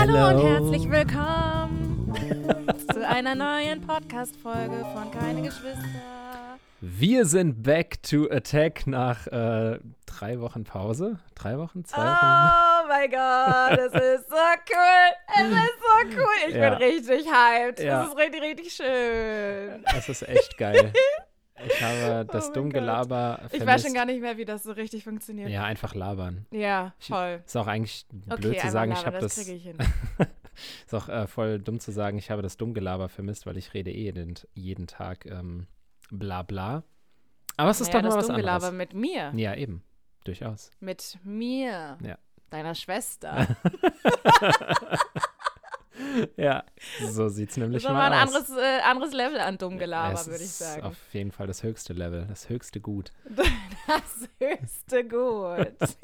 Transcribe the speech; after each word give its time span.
Hallo 0.00 0.28
und 0.28 0.42
herzlich 0.42 0.90
willkommen 0.90 2.14
zu 2.90 3.06
einer 3.06 3.34
neuen 3.34 3.82
Podcast-Folge 3.86 4.82
von 4.94 5.10
Keine 5.10 5.42
Geschwister. 5.42 6.58
Wir 6.80 7.26
sind 7.26 7.62
back 7.62 8.02
to 8.02 8.24
attack 8.30 8.86
nach 8.86 9.26
äh, 9.26 9.78
drei 10.06 10.40
Wochen 10.40 10.64
Pause. 10.64 11.18
Drei 11.34 11.58
Wochen? 11.58 11.84
Zwei 11.84 11.98
Wochen? 11.98 12.16
Oh 12.16 12.88
mein 12.88 13.10
Gott, 13.10 13.78
es 13.78 13.92
ist 13.92 14.30
so 14.30 14.36
cool. 14.36 15.12
Es 15.36 15.42
ist 15.50 15.80
so 15.82 16.18
cool. 16.18 16.48
Ich 16.48 16.54
Ja. 16.54 16.70
bin 16.70 16.78
richtig 16.78 17.26
hyped. 17.30 17.80
Ja. 17.80 18.02
Es 18.04 18.08
ist 18.08 18.16
richtig, 18.16 18.40
richtig 18.42 18.72
schön. 18.72 19.84
Das 19.92 20.08
ist 20.08 20.26
echt 20.26 20.56
geil. 20.56 20.92
Ich 21.66 21.82
habe 21.82 22.24
das 22.32 22.48
Oh 22.50 22.52
Dummgelaber 22.52 23.36
vermisst. 23.36 23.54
Ich 23.54 23.66
weiß 23.66 23.82
schon 23.82 23.94
gar 23.94 24.04
nicht 24.06 24.20
mehr, 24.20 24.36
wie 24.36 24.44
das 24.44 24.62
so 24.62 24.72
richtig 24.72 25.04
funktioniert. 25.04 25.48
Ja, 25.50 25.64
einfach 25.64 25.94
labern. 25.94 26.46
Ja, 26.50 26.94
Ich- 26.98 27.08
voll. 27.08 27.42
Ist 27.44 27.56
auch 27.56 27.66
eigentlich 27.66 28.06
blöd 28.10 28.52
Okay, 28.56 28.58
zu 28.58 28.70
sagen, 28.70 28.92
ich 28.92 29.04
habe 29.06 29.18
das 29.18 29.34
das. 29.36 29.48
ich 29.48 29.62
hin. 29.62 29.76
ist 30.86 30.94
auch 30.94 31.08
äh, 31.08 31.26
voll 31.26 31.58
dumm 31.58 31.80
zu 31.80 31.92
sagen, 31.92 32.18
ich 32.18 32.30
habe 32.30 32.42
das 32.42 32.56
Dummgelaber 32.56 33.08
vermisst, 33.08 33.46
weil 33.46 33.56
ich 33.56 33.72
rede 33.74 33.90
eh 33.90 34.04
jeden, 34.04 34.34
jeden 34.54 34.86
Tag 34.86 35.26
ähm, 35.26 35.66
bla 36.10 36.42
bla. 36.42 36.82
Aber 37.56 37.70
es 37.70 37.80
ist 37.80 37.88
naja, 37.88 38.02
doch 38.02 38.08
mal 38.10 38.14
das 38.16 38.16
was 38.18 38.26
Dummgelaber 38.28 38.66
anderes. 38.68 38.92
mit 38.92 38.94
mir. 38.94 39.32
Ja, 39.36 39.54
eben. 39.54 39.82
Durchaus. 40.24 40.70
Mit 40.80 41.18
mir. 41.24 41.98
Ja. 42.02 42.18
Deiner 42.50 42.74
Schwester. 42.74 43.46
Ja, 46.36 46.64
so 47.08 47.28
sieht's 47.28 47.54
Das 47.54 47.58
nämlich 47.58 47.82
ist 47.82 47.86
aber 47.88 47.98
mal 47.98 48.12
ein 48.12 48.28
aus. 48.28 48.34
anderes, 48.34 48.50
äh, 48.56 48.80
anderes 48.82 49.12
Level 49.12 49.40
an 49.40 49.58
Dummgelaber, 49.58 50.14
Es 50.14 50.26
würde 50.26 50.38
ich 50.38 50.44
ist 50.44 50.58
sagen. 50.58 50.82
Auf 50.84 50.96
jeden 51.12 51.32
Fall 51.32 51.46
das 51.46 51.62
höchste 51.62 51.92
Level, 51.92 52.26
das 52.28 52.48
höchste 52.48 52.80
Gut. 52.80 53.12
Das 53.86 54.28
höchste 54.38 55.04
Gut. 55.08 55.76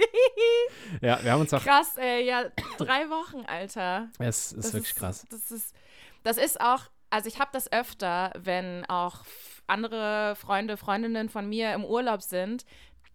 Ja, 1.00 1.22
wir 1.22 1.32
haben 1.32 1.40
uns 1.40 1.52
auch. 1.54 1.62
krass, 1.62 1.96
ey. 1.96 2.26
Ja, 2.26 2.44
drei 2.78 3.08
Wochen, 3.10 3.44
Alter. 3.46 4.08
Es 4.18 4.52
ist 4.52 4.66
Das 4.66 4.72
wirklich 4.74 4.94
krass. 4.94 5.26
Das 5.30 5.50
ist, 5.50 5.74
das 6.22 6.36
ist 6.38 6.60
auch, 6.60 6.82
also 7.10 7.28
ich 7.28 7.38
habe 7.38 7.50
das 7.52 7.70
öfter, 7.70 8.32
wenn 8.36 8.84
auch 8.86 9.24
andere 9.66 10.34
Freunde, 10.36 10.76
Freundinnen 10.76 11.28
von 11.28 11.48
mir 11.48 11.74
im 11.74 11.84
Urlaub 11.84 12.22
sind, 12.22 12.64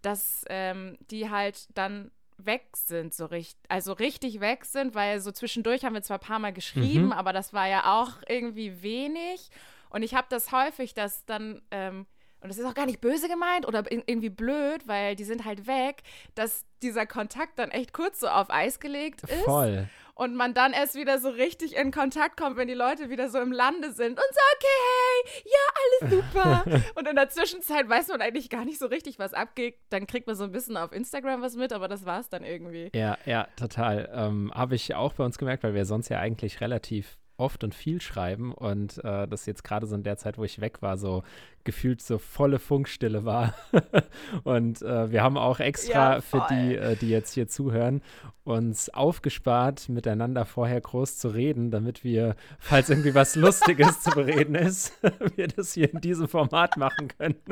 dass 0.01 0.43
ähm, 0.49 0.97
die 1.11 1.29
halt 1.29 1.67
dann 1.77 2.11
weg 2.45 2.67
sind, 2.75 3.14
so 3.14 3.25
richtig, 3.25 3.58
also 3.70 3.94
richtig 3.94 4.39
weg 4.39 4.66
sind, 4.66 4.95
weil 4.95 5.20
so 5.20 5.31
zwischendurch 5.31 5.86
haben 5.86 5.94
wir 5.94 6.02
zwar 6.02 6.17
ein 6.17 6.25
paar 6.28 6.39
Mal 6.39 6.53
geschrieben, 6.53 7.06
Mhm. 7.08 7.11
aber 7.14 7.34
das 7.34 7.53
war 7.53 7.67
ja 7.67 8.00
auch 8.02 8.14
irgendwie 8.28 8.81
wenig. 8.81 9.50
Und 9.89 10.03
ich 10.03 10.14
habe 10.16 10.28
das 10.30 10.52
häufig, 10.52 10.94
dass 10.94 11.25
dann, 11.25 11.62
ähm, 11.72 12.06
und 12.39 12.50
das 12.50 12.58
ist 12.58 12.66
auch 12.66 12.73
gar 12.73 12.86
nicht 12.86 13.02
böse 13.02 13.28
gemeint 13.28 13.67
oder 13.67 13.89
in- 13.92 14.03
irgendwie 14.06 14.30
blöd, 14.30 14.88
weil 14.88 15.16
die 15.16 15.23
sind 15.25 15.45
halt 15.45 15.67
weg, 15.67 16.02
dass 16.36 16.66
dieser 16.81 17.06
Kontakt 17.06 17.59
dann 17.59 17.69
echt 17.72 17.94
kurz 17.94 18.19
so 18.19 18.28
auf 18.28 18.50
Eis 18.50 18.80
gelegt 18.80 19.23
ist 19.23 19.44
Voll. 19.44 19.88
Und 20.22 20.36
man 20.36 20.53
dann 20.53 20.72
erst 20.72 20.94
wieder 20.94 21.17
so 21.17 21.30
richtig 21.30 21.75
in 21.75 21.89
Kontakt 21.89 22.38
kommt, 22.38 22.55
wenn 22.55 22.67
die 22.67 22.75
Leute 22.75 23.09
wieder 23.09 23.31
so 23.31 23.39
im 23.39 23.52
Lande 23.52 23.91
sind 23.91 24.11
und 24.11 24.17
so, 24.17 24.39
okay, 24.55 24.67
hey, 24.86 25.44
ja, 25.45 26.09
alles 26.11 26.13
super. 26.13 26.81
und 27.00 27.08
in 27.08 27.16
der 27.16 27.30
Zwischenzeit 27.30 27.89
weiß 27.89 28.09
man 28.09 28.22
eigentlich 28.22 28.52
gar 28.52 28.63
nicht 28.63 28.78
so 28.78 28.86
richtig, 28.86 29.17
was 29.17 29.33
abgeht. 29.33 29.80
Dann 29.89 30.05
kriegt 30.05 30.28
man 30.28 30.36
so 30.36 30.44
ein 30.44 30.52
bisschen 30.52 30.78
auf 30.78 30.91
Instagram 30.91 31.41
was 31.41 31.55
mit, 31.55 31.73
aber 31.73 31.88
das 31.88 32.05
war 32.05 32.19
es 32.19 32.30
dann 32.30 32.44
irgendwie. 32.44 32.91
Ja, 32.94 33.17
ja, 33.25 33.47
total. 33.55 34.11
Ähm, 34.13 34.52
Habe 34.53 34.75
ich 34.75 34.94
auch 34.94 35.13
bei 35.13 35.25
uns 35.25 35.39
gemerkt, 35.39 35.63
weil 35.63 35.73
wir 35.73 35.86
sonst 35.86 36.09
ja 36.09 36.19
eigentlich 36.19 36.61
relativ 36.61 37.17
oft 37.37 37.63
und 37.63 37.73
viel 37.73 38.01
schreiben 38.01 38.53
und 38.53 39.03
äh, 39.03 39.27
das 39.27 39.45
jetzt 39.45 39.63
gerade 39.63 39.85
so 39.87 39.95
in 39.95 40.03
der 40.03 40.17
Zeit, 40.17 40.37
wo 40.37 40.43
ich 40.43 40.61
weg 40.61 40.81
war, 40.81 40.97
so 40.97 41.23
gefühlt 41.63 42.01
so 42.01 42.17
volle 42.17 42.59
Funkstille 42.59 43.25
war. 43.25 43.53
und 44.43 44.81
äh, 44.81 45.11
wir 45.11 45.23
haben 45.23 45.38
auch 45.38 45.59
extra 45.59 46.15
Ja, 46.15 46.21
für 46.21 46.45
die, 46.49 46.75
äh, 46.75 46.95
die 46.95 47.09
jetzt 47.09 47.33
hier 47.33 47.47
zuhören, 47.47 48.01
uns 48.43 48.89
aufgespart, 48.89 49.89
miteinander 49.89 50.45
vorher 50.45 50.81
groß 50.81 51.17
zu 51.17 51.29
reden, 51.29 51.71
damit 51.71 52.03
wir, 52.03 52.35
falls 52.59 52.89
irgendwie 52.89 53.15
was 53.15 53.35
Lustiges 53.35 54.01
zu 54.01 54.11
bereden 54.11 54.55
ist, 54.55 54.93
wir 55.35 55.47
das 55.47 55.73
hier 55.73 55.91
in 55.91 56.01
diesem 56.01 56.27
Format 56.27 56.77
machen 56.77 57.07
können. 57.17 57.35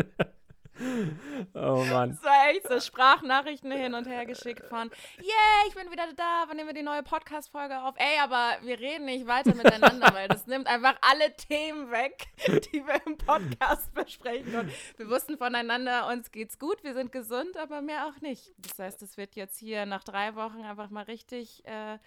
oh 1.54 1.84
Mann. 1.90 2.18
So 2.22 2.30
echt 2.50 2.68
so 2.68 2.80
Sprachnachrichten 2.80 3.72
hin 3.72 3.94
und 3.94 4.08
her 4.08 4.26
geschickt 4.26 4.66
von, 4.68 4.90
yeah, 5.20 5.68
ich 5.68 5.76
bin 5.76 5.92
wieder 5.92 6.12
da, 6.16 6.46
wann 6.48 6.58
nehmen 6.58 6.70
wir 6.70 6.74
die 6.74 6.84
neue 6.84 7.04
Podcast-Folge 7.04 7.82
auf? 7.82 7.96
Ey, 7.98 8.20
aber 8.22 8.58
wir 8.64 8.80
reden 8.80 9.06
nicht 9.06 9.28
weiter 9.28 9.56
miteinander, 9.56 10.14
weil 10.14 10.28
das 10.28 10.48
nimmt 10.48 10.68
einfach 10.68 10.96
alle 11.02 11.36
Themen 11.36 11.92
weg, 11.92 12.28
die 12.74 12.86
wir 12.86 13.02
im 13.06 13.18
Podcast 13.18 13.94
besprechen. 13.94 14.56
Und 14.56 14.72
wir 14.98 15.10
wussten 15.10 15.38
voneinander, 15.38 16.08
uns 16.08 16.32
geht's 16.32 16.60
gut, 16.60 16.84
wir 16.84 16.94
sind 16.94 17.12
gesund, 17.12 17.58
aber 17.58 17.82
mehr 17.82 18.08
auch 18.08 18.22
nicht. 18.22 18.54
Das 18.58 18.80
heißt, 18.80 19.02
es 19.02 19.18
wird 19.18 19.36
jetzt 19.36 19.58
hier 19.60 19.86
nach 19.86 20.04
drei 20.04 20.36
Wochen 20.36 20.62
einfach 20.64 20.90
mal 20.90 21.04
richtig 21.04 21.66
äh, 21.66 21.98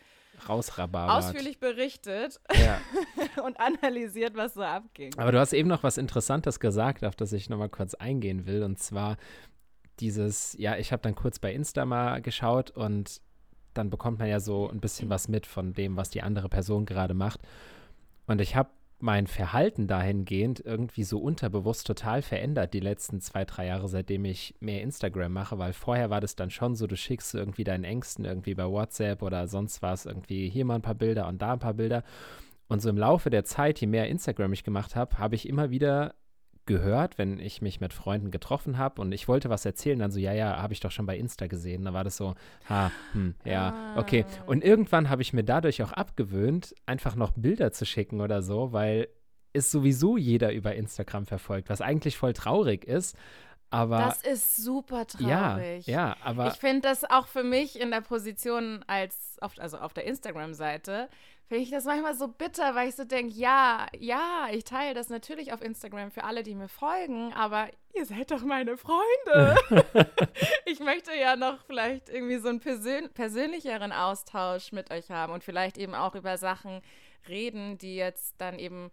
Rausrababert. 0.49 1.25
ausführlich 1.25 1.61
berichtet 1.61 2.41
Ja. 2.55 2.81
und 3.45 3.59
analysiert, 3.61 4.35
was 4.37 4.55
so 4.55 4.63
abging. 4.63 5.17
Aber 5.19 5.33
du 5.33 5.39
hast 5.39 5.53
eben 5.53 5.69
noch 5.69 5.83
was 5.83 5.99
Interessantes 5.99 6.61
gesagt, 6.61 7.05
auf 7.05 7.15
das 7.15 7.33
ich 7.33 7.49
nochmal 7.49 7.69
kurz 7.69 7.95
eingehen 7.95 8.47
will. 8.47 8.63
Und 8.63 8.79
zwar 8.79 9.17
dieses, 10.01 10.57
ja, 10.59 10.77
ich 10.77 10.93
habe 10.93 11.03
dann 11.03 11.15
kurz 11.15 11.39
bei 11.39 11.53
Insta 11.53 11.85
mal 11.85 12.21
geschaut 12.21 12.71
und 12.71 13.21
dann 13.75 13.89
bekommt 13.89 14.19
man 14.19 14.29
ja 14.29 14.41
so 14.41 14.69
ein 14.69 14.81
bisschen 14.81 15.09
was 15.11 15.29
mit 15.29 15.47
von 15.47 15.73
dem, 15.73 15.97
was 15.97 16.11
die 16.11 16.23
andere 16.23 16.49
Person 16.49 16.85
gerade 16.87 17.15
macht. 17.15 17.41
Und 18.27 18.41
ich 18.41 18.57
habe 18.57 18.71
mein 19.03 19.27
Verhalten 19.27 19.89
dahingehend 19.89 20.61
irgendwie 20.65 21.03
so 21.03 21.19
unterbewusst 21.19 21.89
total 21.89 22.23
verändert 22.23 22.73
die 22.73 22.81
letzten 22.81 23.21
zwei, 23.21 23.45
drei 23.45 23.67
Jahre, 23.67 23.89
seitdem 23.89 24.25
ich 24.25 24.55
mehr 24.61 24.81
Instagram 24.81 25.33
mache, 25.33 25.59
weil 25.59 25.73
vorher 25.73 26.09
war 26.09 26.21
das 26.21 26.37
dann 26.37 26.51
schon 26.51 26.77
so, 26.77 26.87
du 26.87 26.97
schickst 26.97 27.35
irgendwie 27.35 27.65
deinen 27.65 27.83
Ängsten 27.83 28.25
irgendwie 28.25 28.55
bei 28.55 28.65
WhatsApp 28.65 29.23
oder 29.23 29.49
sonst 29.49 29.83
was 29.83 30.07
irgendwie 30.07 30.49
hier 30.49 30.65
mal 30.65 30.77
ein 30.77 30.83
paar 30.83 30.95
Bilder 30.95 31.27
und 31.27 31.43
da 31.43 31.55
ein 31.55 31.59
paar 31.59 31.75
Bilder. 31.75 32.05
Und 32.69 32.81
so 32.81 32.89
im 32.89 32.97
Laufe 32.97 33.29
der 33.29 33.45
Zeit, 33.45 33.81
je 33.81 33.89
mehr 33.89 34.09
Instagram 34.09 34.53
ich 34.53 34.63
gemacht 34.63 34.95
habe, 34.95 35.19
habe 35.19 35.35
ich 35.35 35.49
immer 35.49 35.71
wieder 35.71 36.15
gehört, 36.67 37.19
wenn 37.19 37.39
ich 37.39 37.61
mich 37.61 37.81
mit 37.81 37.93
Freunden 37.93 38.31
getroffen 38.31 38.79
habe 38.79 39.01
und 39.01 39.13
ich 39.13 39.29
wollte 39.29 39.51
was 39.51 39.65
erzählen, 39.65 39.99
dann 39.99 40.11
so, 40.11 40.21
ja, 40.21 40.33
ja, 40.33 40.63
habe 40.63 40.73
ich 40.73 40.81
doch 40.81 40.91
schon 40.91 41.07
bei 41.07 41.17
Insta 41.17 41.47
gesehen. 41.47 41.85
Da 41.85 41.93
war 41.93 42.05
das 42.05 42.17
so, 42.17 42.35
ha, 42.69 42.91
hm, 43.13 43.35
ja, 43.45 43.95
okay. 43.97 44.25
Ah. 44.29 44.45
Und 44.47 44.65
irgendwann 44.65 45.11
habe 45.11 45.23
ich 45.23 45.33
mir 45.33 45.45
dadurch 45.45 45.83
auch 45.83 45.93
abgewöhnt, 45.93 46.75
einfach 46.87 47.17
noch 47.17 47.33
Bilder 47.33 47.73
zu 47.73 47.85
schicken 47.85 48.21
oder 48.21 48.43
so, 48.43 48.73
weil 48.73 49.09
es 49.53 49.71
sowieso 49.71 50.17
jeder 50.17 50.53
über 50.53 50.75
Instagram 50.75 51.27
verfolgt, 51.27 51.69
was 51.69 51.81
eigentlich 51.81 52.17
voll 52.17 52.33
traurig 52.33 52.85
ist. 52.85 53.17
Aber 53.71 53.99
Das 53.99 54.23
ist 54.23 54.57
super 54.57 55.07
ja, 55.19 55.55
traurig. 55.55 55.87
ja, 55.87 56.15
aber 56.23 56.49
ich 56.49 56.59
finde 56.59 56.83
das 56.83 57.05
auch 57.05 57.27
für 57.27 57.43
mich 57.43 57.81
in 57.81 57.91
der 57.91 58.03
Position 58.03 58.85
als, 58.87 59.39
auf, 59.41 59.55
also 59.59 59.79
auf 59.79 59.95
der 59.95 60.05
Instagram-Seite, 60.05 61.09
finde 61.53 61.65
ich 61.65 61.71
das 61.71 61.85
manchmal 61.85 62.15
so 62.15 62.29
bitter, 62.29 62.75
weil 62.75 62.89
ich 62.89 62.95
so 62.95 63.05
denke, 63.05 63.35
ja, 63.35 63.87
ja, 63.99 64.47
ich 64.51 64.65
teile 64.65 64.95
das 64.95 65.11
natürlich 65.11 65.53
auf 65.53 65.61
Instagram 65.61 66.11
für 66.11 66.25
alle, 66.25 66.43
die 66.43 66.55
mir 66.55 66.67
folgen, 66.69 67.31
aber 67.35 67.69
ihr 67.93 68.07
seid 68.07 68.31
doch 68.31 68.43
meine 68.43 68.79
Freunde. 68.79 69.55
ich 70.65 70.81
möchte 70.81 71.15
ja 71.15 71.37
noch 71.37 71.63
vielleicht 71.67 72.09
irgendwie 72.09 72.39
so 72.39 72.49
einen 72.49 72.61
persön 72.61 73.11
persönlicheren 73.13 73.93
Austausch 73.93 74.73
mit 74.73 74.91
euch 74.91 75.11
haben 75.11 75.35
und 75.35 75.45
vielleicht 75.45 75.77
eben 75.77 75.95
auch 75.95 76.15
über 76.15 76.39
Sachen 76.39 76.81
reden, 77.29 77.77
die 77.77 77.97
jetzt 77.97 78.35
dann 78.39 78.59
eben 78.59 78.91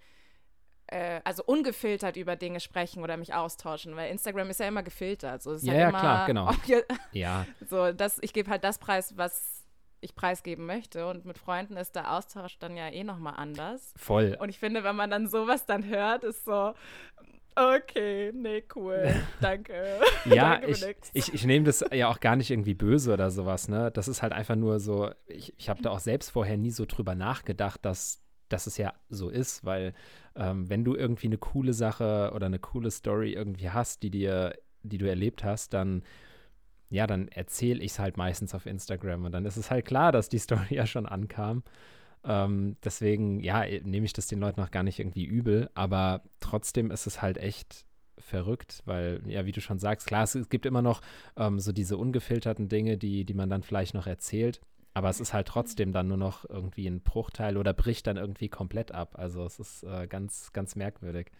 äh, 0.87 1.21
also 1.23 1.43
ungefiltert 1.45 2.17
über 2.17 2.35
Dinge 2.35 2.59
sprechen 2.59 3.01
oder 3.01 3.15
mich 3.15 3.33
austauschen, 3.33 3.95
weil 3.95 4.11
Instagram 4.11 4.49
ist 4.49 4.59
ja 4.59 4.67
immer 4.67 4.83
gefiltert. 4.83 5.43
So, 5.43 5.53
Ja, 5.53 5.71
halt 5.71 5.79
ja, 5.79 5.89
immer, 5.89 5.99
klar, 5.99 6.25
genau. 6.27 6.51
ja, 7.13 7.45
so, 7.69 7.93
das, 7.93 8.17
ich 8.21 8.33
gebe 8.33 8.51
halt 8.51 8.65
das 8.65 8.79
Preis, 8.79 9.15
was 9.15 9.58
ich 10.01 10.15
preisgeben 10.15 10.65
möchte. 10.65 11.07
Und 11.07 11.25
mit 11.25 11.37
Freunden 11.37 11.77
ist 11.77 11.95
der 11.95 12.13
Austausch 12.13 12.57
dann 12.59 12.75
ja 12.77 12.89
eh 12.89 13.03
nochmal 13.03 13.33
anders. 13.37 13.93
voll. 13.97 14.37
Und 14.39 14.49
ich 14.49 14.59
finde, 14.59 14.83
wenn 14.83 14.95
man 14.95 15.09
dann 15.09 15.27
sowas 15.27 15.65
dann 15.65 15.85
hört, 15.85 16.23
ist 16.23 16.45
so, 16.45 16.73
okay, 17.55 18.31
nee, 18.33 18.63
cool, 18.75 19.13
danke. 19.41 19.99
Ja, 20.25 20.57
Danke 20.57 20.71
ich, 20.71 20.85
ich, 21.13 21.33
ich 21.33 21.45
nehme 21.45 21.65
das 21.65 21.83
ja 21.91 22.07
auch 22.07 22.19
gar 22.19 22.35
nicht 22.35 22.51
irgendwie 22.51 22.73
böse 22.73 23.13
oder 23.13 23.31
sowas, 23.31 23.67
ne? 23.67 23.91
Das 23.91 24.07
ist 24.07 24.21
halt 24.21 24.33
einfach 24.33 24.55
nur 24.55 24.79
so, 24.79 25.11
ich, 25.27 25.53
ich 25.57 25.69
habe 25.69 25.81
da 25.81 25.89
auch 25.89 25.99
selbst 25.99 26.29
vorher 26.29 26.57
nie 26.57 26.71
so 26.71 26.85
drüber 26.85 27.15
nachgedacht, 27.15 27.83
dass, 27.83 28.21
dass 28.47 28.67
es 28.67 28.77
ja 28.77 28.93
so 29.09 29.29
ist, 29.29 29.65
weil 29.65 29.93
ähm, 30.35 30.69
wenn 30.69 30.83
du 30.83 30.95
irgendwie 30.95 31.27
eine 31.27 31.37
coole 31.37 31.73
Sache 31.73 32.31
oder 32.33 32.45
eine 32.45 32.59
coole 32.59 32.91
Story 32.91 33.33
irgendwie 33.33 33.69
hast, 33.69 34.03
die 34.03 34.11
dir, 34.11 34.53
die 34.83 34.97
du 34.97 35.07
erlebt 35.07 35.43
hast, 35.43 35.73
dann 35.73 36.03
ja, 36.89 37.07
dann 37.07 37.27
erzähle 37.27 37.83
ich 37.83 37.91
es 37.91 37.99
halt 37.99 38.17
meistens 38.17 38.55
auf 38.55 38.65
Instagram 38.65 39.25
und 39.25 39.31
dann 39.31 39.45
ist 39.45 39.57
es 39.57 39.69
halt 39.71 39.85
klar, 39.85 40.11
dass 40.11 40.29
die 40.29 40.39
Story 40.39 40.75
ja 40.75 40.85
schon 40.85 41.05
ankam. 41.05 41.63
Ähm, 42.23 42.75
deswegen, 42.83 43.39
ja, 43.39 43.63
nehme 43.83 44.05
ich 44.05 44.13
das 44.13 44.27
den 44.27 44.39
Leuten 44.39 44.61
auch 44.61 44.71
gar 44.71 44.83
nicht 44.83 44.99
irgendwie 44.99 45.25
übel, 45.25 45.69
aber 45.73 46.21
trotzdem 46.39 46.91
ist 46.91 47.07
es 47.07 47.21
halt 47.21 47.37
echt 47.37 47.85
verrückt, 48.17 48.81
weil, 48.85 49.21
ja, 49.25 49.45
wie 49.45 49.53
du 49.53 49.61
schon 49.61 49.79
sagst, 49.79 50.07
klar, 50.07 50.23
es, 50.23 50.35
es 50.35 50.49
gibt 50.49 50.65
immer 50.65 50.81
noch 50.81 51.01
ähm, 51.37 51.59
so 51.59 51.71
diese 51.71 51.97
ungefilterten 51.97 52.67
Dinge, 52.67 52.97
die, 52.97 53.23
die 53.23 53.33
man 53.33 53.49
dann 53.49 53.63
vielleicht 53.63 53.93
noch 53.93 54.05
erzählt, 54.07 54.59
aber 54.93 55.09
es 55.09 55.21
ist 55.21 55.33
halt 55.33 55.47
trotzdem 55.47 55.93
dann 55.93 56.09
nur 56.09 56.17
noch 56.17 56.47
irgendwie 56.49 56.87
ein 56.87 57.01
Bruchteil 57.01 57.57
oder 57.57 57.73
bricht 57.73 58.07
dann 58.07 58.17
irgendwie 58.17 58.49
komplett 58.49 58.91
ab. 58.91 59.17
Also 59.17 59.45
es 59.45 59.59
ist 59.59 59.83
äh, 59.83 60.07
ganz, 60.07 60.51
ganz 60.51 60.75
merkwürdig. 60.75 61.31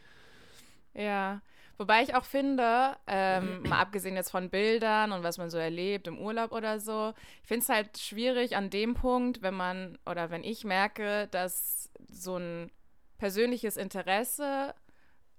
Ja, 0.93 1.41
Wobei 1.79 2.03
ich 2.03 2.13
auch 2.13 2.25
finde, 2.25 2.97
ähm, 3.07 3.63
mal 3.63 3.79
abgesehen 3.79 4.17
jetzt 4.17 4.31
von 4.31 4.49
Bildern 4.49 5.13
und 5.13 5.23
was 5.23 5.37
man 5.37 5.49
so 5.49 5.57
erlebt 5.57 6.07
im 6.07 6.19
Urlaub 6.19 6.51
oder 6.51 6.81
so, 6.81 7.13
ich 7.41 7.47
finde 7.47 7.63
es 7.63 7.69
halt 7.69 7.97
schwierig 7.97 8.57
an 8.57 8.69
dem 8.69 8.95
Punkt, 8.95 9.41
wenn 9.41 9.53
man 9.53 9.97
oder 10.05 10.29
wenn 10.29 10.43
ich 10.43 10.65
merke, 10.65 11.29
dass 11.31 11.89
so 12.09 12.35
ein 12.35 12.69
persönliches 13.17 13.77
Interesse 13.77 14.75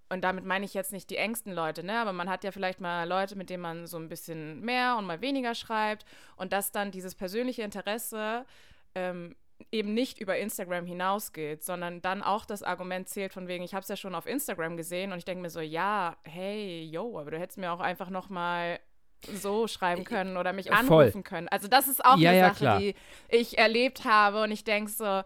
und 0.08 0.22
damit 0.22 0.46
meine 0.46 0.64
ich 0.64 0.72
jetzt 0.72 0.92
nicht 0.92 1.10
die 1.10 1.18
engsten 1.18 1.52
Leute, 1.52 1.84
ne? 1.84 1.98
Aber 2.00 2.14
man 2.14 2.30
hat 2.30 2.42
ja 2.42 2.52
vielleicht 2.52 2.80
mal 2.80 3.06
Leute, 3.06 3.36
mit 3.36 3.50
denen 3.50 3.62
man 3.62 3.86
so 3.86 3.98
ein 3.98 4.08
bisschen 4.08 4.60
mehr 4.60 4.96
und 4.96 5.06
mal 5.06 5.20
weniger 5.20 5.54
schreibt. 5.54 6.04
Und 6.36 6.52
dass 6.52 6.72
dann 6.72 6.90
dieses 6.90 7.14
persönliche 7.14 7.62
Interesse 7.62 8.44
ähm, 8.94 9.36
eben 9.72 9.94
nicht 9.94 10.20
über 10.20 10.38
Instagram 10.38 10.86
hinausgeht, 10.86 11.64
sondern 11.64 12.02
dann 12.02 12.22
auch 12.22 12.44
das 12.44 12.62
Argument 12.62 13.08
zählt 13.08 13.32
von 13.32 13.48
wegen, 13.48 13.64
ich 13.64 13.74
habe 13.74 13.82
es 13.82 13.88
ja 13.88 13.96
schon 13.96 14.14
auf 14.14 14.26
Instagram 14.26 14.76
gesehen 14.76 15.12
und 15.12 15.18
ich 15.18 15.24
denke 15.24 15.42
mir 15.42 15.50
so, 15.50 15.60
ja, 15.60 16.16
hey, 16.24 16.84
yo, 16.84 17.18
aber 17.18 17.30
du 17.30 17.38
hättest 17.38 17.58
mir 17.58 17.72
auch 17.72 17.80
einfach 17.80 18.10
noch 18.10 18.28
mal 18.28 18.78
so 19.34 19.68
schreiben 19.68 20.04
können 20.04 20.36
oder 20.36 20.52
mich 20.52 20.72
anrufen 20.72 21.12
Voll. 21.12 21.22
können. 21.22 21.48
Also 21.48 21.68
das 21.68 21.88
ist 21.88 22.04
auch 22.04 22.16
ja, 22.16 22.30
eine 22.30 22.38
ja, 22.38 22.48
Sache, 22.48 22.58
klar. 22.58 22.78
die 22.78 22.94
ich 23.28 23.58
erlebt 23.58 24.04
habe 24.04 24.42
und 24.42 24.50
ich 24.50 24.64
denke 24.64 24.90
so, 24.90 25.22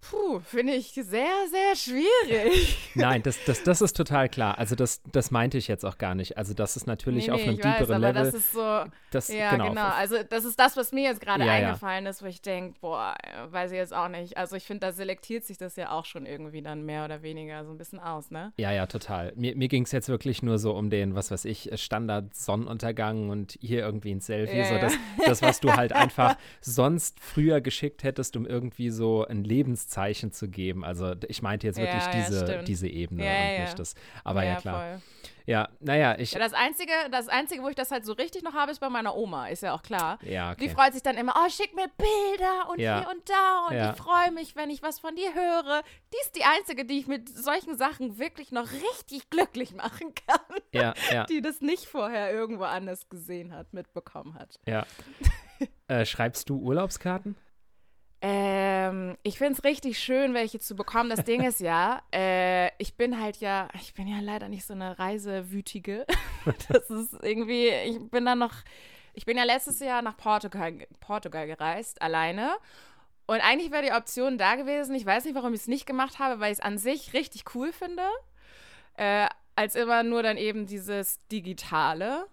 Puh, 0.00 0.40
finde 0.40 0.74
ich 0.74 0.92
sehr, 0.92 1.04
sehr 1.50 1.76
schwierig. 1.76 2.78
Nein, 2.94 3.22
das, 3.22 3.44
das, 3.44 3.62
das 3.62 3.82
ist 3.82 3.96
total 3.96 4.28
klar. 4.28 4.56
Also 4.56 4.74
das, 4.74 5.02
das 5.12 5.30
meinte 5.30 5.58
ich 5.58 5.68
jetzt 5.68 5.84
auch 5.84 5.98
gar 5.98 6.14
nicht. 6.14 6.38
Also 6.38 6.54
das 6.54 6.76
ist 6.76 6.86
natürlich 6.86 7.26
nee, 7.26 7.32
auf 7.32 7.42
einem 7.42 7.58
weiß, 7.58 7.88
Level. 7.88 8.12
Das 8.12 8.34
ist 8.34 8.52
so, 8.52 8.84
das, 9.10 9.28
ja, 9.28 9.50
genau. 9.50 9.70
genau. 9.70 9.88
Also 9.88 10.22
das 10.22 10.44
ist 10.44 10.58
das, 10.58 10.76
was 10.76 10.92
mir 10.92 11.02
jetzt 11.02 11.20
gerade 11.20 11.44
ja, 11.44 11.52
eingefallen 11.52 12.04
ja. 12.04 12.10
ist, 12.10 12.22
wo 12.22 12.26
ich 12.26 12.40
denke, 12.40 12.78
boah, 12.80 13.16
weiß 13.50 13.72
ich 13.72 13.76
jetzt 13.76 13.92
auch 13.92 14.08
nicht. 14.08 14.36
Also 14.36 14.56
ich 14.56 14.64
finde, 14.64 14.86
da 14.86 14.92
selektiert 14.92 15.44
sich 15.44 15.58
das 15.58 15.76
ja 15.76 15.90
auch 15.90 16.04
schon 16.04 16.26
irgendwie 16.26 16.62
dann 16.62 16.86
mehr 16.86 17.04
oder 17.04 17.22
weniger 17.22 17.64
so 17.64 17.72
ein 17.72 17.76
bisschen 17.78 17.98
aus, 17.98 18.30
ne? 18.30 18.52
Ja, 18.56 18.70
ja, 18.70 18.86
total. 18.86 19.32
Mir, 19.36 19.56
mir 19.56 19.68
ging 19.68 19.82
es 19.82 19.92
jetzt 19.92 20.08
wirklich 20.08 20.42
nur 20.42 20.58
so 20.58 20.74
um 20.74 20.90
den, 20.90 21.16
was 21.16 21.30
weiß 21.30 21.44
ich, 21.44 21.70
Standard-Sonnenuntergang 21.74 23.30
und 23.30 23.58
hier 23.60 23.80
irgendwie 23.80 24.12
ein 24.12 24.20
Selfie. 24.20 24.64
so 24.64 24.78
das, 24.78 24.94
das, 25.26 25.42
was 25.42 25.60
du 25.60 25.72
halt 25.72 25.92
einfach 25.98 26.36
sonst 26.60 27.20
früher 27.20 27.60
geschickt 27.60 28.04
hättest, 28.04 28.36
um 28.36 28.46
irgendwie 28.46 28.90
so 28.90 29.26
ein 29.26 29.44
Lebens 29.44 29.87
Zeichen 29.88 30.32
zu 30.32 30.48
geben. 30.48 30.84
Also 30.84 31.14
ich 31.28 31.42
meinte 31.42 31.66
jetzt 31.66 31.78
wirklich 31.78 32.04
ja, 32.04 32.12
diese, 32.12 32.52
ja, 32.52 32.62
diese 32.62 32.88
Ebene 32.88 33.24
ja, 33.24 33.56
und 33.56 33.62
nicht 33.64 33.78
das. 33.78 33.94
Aber 34.24 34.44
ja, 34.44 34.56
klar. 34.56 34.80
Voll. 34.80 35.02
Ja, 35.48 35.70
naja, 35.80 36.14
ich. 36.18 36.32
Das 36.32 36.52
Einzige, 36.52 36.92
das 37.10 37.26
Einzige, 37.28 37.62
wo 37.62 37.70
ich 37.70 37.74
das 37.74 37.90
halt 37.90 38.04
so 38.04 38.12
richtig 38.12 38.42
noch 38.42 38.52
habe, 38.52 38.70
ist 38.70 38.80
bei 38.80 38.90
meiner 38.90 39.16
Oma, 39.16 39.48
ist 39.48 39.62
ja 39.62 39.72
auch 39.72 39.82
klar. 39.82 40.18
Ja, 40.22 40.52
okay. 40.52 40.66
Die 40.66 40.68
freut 40.68 40.92
sich 40.92 41.02
dann 41.02 41.16
immer, 41.16 41.32
oh, 41.38 41.48
schick 41.48 41.74
mir 41.74 41.88
Bilder 41.96 42.68
und 42.68 42.78
hier 42.78 43.06
und 43.10 43.26
da 43.30 43.66
und 43.66 43.74
ich 43.74 43.96
freue 43.96 44.30
mich, 44.30 44.56
wenn 44.56 44.68
ich 44.68 44.82
was 44.82 44.98
von 44.98 45.16
dir 45.16 45.32
höre. 45.32 45.82
Die 46.12 46.18
ist 46.20 46.36
die 46.36 46.44
Einzige, 46.44 46.84
die 46.84 46.98
ich 46.98 47.06
mit 47.06 47.30
solchen 47.30 47.78
Sachen 47.78 48.18
wirklich 48.18 48.52
noch 48.52 48.70
richtig 48.70 49.30
glücklich 49.30 49.72
machen 49.72 50.12
kann. 50.28 50.58
Ja, 50.70 50.92
ja. 51.10 51.24
Die 51.24 51.40
das 51.40 51.62
nicht 51.62 51.86
vorher 51.86 52.30
irgendwo 52.30 52.64
anders 52.64 53.08
gesehen 53.08 53.54
hat, 53.54 53.72
mitbekommen 53.72 54.34
hat. 54.34 54.60
Ja. 54.66 54.84
äh, 55.88 56.04
schreibst 56.04 56.50
du 56.50 56.58
Urlaubskarten? 56.58 57.36
Ähm, 58.20 59.16
ich 59.22 59.38
finde 59.38 59.54
es 59.54 59.64
richtig 59.64 59.98
schön, 59.98 60.34
welche 60.34 60.58
zu 60.58 60.74
bekommen. 60.74 61.08
Das 61.08 61.24
Ding 61.24 61.44
ist 61.44 61.60
ja, 61.60 62.02
äh, 62.12 62.68
ich 62.78 62.96
bin 62.96 63.20
halt 63.20 63.36
ja, 63.38 63.68
ich 63.74 63.94
bin 63.94 64.08
ja 64.08 64.18
leider 64.20 64.48
nicht 64.48 64.66
so 64.66 64.74
eine 64.74 64.98
Reisewütige. 64.98 66.04
das 66.68 66.90
ist 66.90 67.14
irgendwie, 67.22 67.68
ich 67.68 68.10
bin 68.10 68.24
dann 68.24 68.40
noch, 68.40 68.54
ich 69.14 69.24
bin 69.24 69.36
ja 69.36 69.44
letztes 69.44 69.78
Jahr 69.78 70.02
nach 70.02 70.16
Portugal, 70.16 70.72
Portugal 71.00 71.46
gereist, 71.46 72.02
alleine. 72.02 72.56
Und 73.26 73.40
eigentlich 73.40 73.70
wäre 73.70 73.84
die 73.84 73.92
Option 73.92 74.38
da 74.38 74.56
gewesen. 74.56 74.94
Ich 74.94 75.06
weiß 75.06 75.24
nicht, 75.24 75.34
warum 75.34 75.52
ich 75.52 75.60
es 75.60 75.68
nicht 75.68 75.86
gemacht 75.86 76.18
habe, 76.18 76.40
weil 76.40 76.50
ich 76.50 76.58
es 76.58 76.64
an 76.64 76.78
sich 76.78 77.12
richtig 77.12 77.54
cool 77.54 77.72
finde. 77.72 78.02
Äh, 78.94 79.28
als 79.54 79.74
immer 79.74 80.02
nur 80.02 80.22
dann 80.22 80.36
eben 80.36 80.66
dieses 80.66 81.18
Digitale. 81.28 82.26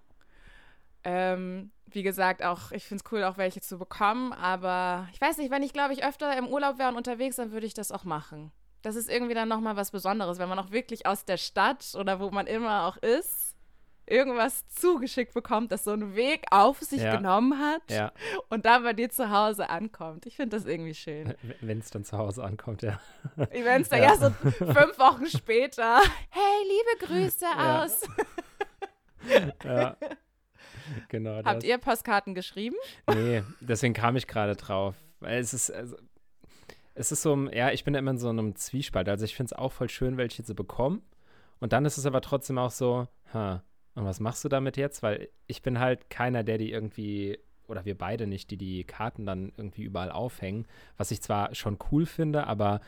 Ähm, 1.04 1.70
wie 1.96 2.02
gesagt, 2.02 2.44
auch, 2.44 2.72
ich 2.72 2.84
finde 2.84 3.02
es 3.02 3.10
cool, 3.10 3.24
auch 3.24 3.38
welche 3.38 3.62
zu 3.62 3.78
bekommen. 3.78 4.34
Aber 4.34 5.08
ich 5.14 5.20
weiß 5.20 5.38
nicht, 5.38 5.50
wenn 5.50 5.62
ich, 5.62 5.72
glaube 5.72 5.94
ich, 5.94 6.04
öfter 6.04 6.36
im 6.36 6.46
Urlaub 6.46 6.78
wäre 6.78 6.90
und 6.90 6.96
unterwegs, 6.96 7.36
dann 7.36 7.52
würde 7.52 7.66
ich 7.66 7.72
das 7.74 7.90
auch 7.90 8.04
machen. 8.04 8.52
Das 8.82 8.96
ist 8.96 9.10
irgendwie 9.10 9.34
dann 9.34 9.48
nochmal 9.48 9.76
was 9.76 9.90
Besonderes, 9.90 10.38
wenn 10.38 10.48
man 10.48 10.58
auch 10.58 10.70
wirklich 10.70 11.06
aus 11.06 11.24
der 11.24 11.38
Stadt 11.38 11.94
oder 11.98 12.20
wo 12.20 12.30
man 12.30 12.46
immer 12.46 12.86
auch 12.86 12.98
ist, 12.98 13.56
irgendwas 14.04 14.68
zugeschickt 14.68 15.32
bekommt, 15.32 15.72
das 15.72 15.84
so 15.84 15.92
einen 15.92 16.14
Weg 16.14 16.44
auf 16.50 16.80
sich 16.80 17.00
ja. 17.00 17.16
genommen 17.16 17.58
hat 17.58 17.90
ja. 17.90 18.12
und 18.50 18.66
dann 18.66 18.84
bei 18.84 18.92
dir 18.92 19.08
zu 19.08 19.30
Hause 19.30 19.70
ankommt. 19.70 20.26
Ich 20.26 20.36
finde 20.36 20.56
das 20.56 20.66
irgendwie 20.66 20.94
schön. 20.94 21.34
Wenn 21.62 21.78
es 21.78 21.90
dann 21.90 22.04
zu 22.04 22.18
Hause 22.18 22.44
ankommt, 22.44 22.82
ja. 22.82 23.00
Wenn 23.36 23.82
es 23.82 23.88
dann 23.88 24.02
ja. 24.02 24.14
ja. 24.14 24.16
so 24.16 24.30
fünf 24.30 24.98
Wochen 24.98 25.26
später, 25.26 25.98
hey, 26.30 26.98
liebe 27.00 27.06
Grüße 27.06 27.46
aus. 27.58 28.02
ja. 29.64 29.96
genau. 31.08 31.42
Habt 31.44 31.64
ihr 31.64 31.78
Postkarten 31.78 32.34
geschrieben? 32.34 32.76
Nee, 33.12 33.42
deswegen 33.60 33.94
kam 33.94 34.16
ich 34.16 34.26
gerade 34.26 34.56
drauf. 34.56 34.96
Es 35.20 35.54
ist, 35.54 35.70
also, 35.70 35.96
es 36.94 37.12
ist 37.12 37.22
so, 37.22 37.36
ja, 37.50 37.70
ich 37.70 37.84
bin 37.84 37.94
immer 37.94 38.10
in 38.10 38.18
so 38.18 38.28
einem 38.28 38.56
Zwiespalt. 38.56 39.08
Also 39.08 39.24
ich 39.24 39.36
finde 39.36 39.54
es 39.54 39.58
auch 39.58 39.72
voll 39.72 39.88
schön, 39.88 40.16
welche 40.16 40.44
zu 40.44 40.54
bekommen. 40.54 41.02
Und 41.60 41.72
dann 41.72 41.84
ist 41.84 41.98
es 41.98 42.06
aber 42.06 42.20
trotzdem 42.20 42.58
auch 42.58 42.70
so, 42.70 43.08
ha, 43.32 43.62
und 43.94 44.04
was 44.04 44.20
machst 44.20 44.44
du 44.44 44.48
damit 44.48 44.76
jetzt? 44.76 45.02
Weil 45.02 45.28
ich 45.46 45.62
bin 45.62 45.78
halt 45.78 46.10
keiner, 46.10 46.44
der 46.44 46.58
die 46.58 46.70
irgendwie, 46.70 47.38
oder 47.66 47.84
wir 47.84 47.96
beide 47.96 48.26
nicht, 48.26 48.50
die 48.50 48.58
die 48.58 48.84
Karten 48.84 49.26
dann 49.26 49.52
irgendwie 49.56 49.82
überall 49.82 50.10
aufhängen. 50.10 50.66
Was 50.96 51.10
ich 51.10 51.22
zwar 51.22 51.54
schon 51.54 51.78
cool 51.90 52.06
finde, 52.06 52.46
aber 52.46 52.80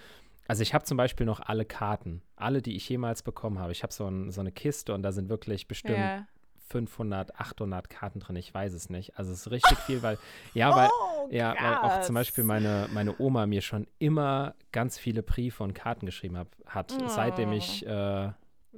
also 0.48 0.62
ich 0.62 0.72
habe 0.72 0.84
zum 0.84 0.96
Beispiel 0.96 1.26
noch 1.26 1.40
alle 1.40 1.66
Karten, 1.66 2.22
alle, 2.34 2.62
die 2.62 2.76
ich 2.76 2.88
jemals 2.88 3.22
bekommen 3.22 3.58
habe. 3.58 3.72
Ich 3.72 3.82
habe 3.82 3.92
so, 3.92 4.06
ein, 4.06 4.30
so, 4.30 4.40
eine 4.40 4.52
Kiste 4.52 4.94
und 4.94 5.02
da 5.02 5.12
sind 5.12 5.28
wirklich 5.28 5.68
bestimmt 5.68 5.98
ja. 5.98 6.26
500, 6.68 7.38
800 7.38 7.88
Karten 7.88 8.20
drin, 8.20 8.36
ich 8.36 8.52
weiß 8.52 8.72
es 8.72 8.90
nicht. 8.90 9.18
Also 9.18 9.32
es 9.32 9.46
ist 9.46 9.50
richtig 9.50 9.78
viel, 9.78 10.02
weil, 10.02 10.18
ja, 10.54 10.70
weil, 10.76 10.88
oh, 10.88 11.28
ja, 11.30 11.54
weil 11.58 11.76
auch 11.76 12.00
zum 12.02 12.14
Beispiel 12.14 12.44
meine, 12.44 12.88
meine 12.92 13.14
Oma 13.18 13.46
mir 13.46 13.62
schon 13.62 13.86
immer 13.98 14.54
ganz 14.72 14.98
viele 14.98 15.22
Briefe 15.22 15.64
und 15.64 15.74
Karten 15.74 16.06
geschrieben 16.06 16.36
hab, 16.36 16.48
hat, 16.66 16.92
oh. 17.00 17.08
seitdem 17.08 17.52
ich 17.52 17.86
äh, 17.86 17.90
einen 17.90 18.34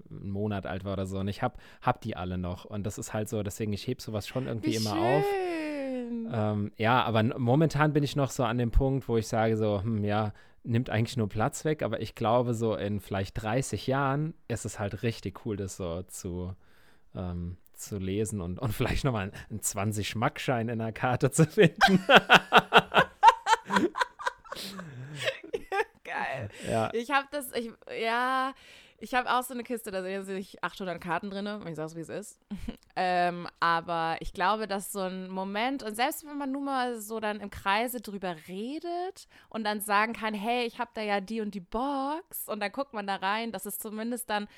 Monat 0.08 0.66
alt 0.66 0.84
war 0.84 0.94
oder 0.94 1.06
so. 1.06 1.18
Und 1.18 1.28
ich 1.28 1.42
habe 1.42 1.56
hab 1.82 2.00
die 2.00 2.16
alle 2.16 2.38
noch. 2.38 2.64
Und 2.64 2.84
das 2.84 2.98
ist 2.98 3.12
halt 3.12 3.28
so, 3.28 3.42
deswegen, 3.42 3.72
ich 3.72 3.86
hebe 3.86 4.00
sowas 4.00 4.26
schon 4.26 4.46
irgendwie 4.46 4.72
Wie 4.72 4.76
immer 4.76 4.90
schön. 4.90 5.02
auf. 5.02 5.24
Ähm, 6.32 6.72
ja, 6.76 7.02
aber 7.02 7.22
momentan 7.38 7.92
bin 7.92 8.02
ich 8.02 8.16
noch 8.16 8.30
so 8.30 8.44
an 8.44 8.58
dem 8.58 8.70
Punkt, 8.70 9.08
wo 9.08 9.16
ich 9.16 9.28
sage 9.28 9.56
so, 9.56 9.82
hm, 9.82 10.04
ja, 10.04 10.32
nimmt 10.62 10.90
eigentlich 10.90 11.16
nur 11.16 11.28
Platz 11.28 11.64
weg, 11.64 11.82
aber 11.82 12.00
ich 12.00 12.14
glaube, 12.14 12.54
so 12.54 12.74
in 12.74 13.00
vielleicht 13.00 13.40
30 13.42 13.86
Jahren 13.86 14.34
ist 14.48 14.64
es 14.64 14.78
halt 14.78 15.02
richtig 15.02 15.44
cool, 15.44 15.56
das 15.56 15.76
so 15.76 16.02
zu, 16.02 16.54
ähm, 17.14 17.56
zu 17.80 17.98
lesen 17.98 18.40
und, 18.40 18.58
und 18.58 18.72
vielleicht 18.72 19.04
nochmal 19.04 19.32
einen 19.50 19.60
20-Schmackschein 19.60 20.68
in 20.68 20.78
der 20.78 20.92
Karte 20.92 21.30
zu 21.30 21.46
finden. 21.46 22.04
Geil. 26.04 26.48
Ja. 26.68 26.90
Ich 26.92 27.10
habe 27.10 27.26
das, 27.30 27.52
ich, 27.52 27.70
ja, 28.00 28.54
ich 28.98 29.14
habe 29.14 29.32
auch 29.32 29.42
so 29.42 29.54
eine 29.54 29.62
Kiste, 29.62 29.90
da 29.90 30.02
sind 30.02 30.24
sich 30.26 30.62
800 30.62 31.00
Karten 31.00 31.30
drin, 31.30 31.46
wenn 31.46 31.68
ich 31.68 31.76
sag's, 31.76 31.96
wie 31.96 32.00
es 32.00 32.10
ist. 32.10 32.38
ähm, 32.96 33.48
aber 33.58 34.16
ich 34.20 34.32
glaube, 34.32 34.66
dass 34.66 34.92
so 34.92 35.00
ein 35.00 35.30
Moment, 35.30 35.82
und 35.82 35.94
selbst 35.94 36.26
wenn 36.26 36.36
man 36.36 36.52
nur 36.52 36.62
mal 36.62 37.00
so 37.00 37.18
dann 37.18 37.40
im 37.40 37.50
Kreise 37.50 38.00
drüber 38.00 38.36
redet 38.46 39.26
und 39.48 39.64
dann 39.64 39.80
sagen 39.80 40.12
kann, 40.12 40.34
hey, 40.34 40.66
ich 40.66 40.78
habe 40.78 40.90
da 40.94 41.00
ja 41.00 41.20
die 41.20 41.40
und 41.40 41.54
die 41.54 41.60
Box, 41.60 42.46
und 42.46 42.60
dann 42.60 42.72
guckt 42.72 42.92
man 42.92 43.06
da 43.06 43.16
rein, 43.16 43.52
dass 43.52 43.64
es 43.64 43.78
zumindest 43.78 44.28
dann 44.28 44.48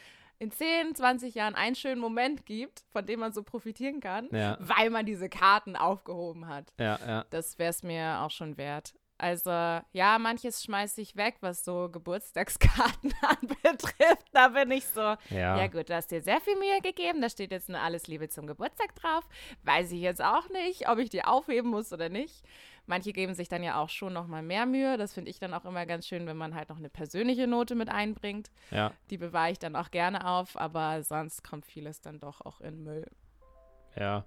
in 0.42 0.50
10, 0.50 0.96
20 0.96 1.36
Jahren 1.36 1.54
einen 1.54 1.76
schönen 1.76 2.00
Moment 2.00 2.44
gibt, 2.46 2.82
von 2.90 3.06
dem 3.06 3.20
man 3.20 3.32
so 3.32 3.44
profitieren 3.44 4.00
kann, 4.00 4.28
ja. 4.32 4.56
weil 4.58 4.90
man 4.90 5.06
diese 5.06 5.28
Karten 5.28 5.76
aufgehoben 5.76 6.48
hat. 6.48 6.72
Ja, 6.80 6.98
ja. 7.06 7.24
Das 7.30 7.60
wäre 7.60 7.70
es 7.70 7.84
mir 7.84 8.18
auch 8.22 8.30
schon 8.30 8.56
wert. 8.56 8.92
Also 9.18 9.50
ja, 9.50 10.18
manches 10.18 10.64
schmeiße 10.64 11.00
ich 11.00 11.14
weg, 11.14 11.36
was 11.42 11.64
so 11.64 11.88
Geburtstagskarten 11.88 13.14
anbetrifft. 13.22 14.26
Da 14.32 14.48
bin 14.48 14.72
ich 14.72 14.84
so, 14.84 15.00
ja. 15.00 15.58
ja 15.58 15.68
gut, 15.68 15.88
du 15.88 15.94
hast 15.94 16.10
dir 16.10 16.20
sehr 16.20 16.40
viel 16.40 16.56
Mühe 16.56 16.80
gegeben. 16.82 17.20
Da 17.20 17.30
steht 17.30 17.52
jetzt 17.52 17.68
nur 17.68 17.78
alles 17.78 18.08
Liebe 18.08 18.28
zum 18.28 18.48
Geburtstag 18.48 18.96
drauf. 18.96 19.22
Weiß 19.62 19.92
ich 19.92 20.00
jetzt 20.00 20.24
auch 20.24 20.48
nicht, 20.48 20.88
ob 20.88 20.98
ich 20.98 21.08
die 21.08 21.22
aufheben 21.24 21.70
muss 21.70 21.92
oder 21.92 22.08
nicht. 22.08 22.42
Manche 22.86 23.12
geben 23.12 23.34
sich 23.34 23.48
dann 23.48 23.62
ja 23.62 23.80
auch 23.80 23.88
schon 23.88 24.12
noch 24.12 24.26
mal 24.26 24.42
mehr 24.42 24.66
Mühe. 24.66 24.98
Das 24.98 25.14
finde 25.14 25.30
ich 25.30 25.38
dann 25.38 25.54
auch 25.54 25.64
immer 25.64 25.86
ganz 25.86 26.06
schön, 26.06 26.26
wenn 26.26 26.36
man 26.36 26.54
halt 26.54 26.68
noch 26.68 26.78
eine 26.78 26.90
persönliche 26.90 27.46
Note 27.46 27.74
mit 27.74 27.88
einbringt. 27.88 28.50
Ja. 28.70 28.92
Die 29.10 29.18
bewahre 29.18 29.52
ich 29.52 29.58
dann 29.58 29.76
auch 29.76 29.90
gerne 29.90 30.26
auf, 30.26 30.56
aber 30.56 31.02
sonst 31.02 31.44
kommt 31.44 31.66
vieles 31.66 32.00
dann 32.00 32.18
doch 32.18 32.40
auch 32.40 32.60
in 32.60 32.82
Müll. 32.82 33.06
Ja. 33.96 34.24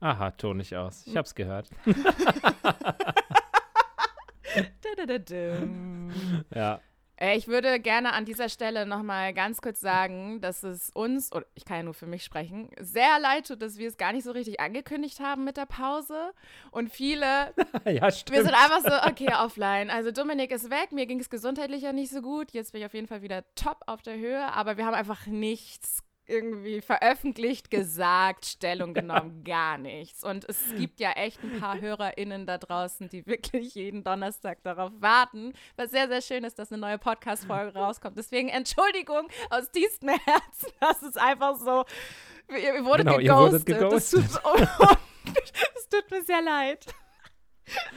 Aha, 0.00 0.30
ton 0.32 0.56
nicht 0.56 0.74
aus. 0.76 1.06
Ich 1.06 1.16
hab's 1.16 1.34
gehört. 1.34 1.68
ja. 6.54 6.80
Äh, 7.22 7.36
ich 7.36 7.46
würde 7.46 7.78
gerne 7.78 8.12
an 8.12 8.24
dieser 8.24 8.48
Stelle 8.48 8.84
nochmal 8.84 9.32
ganz 9.32 9.62
kurz 9.62 9.80
sagen, 9.80 10.40
dass 10.40 10.64
es 10.64 10.90
uns, 10.90 11.32
oder 11.32 11.46
ich 11.54 11.64
kann 11.64 11.76
ja 11.76 11.82
nur 11.84 11.94
für 11.94 12.06
mich 12.06 12.24
sprechen, 12.24 12.68
sehr 12.80 13.20
leid 13.20 13.46
tut, 13.46 13.62
dass 13.62 13.78
wir 13.78 13.88
es 13.88 13.96
gar 13.96 14.12
nicht 14.12 14.24
so 14.24 14.32
richtig 14.32 14.58
angekündigt 14.58 15.20
haben 15.20 15.44
mit 15.44 15.56
der 15.56 15.66
Pause. 15.66 16.32
Und 16.72 16.90
viele, 16.90 17.54
ja, 17.86 18.10
stimmt. 18.10 18.36
wir 18.36 18.44
sind 18.44 18.54
einfach 18.54 18.80
so, 18.80 19.08
okay, 19.08 19.32
offline. 19.40 19.88
Also 19.88 20.10
Dominik 20.10 20.50
ist 20.50 20.68
weg, 20.70 20.90
mir 20.90 21.06
ging 21.06 21.20
es 21.20 21.30
gesundheitlich 21.30 21.82
ja 21.82 21.92
nicht 21.92 22.10
so 22.10 22.22
gut. 22.22 22.50
Jetzt 22.50 22.72
bin 22.72 22.80
ich 22.80 22.86
auf 22.86 22.94
jeden 22.94 23.06
Fall 23.06 23.22
wieder 23.22 23.44
top 23.54 23.82
auf 23.86 24.02
der 24.02 24.16
Höhe, 24.16 24.52
aber 24.52 24.76
wir 24.76 24.84
haben 24.84 24.94
einfach 24.94 25.26
nichts 25.26 26.02
irgendwie 26.26 26.80
veröffentlicht, 26.80 27.70
gesagt, 27.70 28.46
Stellung 28.46 28.94
genommen, 28.94 29.42
gar 29.44 29.76
nichts. 29.76 30.22
Und 30.22 30.44
es 30.48 30.58
gibt 30.76 31.00
ja 31.00 31.12
echt 31.12 31.42
ein 31.42 31.58
paar 31.58 31.80
HörerInnen 31.80 32.46
da 32.46 32.58
draußen, 32.58 33.08
die 33.08 33.26
wirklich 33.26 33.74
jeden 33.74 34.04
Donnerstag 34.04 34.62
darauf 34.62 34.92
warten. 35.00 35.52
Was 35.76 35.90
sehr, 35.90 36.08
sehr 36.08 36.22
schön 36.22 36.44
ist, 36.44 36.58
dass 36.58 36.70
eine 36.70 36.80
neue 36.80 36.98
Podcast-Folge 36.98 37.74
rauskommt. 37.78 38.16
Deswegen 38.16 38.48
Entschuldigung 38.48 39.28
aus 39.50 39.70
tiefstem 39.70 40.10
Herzen, 40.10 40.72
das 40.80 41.02
ist 41.02 41.18
einfach 41.18 41.56
so. 41.56 41.84
Ihr 42.48 42.84
wurdet 42.84 43.06
genau, 43.06 43.18
geghostet. 43.18 43.68
Ihr 43.68 43.80
wurdet 43.80 43.90
geghostet. 43.90 44.24
Es 44.24 44.32
tut, 44.32 44.98
es 45.76 45.88
tut 45.88 46.10
mir 46.10 46.22
sehr 46.22 46.42
leid. 46.42 46.86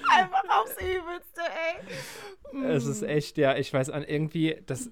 Einfach 0.09 0.43
aufs 0.49 0.77
Übelste, 0.77 1.41
ey. 1.41 2.65
Es 2.65 2.85
ist 2.85 3.01
echt, 3.01 3.37
ja, 3.37 3.55
ich 3.55 3.73
weiß, 3.73 3.89
irgendwie, 3.89 4.61
das, 4.65 4.91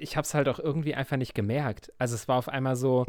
ich 0.00 0.16
habe 0.16 0.24
es 0.24 0.34
halt 0.34 0.48
auch 0.48 0.58
irgendwie 0.58 0.94
einfach 0.94 1.16
nicht 1.16 1.34
gemerkt. 1.34 1.92
Also 1.98 2.14
es 2.14 2.26
war 2.26 2.36
auf 2.36 2.48
einmal 2.48 2.76
so, 2.76 3.06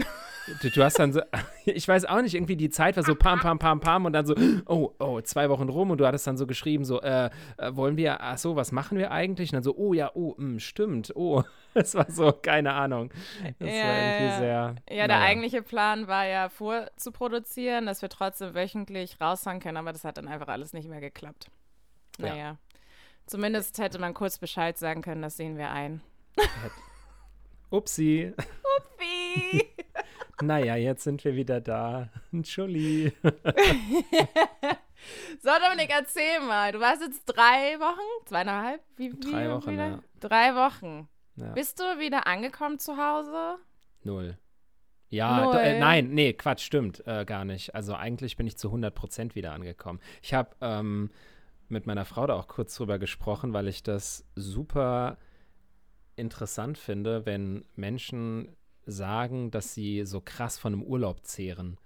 du, 0.61 0.69
du, 0.69 0.83
hast 0.83 0.99
dann 0.99 1.13
so, 1.13 1.21
ich 1.65 1.87
weiß 1.87 2.05
auch 2.05 2.21
nicht, 2.21 2.35
irgendwie 2.35 2.55
die 2.55 2.69
Zeit 2.69 2.97
war 2.97 3.03
so 3.03 3.15
pam, 3.15 3.39
pam, 3.39 3.59
pam, 3.59 3.79
pam 3.79 4.05
und 4.05 4.13
dann 4.13 4.25
so, 4.25 4.35
oh, 4.65 4.91
oh, 4.99 5.21
zwei 5.21 5.49
Wochen 5.49 5.69
rum 5.69 5.91
und 5.91 5.99
du 5.99 6.05
hattest 6.05 6.27
dann 6.27 6.37
so 6.37 6.45
geschrieben, 6.45 6.83
so, 6.83 7.01
äh, 7.01 7.29
äh 7.57 7.75
wollen 7.75 7.97
wir, 7.97 8.21
ach 8.21 8.37
so, 8.37 8.55
was 8.55 8.71
machen 8.71 8.97
wir 8.97 9.11
eigentlich? 9.11 9.49
Und 9.51 9.55
dann 9.55 9.63
so, 9.63 9.75
oh 9.75 9.93
ja, 9.93 10.11
oh, 10.13 10.35
mh, 10.37 10.59
stimmt, 10.59 11.15
oh. 11.15 11.43
Es 11.73 11.95
war 11.95 12.11
so, 12.11 12.33
keine 12.33 12.73
Ahnung. 12.73 13.13
Das 13.59 13.69
ja, 13.69 13.83
war 13.85 13.95
irgendwie 13.95 14.37
sehr. 14.39 14.49
Ja, 14.49 14.75
naja. 14.89 15.07
der 15.07 15.21
eigentliche 15.21 15.61
Plan 15.61 16.05
war 16.09 16.25
ja 16.25 16.49
vorzuproduzieren, 16.49 17.85
dass 17.85 18.01
wir 18.01 18.09
trotzdem 18.09 18.53
wöchentlich 18.53 19.21
raushauen 19.21 19.61
können, 19.61 19.77
aber 19.77 19.93
das 19.93 20.03
hat 20.03 20.17
dann 20.17 20.27
einfach 20.27 20.49
alles 20.49 20.73
nicht 20.73 20.89
mehr 20.89 20.99
geklappt. 20.99 21.49
Naja. 22.17 22.35
Ja. 22.35 22.57
Zumindest 23.25 23.77
hätte 23.77 23.99
man 23.99 24.13
kurz 24.13 24.37
Bescheid 24.37 24.77
sagen 24.77 25.01
können, 25.01 25.21
das 25.21 25.37
sehen 25.37 25.57
wir 25.57 25.71
ein. 25.71 26.01
Upsi. 27.69 28.33
Upsi. 28.77 29.67
naja, 30.41 30.75
jetzt 30.75 31.03
sind 31.03 31.23
wir 31.23 31.35
wieder 31.35 31.61
da. 31.61 32.09
Entschuldi. 32.31 33.13
so, 33.23 33.29
Dominik, 35.63 35.89
erzähl 35.89 36.39
mal. 36.41 36.71
Du 36.71 36.79
warst 36.79 37.01
jetzt 37.01 37.23
drei 37.25 37.79
Wochen, 37.79 38.25
zweieinhalb? 38.25 38.81
Wie, 38.97 39.13
wie 39.13 39.19
drei 39.19 39.49
Wochen, 39.49 39.71
wieder? 39.71 39.87
ja. 39.87 39.99
Drei 40.19 40.55
Wochen. 40.55 41.07
Ja. 41.35 41.53
Bist 41.53 41.79
du 41.79 41.83
wieder 41.99 42.27
angekommen 42.27 42.79
zu 42.79 42.97
Hause? 42.97 43.57
Null. 44.03 44.37
Ja, 45.09 45.51
äh, 45.59 45.77
nein, 45.77 46.11
nee, 46.11 46.31
Quatsch, 46.31 46.63
stimmt 46.63 47.05
äh, 47.05 47.25
gar 47.25 47.43
nicht. 47.43 47.75
Also 47.75 47.95
eigentlich 47.95 48.37
bin 48.37 48.47
ich 48.47 48.57
zu 48.57 48.69
100% 48.69 49.35
wieder 49.35 49.51
angekommen. 49.51 49.99
Ich 50.21 50.33
habe 50.33 50.55
ähm, 50.61 51.11
mit 51.67 51.85
meiner 51.85 52.05
Frau 52.05 52.25
da 52.27 52.35
auch 52.35 52.47
kurz 52.47 52.75
drüber 52.75 52.97
gesprochen, 52.97 53.53
weil 53.53 53.67
ich 53.67 53.83
das 53.83 54.25
super 54.35 55.17
interessant 56.21 56.77
finde, 56.77 57.25
wenn 57.25 57.65
Menschen 57.75 58.55
sagen, 58.85 59.51
dass 59.51 59.73
sie 59.73 60.05
so 60.05 60.21
krass 60.21 60.57
von 60.57 60.73
einem 60.73 60.83
Urlaub 60.83 61.25
zehren. 61.25 61.77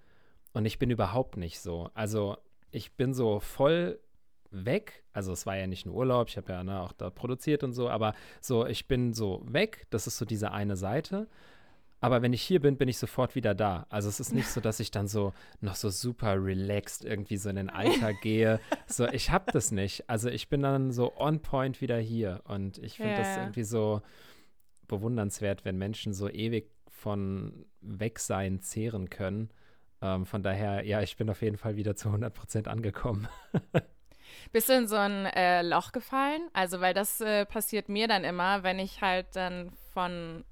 Und 0.52 0.64
ich 0.64 0.78
bin 0.78 0.90
überhaupt 0.90 1.36
nicht 1.36 1.60
so. 1.60 1.90
Also 1.94 2.36
ich 2.70 2.92
bin 2.92 3.12
so 3.12 3.40
voll 3.40 3.98
weg. 4.50 5.04
Also 5.12 5.32
es 5.32 5.46
war 5.46 5.56
ja 5.56 5.66
nicht 5.66 5.86
ein 5.86 5.90
Urlaub, 5.90 6.28
ich 6.28 6.36
habe 6.36 6.52
ja 6.52 6.62
ne, 6.62 6.80
auch 6.80 6.92
da 6.92 7.10
produziert 7.10 7.64
und 7.64 7.72
so, 7.72 7.88
aber 7.88 8.14
so, 8.40 8.66
ich 8.66 8.86
bin 8.86 9.12
so 9.12 9.42
weg. 9.46 9.86
Das 9.90 10.06
ist 10.06 10.18
so 10.18 10.24
diese 10.24 10.52
eine 10.52 10.76
Seite. 10.76 11.28
Aber 12.06 12.22
wenn 12.22 12.32
ich 12.32 12.42
hier 12.42 12.60
bin, 12.60 12.76
bin 12.76 12.86
ich 12.86 12.98
sofort 12.98 13.34
wieder 13.34 13.52
da. 13.52 13.84
Also 13.90 14.08
es 14.08 14.20
ist 14.20 14.32
nicht 14.32 14.46
so, 14.46 14.60
dass 14.60 14.78
ich 14.78 14.92
dann 14.92 15.08
so 15.08 15.32
noch 15.60 15.74
so 15.74 15.90
super 15.90 16.36
relaxed 16.36 17.04
irgendwie 17.04 17.36
so 17.36 17.50
in 17.50 17.56
den 17.56 17.68
Alltag 17.68 18.20
gehe. 18.22 18.60
So, 18.86 19.08
ich 19.08 19.32
habe 19.32 19.50
das 19.50 19.72
nicht. 19.72 20.08
Also 20.08 20.28
ich 20.28 20.48
bin 20.48 20.62
dann 20.62 20.92
so 20.92 21.16
on 21.18 21.42
point 21.42 21.80
wieder 21.80 21.98
hier. 21.98 22.42
Und 22.44 22.78
ich 22.78 22.98
finde 22.98 23.14
Ja, 23.14 23.18
das 23.18 23.36
irgendwie 23.38 23.64
so 23.64 24.02
bewundernswert, 24.86 25.64
wenn 25.64 25.78
Menschen 25.78 26.12
so 26.14 26.28
ewig 26.28 26.70
von 26.88 27.66
Wegsein 27.80 28.60
zehren 28.60 29.10
können. 29.10 29.50
Ähm, 30.00 30.26
von 30.26 30.44
daher, 30.44 30.86
ja, 30.86 31.02
ich 31.02 31.16
bin 31.16 31.28
auf 31.28 31.42
jeden 31.42 31.56
Fall 31.56 31.74
wieder 31.74 31.96
zu 31.96 32.10
100% 32.10 32.68
angekommen. 32.68 33.26
Bist 34.52 34.68
du 34.68 34.74
in 34.74 34.86
so 34.86 34.94
ein 34.94 35.26
äh, 35.26 35.62
Loch 35.62 35.90
gefallen? 35.90 36.50
Also, 36.52 36.80
weil 36.80 36.94
das 36.94 37.20
äh, 37.20 37.46
passiert 37.46 37.88
mir 37.88 38.06
dann 38.06 38.22
immer, 38.22 38.62
wenn 38.62 38.78
ich 38.78 39.00
halt 39.00 39.34
dann 39.34 39.72
von 39.92 40.44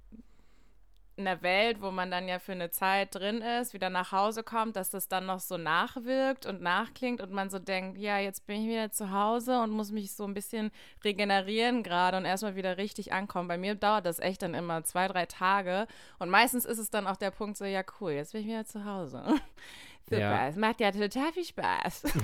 einer 1.16 1.42
Welt, 1.42 1.80
wo 1.80 1.90
man 1.90 2.10
dann 2.10 2.26
ja 2.28 2.38
für 2.38 2.52
eine 2.52 2.70
Zeit 2.70 3.14
drin 3.14 3.40
ist, 3.40 3.72
wieder 3.74 3.88
nach 3.90 4.10
Hause 4.12 4.42
kommt, 4.42 4.76
dass 4.76 4.90
das 4.90 5.06
dann 5.08 5.26
noch 5.26 5.40
so 5.40 5.56
nachwirkt 5.56 6.44
und 6.46 6.60
nachklingt 6.60 7.20
und 7.20 7.30
man 7.32 7.50
so 7.50 7.58
denkt, 7.58 7.98
ja, 7.98 8.18
jetzt 8.18 8.46
bin 8.46 8.62
ich 8.62 8.68
wieder 8.68 8.90
zu 8.90 9.10
Hause 9.12 9.60
und 9.60 9.70
muss 9.70 9.92
mich 9.92 10.12
so 10.12 10.24
ein 10.24 10.34
bisschen 10.34 10.70
regenerieren 11.04 11.82
gerade 11.82 12.16
und 12.16 12.24
erstmal 12.24 12.56
wieder 12.56 12.76
richtig 12.76 13.12
ankommen. 13.12 13.48
Bei 13.48 13.58
mir 13.58 13.74
dauert 13.74 14.06
das 14.06 14.18
echt 14.18 14.42
dann 14.42 14.54
immer 14.54 14.82
zwei, 14.84 15.06
drei 15.08 15.26
Tage 15.26 15.86
und 16.18 16.30
meistens 16.30 16.64
ist 16.64 16.78
es 16.78 16.90
dann 16.90 17.06
auch 17.06 17.16
der 17.16 17.30
Punkt 17.30 17.56
so, 17.56 17.64
ja 17.64 17.82
cool, 18.00 18.12
jetzt 18.12 18.32
bin 18.32 18.40
ich 18.42 18.48
wieder 18.48 18.64
zu 18.64 18.84
Hause. 18.84 19.22
Super, 20.06 20.18
Ja. 20.18 20.48
es 20.48 20.56
macht 20.56 20.80
ja 20.80 20.90
total 20.90 21.32
viel 21.32 21.44
Spaß. 21.44 22.02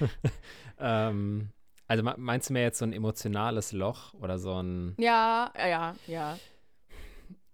ähm, 0.78 1.48
also 1.88 2.02
me- 2.02 2.14
meinst 2.16 2.48
du 2.48 2.52
mir 2.52 2.62
jetzt 2.62 2.78
so 2.78 2.84
ein 2.84 2.92
emotionales 2.92 3.72
Loch 3.72 4.14
oder 4.14 4.38
so 4.38 4.60
ein. 4.62 4.94
ja, 4.98 5.50
ja, 5.58 5.94
ja. 6.06 6.38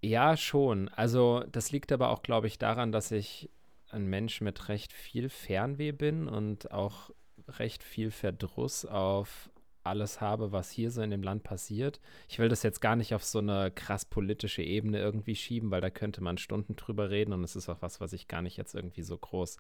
Ja, 0.03 0.37
schon. 0.37 0.89
Also 0.89 1.45
das 1.53 1.73
liegt 1.73 1.93
aber 1.93 2.11
auch, 2.11 2.23
glaube 2.23 2.47
ich, 2.47 2.59
daran, 2.59 2.93
dass 2.93 3.11
ich 3.11 3.51
ein 3.91 4.07
Mensch 4.07 4.41
mit 4.41 4.69
recht 4.69 4.93
viel 4.93 5.29
Fernweh 5.29 5.93
bin 5.93 6.29
und 6.29 6.71
auch 6.71 7.11
recht 7.49 7.83
viel 7.83 8.11
Verdruss 8.11 8.85
auf 8.85 9.51
alles 9.83 10.21
habe, 10.21 10.53
was 10.53 10.71
hier 10.71 10.91
so 10.91 11.03
in 11.03 11.11
dem 11.11 11.23
Land 11.23 11.43
passiert. 11.43 12.01
Ich 12.29 12.39
will 12.39 12.49
das 12.49 12.63
jetzt 12.63 12.81
gar 12.81 12.97
nicht 12.97 13.15
auf 13.15 13.25
so 13.25 13.39
eine 13.39 13.71
krass 13.71 14.05
politische 14.05 14.63
Ebene 14.63 14.99
irgendwie 14.99 15.35
schieben, 15.35 15.71
weil 15.71 15.81
da 15.81 15.91
könnte 15.91 16.23
man 16.23 16.39
Stunden 16.39 16.77
drüber 16.77 17.11
reden 17.11 17.33
und 17.33 17.43
es 17.45 17.57
ist 17.57 17.69
auch 17.69 17.81
was, 17.81 18.01
was 18.01 18.13
ich 18.13 18.29
gar 18.29 18.43
nicht 18.43 18.57
jetzt 18.57 18.75
irgendwie 18.75 19.03
so 19.03 19.17
groß 19.17 19.57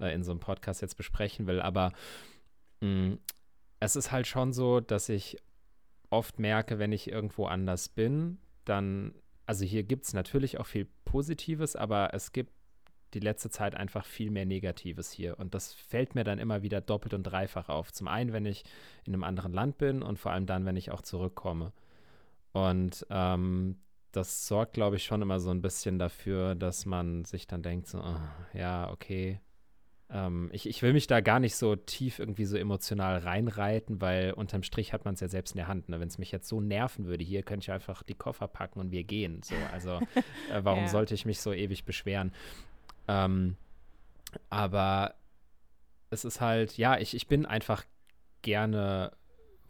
äh, 0.00 0.14
in 0.14 0.22
so 0.22 0.32
einem 0.32 0.40
Podcast 0.40 0.82
jetzt 0.82 0.96
besprechen 0.96 1.46
will. 1.46 1.60
Aber 1.60 1.92
mh, 2.80 3.16
es 3.80 3.96
ist 3.96 4.12
halt 4.12 4.26
schon 4.26 4.52
so, 4.52 4.80
dass 4.80 5.08
ich 5.08 5.38
oft 6.10 6.38
merke, 6.38 6.78
wenn 6.78 6.92
ich 6.92 7.10
irgendwo 7.10 7.46
anders 7.46 7.88
bin, 7.88 8.38
dann 8.64 9.14
also 9.46 9.64
hier 9.64 9.82
gibt 9.82 10.06
es 10.06 10.14
natürlich 10.14 10.58
auch 10.58 10.66
viel 10.66 10.86
Positives, 11.04 11.76
aber 11.76 12.14
es 12.14 12.32
gibt 12.32 12.52
die 13.14 13.20
letzte 13.20 13.48
Zeit 13.48 13.74
einfach 13.74 14.04
viel 14.04 14.30
mehr 14.30 14.44
Negatives 14.44 15.12
hier. 15.12 15.38
Und 15.38 15.54
das 15.54 15.72
fällt 15.72 16.14
mir 16.14 16.24
dann 16.24 16.38
immer 16.38 16.62
wieder 16.62 16.80
doppelt 16.80 17.14
und 17.14 17.22
dreifach 17.22 17.68
auf. 17.68 17.92
Zum 17.92 18.08
einen, 18.08 18.32
wenn 18.32 18.44
ich 18.44 18.64
in 19.04 19.14
einem 19.14 19.24
anderen 19.24 19.52
Land 19.52 19.78
bin 19.78 20.02
und 20.02 20.18
vor 20.18 20.32
allem 20.32 20.46
dann, 20.46 20.66
wenn 20.66 20.76
ich 20.76 20.90
auch 20.90 21.02
zurückkomme. 21.02 21.72
Und 22.52 23.06
ähm, 23.10 23.76
das 24.10 24.46
sorgt, 24.46 24.74
glaube 24.74 24.96
ich, 24.96 25.04
schon 25.04 25.22
immer 25.22 25.40
so 25.40 25.50
ein 25.50 25.62
bisschen 25.62 25.98
dafür, 25.98 26.54
dass 26.54 26.86
man 26.86 27.24
sich 27.24 27.46
dann 27.46 27.62
denkt, 27.62 27.86
so, 27.86 27.98
ah, 27.98 28.34
ja, 28.52 28.90
okay. 28.90 29.40
Ähm, 30.10 30.50
ich, 30.52 30.68
ich 30.68 30.82
will 30.82 30.92
mich 30.92 31.06
da 31.06 31.20
gar 31.20 31.40
nicht 31.40 31.56
so 31.56 31.76
tief 31.76 32.18
irgendwie 32.18 32.44
so 32.44 32.56
emotional 32.56 33.18
reinreiten, 33.18 34.00
weil 34.00 34.32
unterm 34.32 34.62
Strich 34.62 34.92
hat 34.92 35.04
man 35.04 35.14
es 35.14 35.20
ja 35.20 35.28
selbst 35.28 35.52
in 35.52 35.58
der 35.58 35.68
Hand. 35.68 35.88
Ne? 35.88 35.98
Wenn 36.00 36.08
es 36.08 36.18
mich 36.18 36.30
jetzt 36.30 36.48
so 36.48 36.60
nerven 36.60 37.06
würde, 37.06 37.24
hier 37.24 37.42
könnte 37.42 37.64
ich 37.64 37.70
einfach 37.72 38.02
die 38.02 38.14
Koffer 38.14 38.46
packen 38.48 38.80
und 38.80 38.90
wir 38.90 39.04
gehen. 39.04 39.42
So, 39.42 39.54
also 39.72 39.90
äh, 40.52 40.60
warum 40.62 40.84
Ja. 40.84 40.88
sollte 40.88 41.14
ich 41.14 41.24
mich 41.24 41.40
so 41.40 41.52
ewig 41.52 41.84
beschweren? 41.84 42.32
Ähm, 43.08 43.56
aber 44.50 45.14
es 46.10 46.24
ist 46.24 46.40
halt, 46.40 46.76
ja, 46.76 46.98
ich, 46.98 47.14
ich 47.14 47.26
bin 47.26 47.46
einfach 47.46 47.84
gerne 48.42 49.12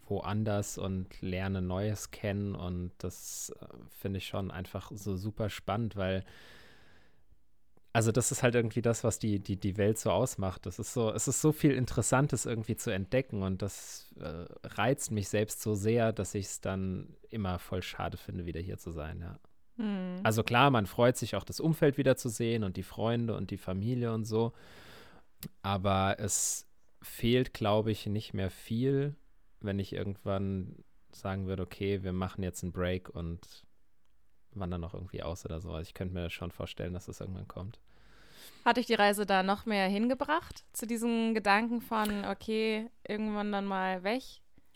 woanders 0.07 0.77
und 0.77 1.21
lerne 1.21 1.61
Neues 1.61 2.11
kennen 2.11 2.53
und 2.55 2.91
das 2.99 3.51
äh, 3.59 3.65
finde 3.89 4.17
ich 4.19 4.27
schon 4.27 4.51
einfach 4.51 4.91
so 4.93 5.15
super 5.15 5.49
spannend, 5.49 5.95
weil 5.95 6.23
also 7.95 8.11
das 8.11 8.29
ist 8.29 8.43
halt 8.43 8.55
irgendwie 8.55 8.81
das, 8.81 9.05
was 9.05 9.19
die, 9.19 9.39
die, 9.39 9.55
die 9.55 9.77
Welt 9.77 9.97
so 9.97 10.11
ausmacht. 10.11 10.65
Das 10.65 10.79
ist 10.79 10.93
so, 10.93 11.13
es 11.13 11.29
ist 11.29 11.39
so 11.39 11.53
viel 11.53 11.71
Interessantes 11.71 12.45
irgendwie 12.45 12.75
zu 12.75 12.89
entdecken 12.89 13.41
und 13.41 13.61
das 13.61 14.13
äh, 14.19 14.45
reizt 14.65 15.11
mich 15.11 15.29
selbst 15.29 15.61
so 15.61 15.75
sehr, 15.75 16.11
dass 16.11 16.35
ich 16.35 16.45
es 16.47 16.59
dann 16.59 17.15
immer 17.29 17.57
voll 17.57 17.81
schade 17.81 18.17
finde, 18.17 18.45
wieder 18.45 18.59
hier 18.59 18.77
zu 18.77 18.91
sein, 18.91 19.21
ja. 19.21 19.39
Hm. 19.77 20.19
Also 20.23 20.43
klar, 20.43 20.71
man 20.71 20.87
freut 20.87 21.15
sich 21.15 21.37
auch, 21.37 21.45
das 21.45 21.61
Umfeld 21.61 21.97
wieder 21.97 22.17
zu 22.17 22.27
sehen 22.27 22.65
und 22.65 22.75
die 22.75 22.83
Freunde 22.83 23.33
und 23.33 23.49
die 23.49 23.57
Familie 23.57 24.13
und 24.13 24.25
so. 24.25 24.51
Aber 25.61 26.17
es 26.19 26.67
fehlt, 27.01 27.53
glaube 27.53 27.91
ich, 27.91 28.07
nicht 28.07 28.33
mehr 28.33 28.49
viel, 28.49 29.15
wenn 29.61 29.79
ich 29.79 29.93
irgendwann 29.93 30.83
sagen 31.13 31.47
würde, 31.47 31.63
okay, 31.63 32.03
wir 32.03 32.11
machen 32.11 32.43
jetzt 32.43 32.61
einen 32.61 32.73
Break 32.73 33.07
und 33.07 33.63
wandern 34.51 34.81
noch 34.81 34.93
irgendwie 34.93 35.23
aus 35.23 35.45
oder 35.45 35.61
so. 35.61 35.71
Also 35.71 35.87
ich 35.87 35.93
könnte 35.93 36.13
mir 36.13 36.29
schon 36.29 36.51
vorstellen, 36.51 36.91
dass 36.91 37.05
das 37.05 37.21
irgendwann 37.21 37.47
kommt. 37.47 37.79
Hat 38.63 38.77
dich 38.77 38.85
die 38.85 38.93
Reise 38.93 39.25
da 39.25 39.43
noch 39.43 39.65
mehr 39.65 39.87
hingebracht 39.87 40.63
zu 40.73 40.87
diesem 40.87 41.33
Gedanken 41.33 41.81
von, 41.81 42.25
okay, 42.25 42.89
irgendwann 43.07 43.51
dann 43.51 43.65
mal 43.65 44.03
weg? 44.03 44.23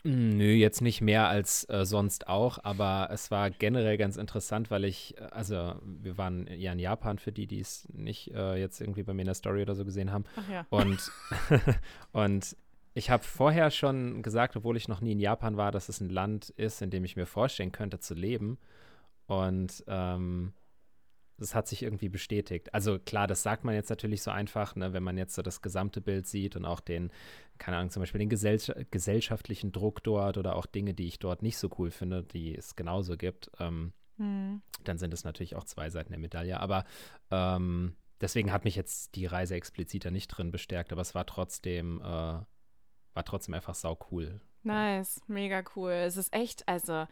Nö, 0.02 0.52
jetzt 0.52 0.80
nicht 0.80 1.02
mehr 1.02 1.28
als 1.28 1.68
äh, 1.68 1.84
sonst 1.84 2.26
auch, 2.26 2.58
aber 2.62 3.10
es 3.12 3.30
war 3.30 3.50
generell 3.50 3.98
ganz 3.98 4.16
interessant, 4.16 4.70
weil 4.70 4.86
ich, 4.86 5.18
äh, 5.18 5.24
also 5.30 5.74
wir 5.82 6.16
waren 6.16 6.48
ja 6.50 6.72
in 6.72 6.78
Japan 6.78 7.18
für 7.18 7.32
die, 7.32 7.46
die 7.46 7.60
es 7.60 7.86
nicht 7.92 8.32
äh, 8.34 8.56
jetzt 8.56 8.80
irgendwie 8.80 9.02
bei 9.02 9.12
mir 9.12 9.22
in 9.22 9.26
der 9.26 9.34
Story 9.34 9.60
oder 9.60 9.74
so 9.74 9.84
gesehen 9.84 10.10
haben. 10.10 10.24
Ach 10.36 10.48
ja. 10.50 10.66
Und, 10.70 11.12
und 12.12 12.56
ich 12.94 13.10
habe 13.10 13.22
vorher 13.22 13.70
schon 13.70 14.22
gesagt, 14.22 14.56
obwohl 14.56 14.78
ich 14.78 14.88
noch 14.88 15.02
nie 15.02 15.12
in 15.12 15.20
Japan 15.20 15.58
war, 15.58 15.70
dass 15.70 15.90
es 15.90 16.00
ein 16.00 16.08
Land 16.08 16.48
ist, 16.50 16.80
in 16.80 16.90
dem 16.90 17.04
ich 17.04 17.16
mir 17.16 17.26
vorstellen 17.26 17.72
könnte 17.72 18.00
zu 18.00 18.14
leben. 18.14 18.58
Und 19.26 19.84
ähm, 19.86 20.54
das 21.40 21.54
hat 21.54 21.66
sich 21.66 21.82
irgendwie 21.82 22.08
bestätigt. 22.08 22.72
Also 22.74 22.98
klar, 22.98 23.26
das 23.26 23.42
sagt 23.42 23.64
man 23.64 23.74
jetzt 23.74 23.90
natürlich 23.90 24.22
so 24.22 24.30
einfach, 24.30 24.76
ne, 24.76 24.92
wenn 24.92 25.02
man 25.02 25.16
jetzt 25.16 25.34
so 25.34 25.42
das 25.42 25.62
gesamte 25.62 26.00
Bild 26.00 26.26
sieht 26.26 26.54
und 26.54 26.64
auch 26.64 26.80
den, 26.80 27.10
keine 27.58 27.78
Ahnung, 27.78 27.90
zum 27.90 28.02
Beispiel 28.02 28.18
den 28.18 28.28
gesell 28.28 28.58
gesellschaftlichen 28.90 29.72
Druck 29.72 30.02
dort 30.02 30.36
oder 30.36 30.54
auch 30.56 30.66
Dinge, 30.66 30.94
die 30.94 31.06
ich 31.06 31.18
dort 31.18 31.42
nicht 31.42 31.56
so 31.56 31.70
cool 31.78 31.90
finde, 31.90 32.22
die 32.22 32.54
es 32.54 32.76
genauso 32.76 33.16
gibt, 33.16 33.50
ähm, 33.58 33.92
hm. 34.18 34.60
dann 34.84 34.98
sind 34.98 35.14
es 35.14 35.24
natürlich 35.24 35.56
auch 35.56 35.64
zwei 35.64 35.88
Seiten 35.88 36.12
der 36.12 36.20
Medaille. 36.20 36.60
Aber 36.60 36.84
ähm, 37.30 37.96
deswegen 38.20 38.52
hat 38.52 38.64
mich 38.64 38.76
jetzt 38.76 39.14
die 39.14 39.26
Reise 39.26 39.54
expliziter 39.54 40.10
nicht 40.10 40.28
drin 40.28 40.50
bestärkt, 40.50 40.92
aber 40.92 41.02
es 41.02 41.14
war 41.14 41.24
trotzdem, 41.24 42.00
äh, 42.00 42.04
war 42.04 43.24
trotzdem 43.24 43.54
einfach 43.54 43.74
sau 43.74 43.98
cool. 44.10 44.40
Nice, 44.62 45.22
mega 45.26 45.64
cool. 45.74 45.92
Es 45.92 46.18
ist 46.18 46.34
echt, 46.34 46.68
also 46.68 47.06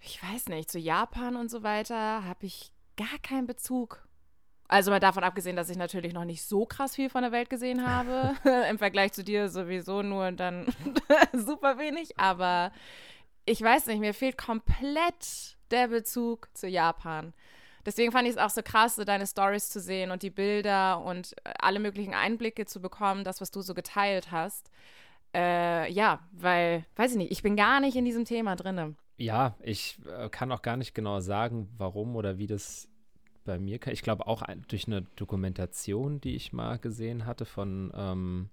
ich 0.00 0.22
weiß 0.22 0.48
nicht, 0.48 0.70
zu 0.70 0.78
Japan 0.78 1.36
und 1.36 1.50
so 1.50 1.62
weiter 1.62 2.24
habe 2.24 2.46
ich 2.46 2.72
gar 2.96 3.18
keinen 3.22 3.46
Bezug. 3.46 4.06
Also 4.66 4.90
mal 4.90 5.00
davon 5.00 5.24
abgesehen, 5.24 5.56
dass 5.56 5.68
ich 5.68 5.76
natürlich 5.76 6.14
noch 6.14 6.24
nicht 6.24 6.42
so 6.42 6.64
krass 6.64 6.94
viel 6.94 7.10
von 7.10 7.22
der 7.22 7.32
Welt 7.32 7.50
gesehen 7.50 7.86
habe. 7.86 8.34
Im 8.70 8.78
Vergleich 8.78 9.12
zu 9.12 9.22
dir 9.22 9.48
sowieso 9.48 10.02
nur 10.02 10.32
dann 10.32 10.66
super 11.32 11.78
wenig. 11.78 12.18
Aber 12.18 12.72
ich 13.44 13.60
weiß 13.60 13.86
nicht, 13.86 14.00
mir 14.00 14.14
fehlt 14.14 14.38
komplett 14.38 15.56
der 15.70 15.88
Bezug 15.88 16.48
zu 16.54 16.66
Japan. 16.66 17.34
Deswegen 17.84 18.12
fand 18.12 18.26
ich 18.26 18.34
es 18.34 18.38
auch 18.38 18.50
so 18.50 18.62
krass, 18.62 18.94
so 18.94 19.04
deine 19.04 19.26
Stories 19.26 19.68
zu 19.68 19.78
sehen 19.78 20.10
und 20.10 20.22
die 20.22 20.30
Bilder 20.30 21.02
und 21.04 21.34
alle 21.58 21.80
möglichen 21.80 22.14
Einblicke 22.14 22.64
zu 22.64 22.80
bekommen, 22.80 23.24
das, 23.24 23.42
was 23.42 23.50
du 23.50 23.60
so 23.60 23.74
geteilt 23.74 24.30
hast. 24.30 24.70
Äh, 25.34 25.92
ja, 25.92 26.20
weil, 26.32 26.86
weiß 26.96 27.10
ich 27.10 27.16
nicht, 27.18 27.32
ich 27.32 27.42
bin 27.42 27.56
gar 27.56 27.80
nicht 27.80 27.96
in 27.96 28.06
diesem 28.06 28.24
Thema 28.24 28.56
drin. 28.56 28.96
Ja, 29.16 29.56
ich 29.62 29.98
äh, 30.06 30.28
kann 30.28 30.50
auch 30.50 30.62
gar 30.62 30.76
nicht 30.76 30.94
genau 30.94 31.20
sagen, 31.20 31.68
warum 31.76 32.16
oder 32.16 32.38
wie 32.38 32.46
das 32.46 32.88
bei 33.44 33.58
mir 33.58 33.78
kann. 33.78 33.92
Ich 33.92 34.02
glaube 34.02 34.26
auch 34.26 34.42
ein, 34.42 34.64
durch 34.68 34.86
eine 34.86 35.02
Dokumentation, 35.16 36.20
die 36.20 36.34
ich 36.34 36.52
mal 36.52 36.78
gesehen 36.78 37.26
hatte 37.26 37.44
von, 37.44 37.92
ähm, 37.94 38.50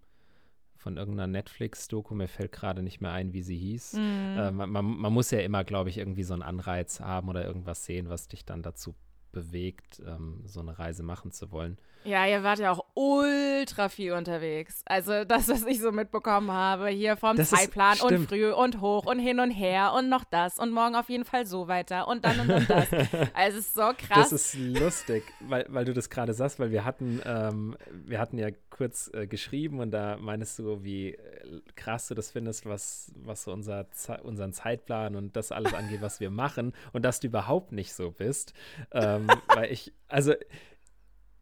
von 0.75 0.97
irgendeiner 0.97 1.27
Netflix-Doku, 1.27 2.13
mir 2.13 2.27
fällt 2.27 2.51
gerade 2.51 2.83
nicht 2.83 3.01
mehr 3.01 3.11
ein, 3.11 3.33
wie 3.33 3.41
sie 3.41 3.57
hieß. 3.57 3.93
Mhm. 3.93 4.37
Äh, 4.37 4.51
man, 4.51 4.69
man, 4.69 5.13
muss 5.13 5.31
ja 5.31 5.39
immer, 5.39 5.63
glaube 5.63 5.89
ich, 5.89 5.97
irgendwie 5.97 6.23
so 6.23 6.33
einen 6.33 6.43
Anreiz 6.43 6.99
haben 6.99 7.29
oder 7.29 7.45
irgendwas 7.45 7.85
sehen, 7.85 8.09
was 8.09 8.27
dich 8.27 8.45
dann 8.45 8.61
dazu 8.61 8.93
bewegt, 9.31 10.01
ähm, 10.05 10.41
so 10.45 10.59
eine 10.59 10.77
Reise 10.77 11.03
machen 11.03 11.31
zu 11.31 11.51
wollen. 11.51 11.77
Ja, 12.03 12.25
ihr 12.25 12.41
wart 12.41 12.57
ja 12.57 12.71
auch 12.71 12.83
ultra 12.95 13.87
viel 13.87 14.13
unterwegs. 14.13 14.81
Also 14.85 15.23
das, 15.23 15.49
was 15.49 15.65
ich 15.65 15.79
so 15.79 15.91
mitbekommen 15.91 16.51
habe, 16.51 16.87
hier 16.87 17.15
vom 17.15 17.37
das 17.37 17.51
Zeitplan 17.51 17.93
ist, 17.93 18.03
und 18.03 18.27
früh 18.27 18.51
und 18.51 18.81
hoch 18.81 19.05
und 19.05 19.19
hin 19.19 19.39
und 19.39 19.51
her 19.51 19.93
und 19.95 20.09
noch 20.09 20.23
das 20.23 20.57
und 20.57 20.71
morgen 20.71 20.95
auf 20.95 21.09
jeden 21.09 21.25
Fall 21.25 21.45
so 21.45 21.67
weiter 21.67 22.07
und 22.07 22.25
dann 22.25 22.39
und, 22.39 22.49
und 22.49 22.69
das. 22.69 22.87
also 23.33 23.59
es 23.59 23.65
ist 23.65 23.75
so 23.75 23.91
krass. 23.95 24.29
Das 24.29 24.31
ist 24.31 24.55
lustig, 24.55 25.23
weil, 25.41 25.65
weil 25.69 25.85
du 25.85 25.93
das 25.93 26.09
gerade 26.09 26.33
sagst, 26.33 26.59
weil 26.59 26.71
wir 26.71 26.85
hatten, 26.85 27.21
ähm, 27.23 27.77
wir 27.91 28.19
hatten 28.19 28.39
ja 28.39 28.49
kurz 28.71 29.11
äh, 29.13 29.27
geschrieben 29.27 29.79
und 29.79 29.91
da 29.91 30.17
meinst 30.17 30.57
du, 30.57 30.83
wie 30.83 31.09
äh, 31.09 31.61
krass 31.75 32.07
du 32.07 32.15
das 32.15 32.31
findest, 32.31 32.65
was, 32.65 33.11
was 33.15 33.43
so 33.43 33.53
unser, 33.53 33.85
unseren 34.23 34.53
Zeitplan 34.53 35.15
und 35.15 35.35
das 35.35 35.51
alles 35.51 35.75
angeht, 35.75 36.01
was 36.01 36.19
wir 36.19 36.31
machen 36.31 36.73
und 36.93 37.03
dass 37.03 37.19
du 37.19 37.27
überhaupt 37.27 37.73
nicht 37.73 37.93
so 37.93 38.09
bist. 38.09 38.53
Ähm, 38.91 39.20
weil 39.47 39.71
ich, 39.71 39.93
also 40.07 40.33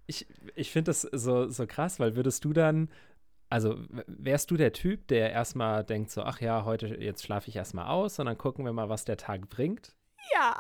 ich, 0.08 0.28
ich 0.56 0.72
finde 0.72 0.90
das 0.90 1.02
so, 1.02 1.50
so 1.50 1.68
krass, 1.68 2.00
weil 2.00 2.16
würdest 2.16 2.44
du 2.46 2.54
dann, 2.54 2.90
also 3.50 3.78
wärst 4.08 4.52
du 4.52 4.58
der 4.58 4.74
Typ, 4.74 5.08
der 5.08 5.32
erstmal 5.32 5.84
denkt 5.84 6.12
so, 6.12 6.24
ach 6.24 6.42
ja, 6.42 6.66
heute, 6.66 6.88
jetzt 6.88 7.24
schlafe 7.24 7.50
ich 7.50 7.56
erstmal 7.56 7.88
aus 7.88 8.20
und 8.20 8.26
dann 8.26 8.38
gucken 8.38 8.66
wir 8.66 8.74
mal, 8.74 8.90
was 8.90 9.06
der 9.06 9.18
Tag 9.18 9.50
bringt? 9.50 9.96
Ja. 10.34 10.60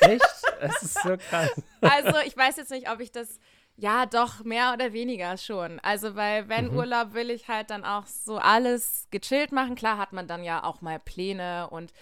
Echt? 0.00 0.24
Es 0.60 0.82
ist 0.82 1.02
so 1.02 1.16
krass. 1.16 1.50
Also 1.80 2.18
ich 2.26 2.36
weiß 2.36 2.56
jetzt 2.56 2.70
nicht, 2.70 2.90
ob 2.90 3.00
ich 3.00 3.12
das, 3.12 3.38
ja 3.76 4.06
doch, 4.06 4.42
mehr 4.44 4.72
oder 4.72 4.92
weniger 4.92 5.36
schon. 5.36 5.78
Also 5.80 6.16
weil 6.16 6.48
wenn 6.48 6.70
mhm. 6.70 6.76
Urlaub 6.78 7.14
will 7.14 7.30
ich 7.30 7.48
halt 7.48 7.70
dann 7.70 7.84
auch 7.84 8.06
so 8.06 8.38
alles 8.38 9.06
gechillt 9.10 9.52
machen. 9.52 9.74
Klar 9.74 9.98
hat 9.98 10.12
man 10.12 10.26
dann 10.26 10.42
ja 10.42 10.64
auch 10.64 10.80
mal 10.80 10.98
Pläne 10.98 11.68
und 11.70 11.92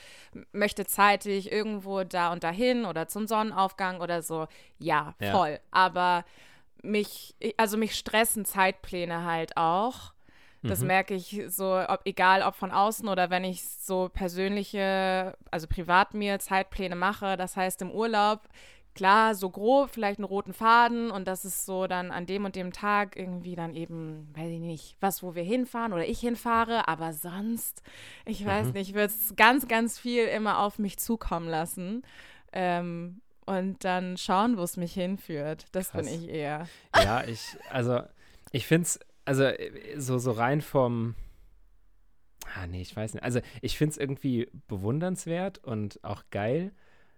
möchte 0.53 0.87
zeitig 0.87 1.51
irgendwo 1.51 2.05
da 2.05 2.33
und 2.33 2.45
dahin 2.45 2.85
oder 2.85 3.09
zum 3.09 3.27
Sonnenaufgang 3.27 4.01
oder 4.01 4.23
so. 4.23 4.47
Ja, 4.79 5.15
voll. 5.33 5.51
Ja. 5.51 5.59
Aber 5.71 6.25
mich, 6.83 7.35
also 7.57 7.77
mich 7.77 7.97
stressen 7.97 8.45
Zeitpläne 8.45 9.25
halt 9.25 9.57
auch. 9.57 10.15
Das 10.65 10.81
mhm. 10.81 10.87
merke 10.87 11.15
ich 11.15 11.43
so, 11.49 11.79
ob, 11.89 12.01
egal 12.07 12.43
ob 12.43 12.55
von 12.55 12.71
außen 12.71 13.07
oder 13.07 13.29
wenn 13.29 13.45
ich 13.45 13.63
so 13.65 14.09
persönliche, 14.09 15.37
also 15.51 15.67
privat 15.67 16.15
mir 16.15 16.39
Zeitpläne 16.39 16.97
mache. 16.97 17.37
Das 17.37 17.57
heißt 17.57 17.83
im 17.83 17.91
Urlaub, 17.91 18.41
klar, 18.95 19.35
so 19.35 19.51
grob, 19.51 19.91
vielleicht 19.91 20.19
einen 20.19 20.25
roten 20.25 20.53
Faden 20.53 21.11
und 21.11 21.27
das 21.27 21.45
ist 21.45 21.67
so 21.67 21.87
dann 21.87 22.11
an 22.11 22.27
dem 22.27 22.45
und 22.45 22.57
dem 22.57 22.73
Tag 22.73 23.17
irgendwie 23.17 23.57
dann 23.57 23.75
eben, 23.75 24.29
weiß 24.35 24.51
ich 24.51 24.61
nicht, 24.61 24.97
was, 25.01 25.23
wo 25.23 25.35
wir 25.35 25.43
hinfahren 25.43 25.93
oder 25.93 26.07
ich 26.07 26.21
hinfahre, 26.21 26.89
aber 26.89 27.13
sonst, 27.13 27.83
ich 28.25 28.45
weiß 28.45 28.69
mhm. 28.69 28.73
nicht, 28.75 28.95
wird 28.95 29.11
es 29.11 29.35
ganz, 29.37 29.69
ganz 29.69 29.99
viel 29.99 30.25
immer 30.27 30.59
auf 30.59 30.79
mich 30.79 30.99
zukommen 30.99 31.49
lassen. 31.49 32.03
Ähm, 32.53 33.21
und 33.47 33.85
dann 33.85 34.17
schauen, 34.17 34.57
wo 34.57 34.63
es 34.63 34.77
mich 34.77 34.95
hinführt. 34.95 35.67
Das 35.73 35.91
Krass. 35.91 36.07
bin 36.07 36.15
ich 36.15 36.29
eher. 36.29 36.67
Ja, 36.97 37.25
ich, 37.25 37.57
also, 37.71 38.01
ich 38.53 38.67
finde 38.67 38.85
es, 38.85 39.01
also, 39.27 39.51
so, 39.97 40.19
so 40.19 40.31
rein 40.33 40.63
vom, 40.63 41.15
ah, 42.55 42.67
nee, 42.67 42.81
ich 42.81 42.97
weiß 42.97 43.15
nicht. 43.15 43.23
Also, 43.23 43.41
ich 43.61 43.77
finde 43.77 43.93
es 43.93 43.99
irgendwie 43.99 44.49
bewundernswert 44.69 45.59
und 45.59 46.03
auch 46.03 46.25
geil. 46.31 46.73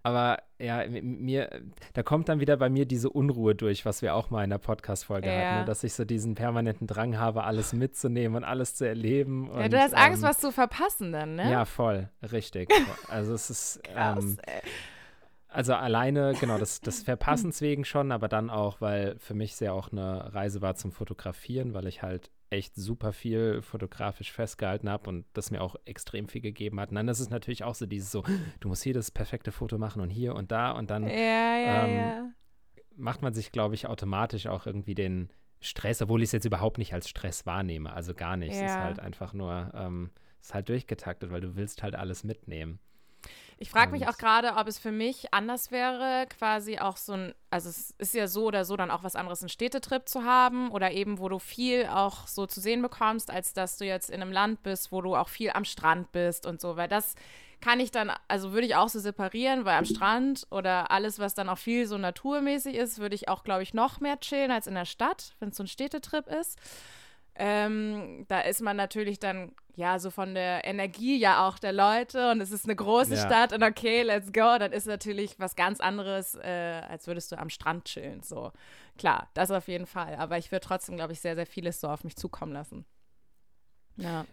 Aber 0.06 0.40
ja, 0.60 0.84
mir, 0.88 1.50
da 1.94 2.04
kommt 2.04 2.28
dann 2.28 2.38
wieder 2.38 2.56
bei 2.58 2.68
mir 2.68 2.86
diese 2.86 3.10
Unruhe 3.10 3.56
durch, 3.56 3.84
was 3.84 4.02
wir 4.02 4.14
auch 4.14 4.30
mal 4.30 4.44
in 4.44 4.50
der 4.50 4.58
Podcast-Folge 4.58 5.26
ja. 5.26 5.34
hatten, 5.34 5.58
ne? 5.58 5.64
dass 5.64 5.82
ich 5.82 5.94
so 5.94 6.04
diesen 6.04 6.36
permanenten 6.36 6.86
Drang 6.86 7.18
habe, 7.18 7.42
alles 7.42 7.72
mitzunehmen 7.72 8.36
und 8.36 8.44
alles 8.44 8.76
zu 8.76 8.86
erleben. 8.86 9.50
Und, 9.50 9.62
ja, 9.62 9.68
du 9.68 9.80
hast 9.80 9.94
Angst, 9.94 10.22
ähm, 10.22 10.28
was 10.28 10.38
zu 10.38 10.52
verpassen 10.52 11.10
dann, 11.10 11.34
ne? 11.34 11.50
Ja, 11.50 11.64
voll, 11.64 12.08
richtig. 12.22 12.72
Also 13.08 13.34
es 13.34 13.50
ist, 13.50 13.82
Krass, 13.82 14.24
ähm, 14.24 14.38
also 15.48 15.74
alleine, 15.74 16.34
genau, 16.38 16.56
das, 16.56 16.80
das 16.80 17.00
Verpassens 17.02 17.60
wegen 17.60 17.84
schon, 17.84 18.12
aber 18.12 18.28
dann 18.28 18.48
auch, 18.48 18.80
weil 18.80 19.18
für 19.18 19.34
mich 19.34 19.56
sehr 19.56 19.74
auch 19.74 19.90
eine 19.90 20.32
Reise 20.32 20.62
war 20.62 20.76
zum 20.76 20.92
Fotografieren, 20.92 21.74
weil 21.74 21.88
ich 21.88 22.02
halt 22.02 22.30
echt 22.50 22.74
super 22.76 23.12
viel 23.12 23.60
fotografisch 23.62 24.32
festgehalten 24.32 24.88
habe 24.88 25.08
und 25.08 25.26
das 25.32 25.50
mir 25.50 25.60
auch 25.60 25.76
extrem 25.84 26.28
viel 26.28 26.40
gegeben 26.40 26.78
hat. 26.80 26.90
Und 26.90 26.96
dann 26.96 27.08
ist 27.08 27.20
es 27.20 27.30
natürlich 27.30 27.64
auch 27.64 27.74
so 27.74 27.86
dieses 27.86 28.10
so, 28.12 28.22
du 28.60 28.68
musst 28.68 28.82
hier 28.82 28.94
das 28.94 29.10
perfekte 29.10 29.52
Foto 29.52 29.78
machen 29.78 30.00
und 30.00 30.10
hier 30.10 30.34
und 30.34 30.52
da 30.52 30.72
und 30.72 30.90
dann 30.90 31.04
ja, 31.04 31.10
ja, 31.10 31.86
ähm, 31.86 31.96
ja. 31.96 32.30
macht 32.96 33.22
man 33.22 33.34
sich, 33.34 33.52
glaube 33.52 33.74
ich, 33.74 33.86
automatisch 33.86 34.46
auch 34.46 34.66
irgendwie 34.66 34.94
den 34.94 35.30
Stress, 35.60 36.02
obwohl 36.02 36.22
ich 36.22 36.28
es 36.28 36.32
jetzt 36.32 36.44
überhaupt 36.44 36.78
nicht 36.78 36.94
als 36.94 37.08
Stress 37.08 37.46
wahrnehme. 37.46 37.92
Also 37.92 38.14
gar 38.14 38.36
nicht. 38.36 38.52
Es 38.52 38.60
ist 38.60 38.76
halt 38.76 39.00
einfach 39.00 39.32
nur, 39.32 39.72
ähm, 39.74 40.10
es 40.40 40.48
ist 40.48 40.54
halt 40.54 40.68
durchgetaktet, 40.68 41.30
weil 41.30 41.40
du 41.40 41.56
willst 41.56 41.82
halt 41.82 41.96
alles 41.96 42.24
mitnehmen. 42.24 42.78
Ich 43.58 43.70
frage 43.70 43.92
mich 43.92 44.06
auch 44.06 44.18
gerade, 44.18 44.54
ob 44.56 44.68
es 44.68 44.78
für 44.78 44.92
mich 44.92 45.32
anders 45.32 45.70
wäre, 45.70 46.26
quasi 46.38 46.78
auch 46.78 46.98
so 46.98 47.14
ein, 47.14 47.34
also 47.48 47.70
es 47.70 47.94
ist 47.96 48.12
ja 48.12 48.28
so 48.28 48.44
oder 48.44 48.66
so 48.66 48.76
dann 48.76 48.90
auch 48.90 49.02
was 49.02 49.16
anderes, 49.16 49.40
einen 49.40 49.48
Städtetrip 49.48 50.08
zu 50.08 50.24
haben 50.24 50.70
oder 50.70 50.90
eben, 50.90 51.18
wo 51.18 51.30
du 51.30 51.38
viel 51.38 51.86
auch 51.86 52.26
so 52.26 52.46
zu 52.46 52.60
sehen 52.60 52.82
bekommst, 52.82 53.30
als 53.30 53.54
dass 53.54 53.78
du 53.78 53.86
jetzt 53.86 54.10
in 54.10 54.20
einem 54.20 54.30
Land 54.30 54.62
bist, 54.62 54.92
wo 54.92 55.00
du 55.00 55.16
auch 55.16 55.30
viel 55.30 55.50
am 55.50 55.64
Strand 55.64 56.12
bist 56.12 56.44
und 56.44 56.60
so, 56.60 56.76
weil 56.76 56.88
das 56.88 57.14
kann 57.62 57.80
ich 57.80 57.90
dann, 57.90 58.12
also 58.28 58.52
würde 58.52 58.66
ich 58.66 58.76
auch 58.76 58.90
so 58.90 59.00
separieren, 59.00 59.64
weil 59.64 59.78
am 59.78 59.86
Strand 59.86 60.46
oder 60.50 60.90
alles, 60.90 61.18
was 61.18 61.34
dann 61.34 61.48
auch 61.48 61.56
viel 61.56 61.86
so 61.86 61.96
naturmäßig 61.96 62.74
ist, 62.74 62.98
würde 62.98 63.14
ich 63.14 63.28
auch, 63.28 63.42
glaube 63.42 63.62
ich, 63.62 63.72
noch 63.72 64.00
mehr 64.00 64.20
chillen 64.20 64.50
als 64.50 64.66
in 64.66 64.74
der 64.74 64.84
Stadt, 64.84 65.34
wenn 65.40 65.48
es 65.48 65.56
so 65.56 65.62
ein 65.62 65.68
Städtetrip 65.68 66.26
ist. 66.28 66.58
Ähm, 67.38 68.24
da 68.28 68.40
ist 68.40 68.62
man 68.62 68.76
natürlich 68.76 69.18
dann, 69.18 69.52
ja, 69.74 69.98
so 69.98 70.10
von 70.10 70.34
der 70.34 70.64
Energie 70.64 71.18
ja 71.18 71.46
auch 71.46 71.58
der 71.58 71.72
Leute 71.72 72.30
und 72.30 72.40
es 72.40 72.50
ist 72.50 72.64
eine 72.64 72.74
große 72.74 73.14
ja. 73.14 73.26
Stadt 73.26 73.52
und 73.52 73.62
okay, 73.62 74.02
let's 74.02 74.32
go. 74.32 74.56
Dann 74.58 74.72
ist 74.72 74.86
natürlich 74.86 75.38
was 75.38 75.54
ganz 75.54 75.80
anderes, 75.80 76.34
äh, 76.36 76.82
als 76.88 77.06
würdest 77.06 77.32
du 77.32 77.38
am 77.38 77.50
Strand 77.50 77.84
chillen. 77.84 78.22
So, 78.22 78.52
klar, 78.96 79.28
das 79.34 79.50
auf 79.50 79.68
jeden 79.68 79.86
Fall. 79.86 80.14
Aber 80.16 80.38
ich 80.38 80.50
würde 80.50 80.66
trotzdem, 80.66 80.96
glaube 80.96 81.12
ich, 81.12 81.20
sehr, 81.20 81.34
sehr 81.34 81.46
vieles 81.46 81.80
so 81.80 81.88
auf 81.88 82.04
mich 82.04 82.16
zukommen 82.16 82.52
lassen. 82.52 82.86
Ja. 83.96 84.24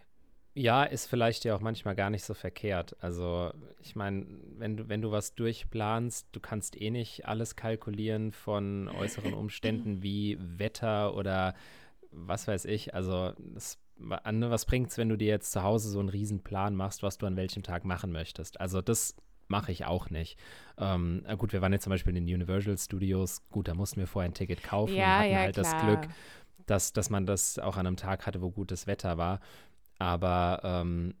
Ja, 0.56 0.84
ist 0.84 1.06
vielleicht 1.06 1.44
ja 1.44 1.56
auch 1.56 1.60
manchmal 1.60 1.96
gar 1.96 2.10
nicht 2.10 2.24
so 2.24 2.32
verkehrt. 2.32 2.96
Also, 3.00 3.52
ich 3.82 3.96
meine, 3.96 4.24
wenn 4.56 4.76
du, 4.76 4.88
wenn 4.88 5.02
du 5.02 5.10
was 5.10 5.34
durchplanst, 5.34 6.28
du 6.30 6.38
kannst 6.38 6.80
eh 6.80 6.90
nicht 6.90 7.26
alles 7.26 7.56
kalkulieren 7.56 8.30
von 8.30 8.88
äußeren 8.88 9.34
Umständen 9.34 10.02
wie 10.04 10.38
Wetter 10.40 11.16
oder 11.16 11.54
was 12.14 12.48
weiß 12.48 12.64
ich, 12.66 12.94
also 12.94 13.32
das, 13.38 13.78
was 13.96 14.64
bringt 14.66 14.90
es, 14.90 14.98
wenn 14.98 15.08
du 15.08 15.16
dir 15.16 15.28
jetzt 15.28 15.52
zu 15.52 15.62
Hause 15.62 15.88
so 15.90 16.00
einen 16.00 16.08
Riesenplan 16.08 16.74
machst, 16.74 17.02
was 17.02 17.18
du 17.18 17.26
an 17.26 17.36
welchem 17.36 17.62
Tag 17.62 17.84
machen 17.84 18.12
möchtest? 18.12 18.60
Also 18.60 18.80
das 18.80 19.16
mache 19.48 19.72
ich 19.72 19.84
auch 19.84 20.10
nicht. 20.10 20.38
Ähm, 20.78 21.24
gut, 21.38 21.52
wir 21.52 21.62
waren 21.62 21.72
jetzt 21.72 21.84
zum 21.84 21.90
Beispiel 21.90 22.16
in 22.16 22.26
den 22.26 22.34
Universal 22.34 22.78
Studios. 22.78 23.46
Gut, 23.50 23.68
da 23.68 23.74
mussten 23.74 24.00
wir 24.00 24.06
vorher 24.06 24.30
ein 24.30 24.34
Ticket 24.34 24.62
kaufen 24.62 24.94
ja, 24.94 25.04
und 25.04 25.22
hatten 25.22 25.32
ja, 25.32 25.38
halt 25.38 25.54
klar. 25.54 25.72
das 25.72 25.82
Glück, 25.82 26.08
dass, 26.66 26.92
dass 26.92 27.10
man 27.10 27.26
das 27.26 27.58
auch 27.58 27.76
an 27.76 27.86
einem 27.86 27.96
Tag 27.96 28.26
hatte, 28.26 28.40
wo 28.40 28.50
gutes 28.50 28.86
Wetter 28.86 29.18
war. 29.18 29.40
Aber 29.98 30.60
ähm, 30.64 31.14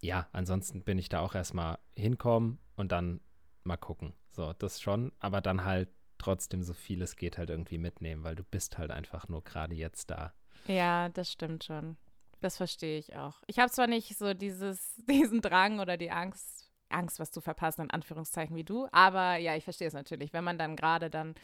ja, 0.00 0.28
ansonsten 0.32 0.82
bin 0.82 0.98
ich 0.98 1.08
da 1.08 1.20
auch 1.20 1.34
erstmal 1.34 1.78
hinkommen 1.96 2.58
und 2.76 2.92
dann 2.92 3.20
mal 3.64 3.76
gucken. 3.76 4.12
So, 4.30 4.52
das 4.52 4.80
schon, 4.80 5.12
aber 5.18 5.40
dann 5.40 5.64
halt 5.64 5.88
trotzdem 6.18 6.62
so 6.62 6.74
viel 6.74 7.02
es 7.02 7.16
geht 7.16 7.38
halt 7.38 7.50
irgendwie 7.50 7.78
mitnehmen, 7.78 8.24
weil 8.24 8.34
du 8.34 8.44
bist 8.44 8.78
halt 8.78 8.90
einfach 8.90 9.28
nur 9.28 9.42
gerade 9.42 9.74
jetzt 9.74 10.10
da. 10.10 10.32
Ja, 10.66 11.08
das 11.08 11.32
stimmt 11.32 11.64
schon. 11.64 11.96
Das 12.40 12.56
verstehe 12.56 12.98
ich 12.98 13.16
auch. 13.16 13.42
Ich 13.46 13.58
habe 13.58 13.70
zwar 13.70 13.86
nicht 13.86 14.16
so 14.16 14.34
dieses, 14.34 14.94
diesen 15.08 15.40
Drang 15.40 15.80
oder 15.80 15.96
die 15.96 16.10
Angst, 16.10 16.70
Angst, 16.88 17.18
was 17.18 17.30
zu 17.30 17.40
verpassen, 17.40 17.82
in 17.82 17.90
Anführungszeichen 17.90 18.56
wie 18.56 18.64
du, 18.64 18.88
aber 18.92 19.36
ja, 19.36 19.56
ich 19.56 19.64
verstehe 19.64 19.88
es 19.88 19.94
natürlich. 19.94 20.32
Wenn 20.32 20.44
man 20.44 20.58
dann 20.58 20.76
gerade 20.76 21.10
dann 21.10 21.34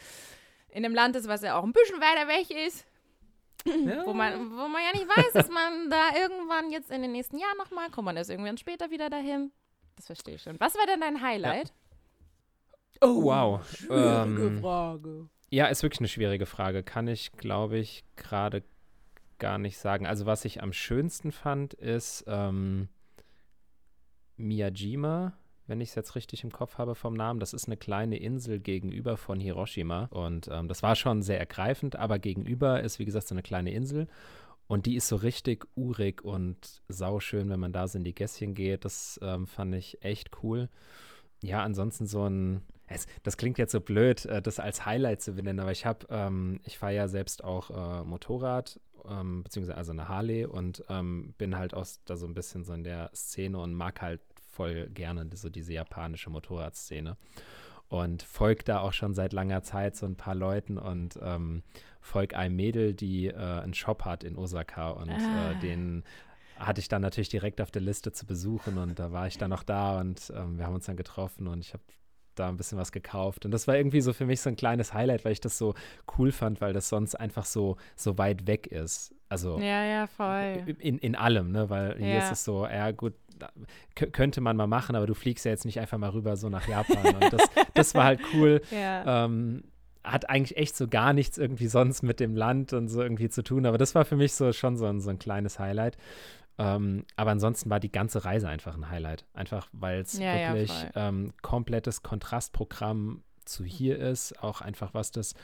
in 0.69 0.85
einem 0.85 0.95
Land 0.95 1.17
ist, 1.17 1.29
was 1.29 1.43
ja 1.43 1.59
auch 1.59 1.65
ein 1.65 1.73
bisschen 1.73 2.01
weiter 2.01 2.29
weg 2.29 2.51
ist, 2.67 2.87
ja. 3.67 4.05
wo, 4.05 4.13
man, 4.13 4.51
wo 4.51 4.69
man 4.69 4.83
ja 4.83 4.93
nicht 4.93 5.09
weiß, 5.09 5.33
dass 5.33 5.49
man 5.49 5.91
da 5.91 6.17
irgendwann 6.17 6.71
jetzt 6.71 6.91
in 6.91 7.03
den 7.03 7.13
nächsten 7.13 7.39
Jahren 7.39 7.57
nochmal, 7.59 7.91
kommt 7.91 8.07
man 8.07 8.17
erst 8.17 8.31
irgendwann 8.31 8.59
später 8.59 8.91
wieder 8.91 9.11
dahin. 9.11 9.53
Das 9.97 10.07
verstehe 10.07 10.35
ich 10.35 10.43
schon. 10.43 10.59
Was 10.61 10.75
war 10.75 10.87
denn 10.87 11.01
dein 11.01 11.21
Highlight? 11.21 11.69
Ja. 11.69 11.75
Oh, 13.01 13.23
wow. 13.25 13.67
Schwierige 13.67 14.47
ähm, 14.47 14.61
Frage. 14.61 15.29
Ja, 15.51 15.67
ist 15.67 15.83
wirklich 15.83 16.01
eine 16.01 16.09
schwierige 16.09 16.47
Frage. 16.47 16.83
Kann 16.83 17.07
ich, 17.09 17.33
glaube 17.33 17.79
ich, 17.79 18.05
gerade 18.17 18.63
gar 19.39 19.59
nicht 19.59 19.79
sagen. 19.79 20.07
Also, 20.07 20.27
was 20.27 20.45
ich 20.45 20.63
am 20.63 20.73
schönsten 20.73 21.33
fand, 21.33 21.75
ist 21.75 22.25
ähm, 22.27 22.89
Miyajima, 24.37 25.35
wenn 25.67 25.81
ich 25.81 25.91
es 25.91 25.95
jetzt 25.95 26.15
richtig 26.15 26.45
im 26.45 26.53
Kopf 26.53 26.79
habe 26.79 26.95
vom 26.95 27.15
Namen. 27.15 27.41
Das 27.41 27.53
ist 27.53 27.67
eine 27.67 27.77
kleine 27.77 28.19
Insel 28.19 28.59
gegenüber 28.59 29.17
von 29.17 29.41
Hiroshima. 29.41 30.07
Und 30.07 30.49
ähm, 30.51 30.69
das 30.69 30.83
war 30.83 30.97
schon 30.97 31.23
sehr 31.23 31.39
ergreifend, 31.39 31.97
aber 31.97 32.19
gegenüber 32.19 32.83
ist, 32.83 32.99
wie 32.99 33.05
gesagt, 33.05 33.29
so 33.29 33.35
eine 33.35 33.43
kleine 33.43 33.73
Insel. 33.73 34.09
Und 34.67 34.87
die 34.87 34.97
ist 34.97 35.09
so 35.09 35.17
richtig 35.17 35.67
urig 35.75 36.25
und 36.25 36.83
sauschön, 36.89 37.51
wenn 37.51 37.61
man 37.61 37.73
da 37.73 37.87
so 37.87 37.99
in 37.99 38.05
die 38.05 38.15
Gässchen 38.15 38.55
geht. 38.55 38.85
Das 38.85 39.21
ähm, 39.23 39.47
fand 39.47 39.75
ich 39.75 40.03
echt 40.03 40.31
cool. 40.43 40.69
Ja, 41.43 41.63
ansonsten 41.63 42.07
so 42.07 42.25
ein 42.29 42.63
es, 42.95 43.07
das 43.23 43.37
klingt 43.37 43.59
jetzt 43.59 43.73
so 43.73 43.81
blöd, 43.81 44.25
äh, 44.27 44.41
das 44.43 44.61
als 44.61 44.87
Highlight 44.87 45.23
zu 45.23 45.33
benennen, 45.33 45.61
aber 45.61 45.73
ich 45.73 45.87
habe, 45.87 46.07
ähm, 46.11 46.61
ich 46.65 46.79
fahre 46.79 46.95
ja 46.95 47.09
selbst 47.09 47.45
auch 47.45 47.71
äh, 47.71 48.05
Motorrad, 48.05 48.81
ähm, 49.09 49.43
beziehungsweise 49.43 49.77
also 49.77 49.93
eine 49.93 50.09
Harley 50.09 50.47
und 50.47 50.85
ähm, 50.89 51.35
bin 51.39 51.57
halt 51.57 51.75
auch 51.75 51.87
da 52.05 52.17
so 52.17 52.27
ein 52.27 52.35
bisschen 52.35 52.65
so 52.65 52.73
in 52.73 52.85
der 52.85 53.11
Szene 53.15 53.59
und 53.59 53.75
mag 53.75 54.01
halt 54.01 54.21
voll 54.51 54.89
gerne 54.91 55.29
so 55.35 55.51
diese 55.51 55.73
japanische 55.73 56.31
Motorradszene. 56.31 57.17
Und 57.89 58.23
folge 58.23 58.65
da 58.65 58.81
auch 58.81 58.93
schon 58.93 59.15
seit 59.15 59.33
langer 59.33 59.63
Zeit 59.63 59.95
so 59.95 60.07
ein 60.07 60.17
paar 60.17 60.35
Leuten 60.35 60.79
und 60.79 61.19
ähm, 61.23 61.63
folge 62.01 62.37
einem 62.37 62.57
Mädel, 62.57 62.95
die 62.95 63.27
äh, 63.27 63.37
einen 63.37 63.75
Shop 63.75 64.05
hat 64.05 64.25
in 64.25 64.37
Osaka 64.37 64.91
und 64.91 65.11
äh, 65.11 65.15
ah. 65.15 65.53
äh, 65.53 65.61
den 65.61 66.03
hatte 66.57 66.81
ich 66.81 66.89
dann 66.89 67.03
natürlich 67.03 67.29
direkt 67.29 67.61
auf 67.61 67.71
der 67.71 67.83
Liste 67.83 68.13
zu 68.13 68.27
besuchen 68.27 68.79
und 68.79 68.99
da 68.99 69.13
war 69.13 69.27
ich 69.27 69.39
dann 69.39 69.51
noch 69.51 69.65
da 69.65 70.01
und 70.01 70.33
ähm, 70.35 70.57
wir 70.57 70.67
haben 70.67 70.75
uns 70.75 70.87
dann 70.87 70.97
getroffen 70.97 71.47
und 71.47 71.61
ich 71.61 71.73
habe 71.73 71.83
da 72.35 72.49
ein 72.49 72.57
bisschen 72.57 72.79
was 72.79 72.93
gekauft. 72.93 73.45
Und 73.45 73.51
das 73.51 73.67
war 73.67 73.77
irgendwie 73.77 74.01
so 74.01 74.13
für 74.13 74.27
mich 74.27 74.41
so 74.41 74.49
ein 74.49 74.57
kleines 74.57 74.93
Highlight, 74.95 75.25
weil 75.25 75.33
ich 75.33 75.41
das 75.41 75.59
so 75.59 75.75
cool 76.19 76.33
fand, 76.33 76.61
weil 76.61 76.73
das 76.73 76.89
sonst 76.89 77.15
einfach 77.15 77.45
so, 77.45 77.77
so 77.97 78.19
weit 78.19 78.47
weg 78.47 78.67
ist. 78.67 79.15
Also 79.29 79.59
ja, 79.59 79.85
ja, 79.85 80.07
voll. 80.07 80.77
In, 80.79 80.99
in 80.99 81.17
allem, 81.17 81.51
ne? 81.51 81.71
Weil 81.71 81.97
hier 81.99 82.15
ja. 82.15 82.19
ist 82.19 82.33
es 82.33 82.45
so, 82.45 82.67
ja 82.67 82.91
gut, 82.93 83.15
könnte 83.95 84.41
man 84.41 84.57
mal 84.57 84.67
machen, 84.67 84.97
aber 84.97 85.07
du 85.07 85.15
fliegst 85.15 85.45
ja 85.45 85.51
jetzt 85.51 85.65
nicht 85.65 85.81
einfach 85.81 85.99
mal 85.99 86.11
rüber 86.11 86.37
so 86.37 86.49
nach 86.49 86.69
Japan. 86.69 87.15
Und 87.17 87.33
das, 87.33 87.43
das 87.75 87.95
war 87.95 88.05
halt 88.05 88.21
cool. 88.35 88.61
Ja. 88.71 89.25
Ähm, 89.25 89.65
hat 90.03 90.29
eigentlich 90.29 90.59
echt 90.59 90.77
so 90.77 90.87
gar 90.87 91.15
nichts 91.15 91.39
irgendwie 91.39 91.67
sonst 91.67 92.03
mit 92.03 92.21
dem 92.21 92.37
Land 92.37 92.75
und 92.75 92.89
so 92.89 93.03
irgendwie 93.03 93.31
zu 93.31 93.43
tun. 93.43 93.65
Aber 93.65 93.79
das 93.79 93.95
war 93.95 94.05
für 94.05 94.17
mich 94.17 94.35
so 94.35 94.53
schon 94.53 94.77
so 94.77 94.85
ein, 94.85 95.01
so 95.01 95.11
ein 95.11 95.19
kleines 95.19 95.59
Highlight. 95.59 95.97
Ähm, 96.59 97.05
aber 97.17 97.33
ansonsten 97.33 97.71
war 97.71 97.81
die 97.81 97.91
ganze 97.91 98.25
Reise 98.25 98.49
einfach 98.49 98.75
ein 98.75 98.89
Highlight. 98.89 99.27
Einfach 99.33 99.69
weil 99.73 100.01
es 100.01 100.19
ja, 100.19 100.55
wirklich 100.55 100.71
ja, 100.71 101.09
ähm, 101.09 101.33
komplettes 101.43 102.03
Kontrastprogramm 102.03 103.23
zu 103.45 103.65
hier 103.65 103.99
ist. 103.99 104.43
Auch 104.43 104.61
einfach 104.61 104.95
was 104.95 105.11
das 105.11 105.35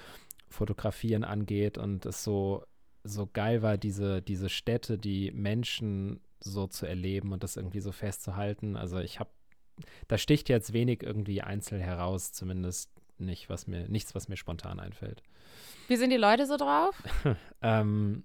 Fotografieren 0.48 1.24
angeht 1.24 1.78
und 1.78 2.06
es 2.06 2.24
so, 2.24 2.64
so 3.04 3.28
geil 3.32 3.62
war, 3.62 3.78
diese, 3.78 4.22
diese 4.22 4.48
Städte, 4.48 4.98
die 4.98 5.30
Menschen 5.32 6.20
so 6.40 6.66
zu 6.66 6.86
erleben 6.86 7.32
und 7.32 7.42
das 7.42 7.56
irgendwie 7.56 7.80
so 7.80 7.92
festzuhalten. 7.92 8.76
Also 8.76 8.98
ich 8.98 9.20
habe, 9.20 9.30
da 10.08 10.18
sticht 10.18 10.48
jetzt 10.48 10.72
wenig 10.72 11.02
irgendwie 11.02 11.42
einzeln 11.42 11.80
heraus, 11.80 12.32
zumindest 12.32 12.90
nicht, 13.18 13.48
was 13.48 13.66
mir, 13.66 13.88
nichts, 13.88 14.14
was 14.14 14.28
mir 14.28 14.36
spontan 14.36 14.80
einfällt. 14.80 15.22
Wie 15.88 15.96
sind 15.96 16.10
die 16.10 16.16
Leute 16.16 16.46
so 16.46 16.56
drauf? 16.56 17.02
ähm, 17.62 18.24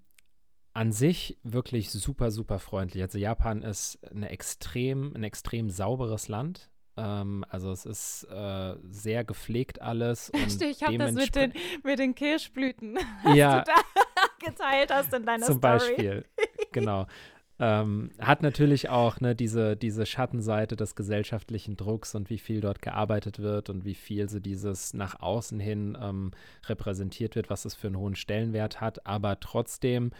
an 0.76 0.92
sich 0.92 1.38
wirklich 1.42 1.90
super, 1.90 2.32
super 2.32 2.60
freundlich. 2.60 3.02
Also 3.02 3.18
Japan 3.18 3.64
ist 3.64 3.98
eine 4.12 4.30
extrem, 4.30 5.16
ein 5.16 5.24
extrem 5.24 5.70
sauberes 5.70 6.28
Land. 6.28 6.70
Ähm, 6.98 7.46
also 7.50 7.72
es 7.72 7.86
ist 7.86 8.26
äh, 8.26 8.76
sehr 8.90 9.24
gepflegt 9.24 9.82
alles. 9.82 10.30
Und 10.34 10.62
ich 10.62 10.84
habe 10.84 10.98
das 10.98 11.14
mit 11.14 11.34
den, 11.34 11.54
mit 11.84 11.98
den 11.98 12.14
Kirschblüten, 12.14 13.00
was 13.24 13.36
ja, 13.36 13.62
du 13.62 13.72
da 13.72 14.46
geteilt 14.46 14.92
hast 14.92 15.14
in 15.14 15.26
deiner 15.26 15.46
zum 15.46 15.60
Story. 15.60 15.80
Zum 15.80 15.88
Beispiel, 15.88 16.26
genau. 16.74 17.08
Ähm, 17.58 18.12
hat 18.20 18.42
natürlich 18.42 18.90
auch 18.90 19.22
ne, 19.22 19.34
diese, 19.34 19.78
diese 19.78 20.06
Schattenseite 20.06 20.76
des 20.76 20.96
gesellschaftlichen 20.96 21.78
Drucks 21.78 22.14
und 22.14 22.30
wie 22.30 22.38
viel 22.38 22.60
dort 22.60 22.82
gearbeitet 22.82 23.40
wird 23.40 23.70
und 23.70 23.86
wie 23.86 23.96
viel 23.96 24.28
so 24.28 24.42
dieses 24.42 24.94
nach 24.94 25.22
außen 25.22 25.62
hin 25.62 25.98
ähm, 26.02 26.32
repräsentiert 26.66 27.38
wird, 27.38 27.50
was 27.50 27.64
es 27.64 27.74
für 27.74 27.88
einen 27.88 27.98
hohen 27.98 28.16
Stellenwert 28.16 28.82
hat. 28.82 29.08
Aber 29.08 29.40
trotzdem 29.40 30.12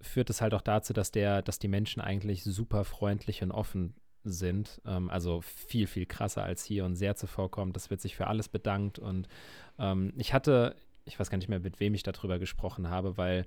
führt 0.00 0.30
es 0.30 0.40
halt 0.40 0.54
auch 0.54 0.62
dazu, 0.62 0.92
dass 0.92 1.10
der, 1.10 1.42
dass 1.42 1.58
die 1.58 1.68
Menschen 1.68 2.00
eigentlich 2.00 2.44
super 2.44 2.84
freundlich 2.84 3.42
und 3.42 3.50
offen 3.50 3.94
sind. 4.24 4.80
Ähm, 4.86 5.10
also 5.10 5.40
viel, 5.40 5.86
viel 5.86 6.06
krasser 6.06 6.44
als 6.44 6.64
hier 6.64 6.84
und 6.84 6.96
sehr 6.96 7.16
zuvorkommt. 7.16 7.76
Das 7.76 7.90
wird 7.90 8.00
sich 8.00 8.16
für 8.16 8.26
alles 8.26 8.48
bedankt. 8.48 8.98
Und 8.98 9.28
ähm, 9.78 10.12
ich 10.16 10.32
hatte, 10.32 10.76
ich 11.04 11.18
weiß 11.18 11.30
gar 11.30 11.38
nicht 11.38 11.48
mehr, 11.48 11.60
mit 11.60 11.80
wem 11.80 11.94
ich 11.94 12.02
darüber 12.02 12.38
gesprochen 12.38 12.90
habe, 12.90 13.16
weil 13.16 13.46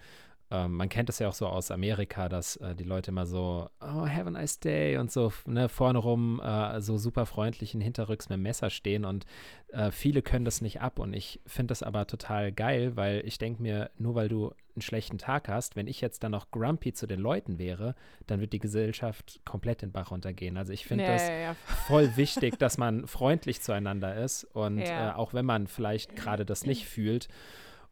ähm, 0.52 0.74
man 0.74 0.90
kennt 0.90 1.10
es 1.10 1.20
ja 1.20 1.30
auch 1.30 1.34
so 1.34 1.48
aus 1.48 1.72
Amerika, 1.72 2.28
dass 2.28 2.58
äh, 2.58 2.76
die 2.76 2.84
Leute 2.84 3.12
immer 3.12 3.26
so, 3.26 3.70
oh, 3.80 4.06
have 4.06 4.28
a 4.28 4.32
nice 4.32 4.60
day 4.60 4.98
und 4.98 5.10
so 5.10 5.32
ne, 5.46 5.70
vorne 5.70 5.98
rum 5.98 6.42
äh, 6.44 6.82
so 6.82 6.98
super 6.98 7.26
freundlich 7.26 7.74
in 7.74 7.80
hinterrücks 7.80 8.28
mit 8.28 8.36
dem 8.36 8.44
Messer 8.44 8.70
stehen 8.70 9.06
und 9.06 9.26
äh, 9.70 9.92
viele 9.92 10.22
können 10.22 10.44
das 10.44 10.60
nicht 10.60 10.82
ab 10.82 11.00
und 11.00 11.14
ich 11.14 11.40
finde 11.46 11.72
das 11.72 11.84
aber 11.84 12.06
total 12.06 12.52
geil, 12.52 12.98
weil 12.98 13.24
ich 13.26 13.38
denke 13.38 13.62
mir, 13.62 13.92
nur 13.98 14.16
weil 14.16 14.28
du 14.28 14.52
einen 14.76 14.82
schlechten 14.82 15.18
Tag 15.18 15.48
hast, 15.48 15.78
wenn 15.78 15.88
ich 15.88 16.02
jetzt 16.02 16.24
dann 16.24 16.32
noch 16.32 16.52
grumpy 16.52 16.92
zu 16.94 17.08
den 17.08 17.20
Leuten 17.20 17.58
wäre, 17.58 17.96
dann 18.28 18.42
wird 18.42 18.52
die 18.52 18.60
Gesellschaft 18.60 19.40
komplett 19.46 19.82
den 19.82 19.92
Bach 19.92 20.12
runtergehen. 20.12 20.58
Also 20.58 20.74
ich 20.74 20.86
finde 20.86 21.06
ja, 21.06 21.14
das 21.14 21.28
ja, 21.28 21.36
ja. 21.36 21.56
voll 21.88 22.12
wichtig, 22.18 22.60
dass 22.60 22.78
man 22.78 23.08
freundlich 23.08 23.62
zueinander 23.62 24.16
ist 24.18 24.44
und 24.44 24.80
äh, 24.80 25.12
auch 25.16 25.34
wenn 25.34 25.46
man 25.46 25.68
vielleicht 25.68 26.16
gerade 26.16 26.46
das 26.46 26.66
nicht 26.66 26.86
fühlt 26.88 27.30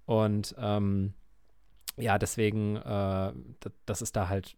und 0.06 0.56
ähm, 0.60 1.14
ja, 2.00 2.18
deswegen, 2.18 2.78
äh, 2.78 3.34
das 3.86 4.02
ist 4.02 4.16
da 4.16 4.30
halt, 4.30 4.56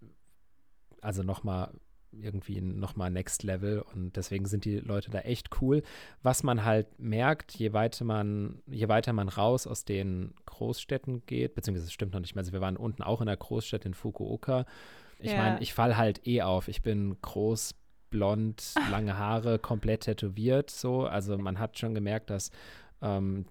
also 1.01 1.23
nochmal 1.23 1.71
irgendwie 2.11 2.61
nochmal 2.61 3.09
Next 3.09 3.43
Level 3.43 3.83
und 3.93 4.15
deswegen 4.17 4.45
sind 4.45 4.65
die 4.65 4.79
Leute 4.79 5.11
da 5.11 5.19
echt 5.19 5.61
cool. 5.61 5.81
Was 6.21 6.43
man 6.43 6.65
halt 6.65 6.99
merkt, 6.99 7.55
je 7.55 7.73
weiter 7.73 8.03
man, 8.03 8.61
je 8.67 8.87
weiter 8.89 9.13
man 9.13 9.29
raus 9.29 9.65
aus 9.65 9.85
den 9.85 10.33
Großstädten 10.45 11.25
geht, 11.25 11.55
beziehungsweise 11.55 11.87
es 11.87 11.93
stimmt 11.93 12.13
noch 12.13 12.19
nicht 12.19 12.35
mehr, 12.35 12.41
also 12.41 12.51
wir 12.51 12.61
waren 12.61 12.77
unten 12.77 13.01
auch 13.01 13.21
in 13.21 13.27
der 13.27 13.37
Großstadt 13.37 13.85
in 13.85 13.93
Fukuoka. 13.93 14.65
Ich 15.19 15.31
ja. 15.31 15.37
meine, 15.37 15.61
ich 15.61 15.73
fall 15.73 15.97
halt 15.97 16.27
eh 16.27 16.41
auf. 16.41 16.67
Ich 16.67 16.81
bin 16.81 17.17
groß, 17.21 17.75
blond, 18.09 18.73
lange 18.91 19.17
Haare, 19.17 19.59
komplett 19.59 20.01
tätowiert, 20.01 20.69
so. 20.69 21.05
Also 21.05 21.37
man 21.37 21.59
hat 21.59 21.77
schon 21.79 21.93
gemerkt, 21.93 22.29
dass 22.29 22.51
ähm, 23.01 23.45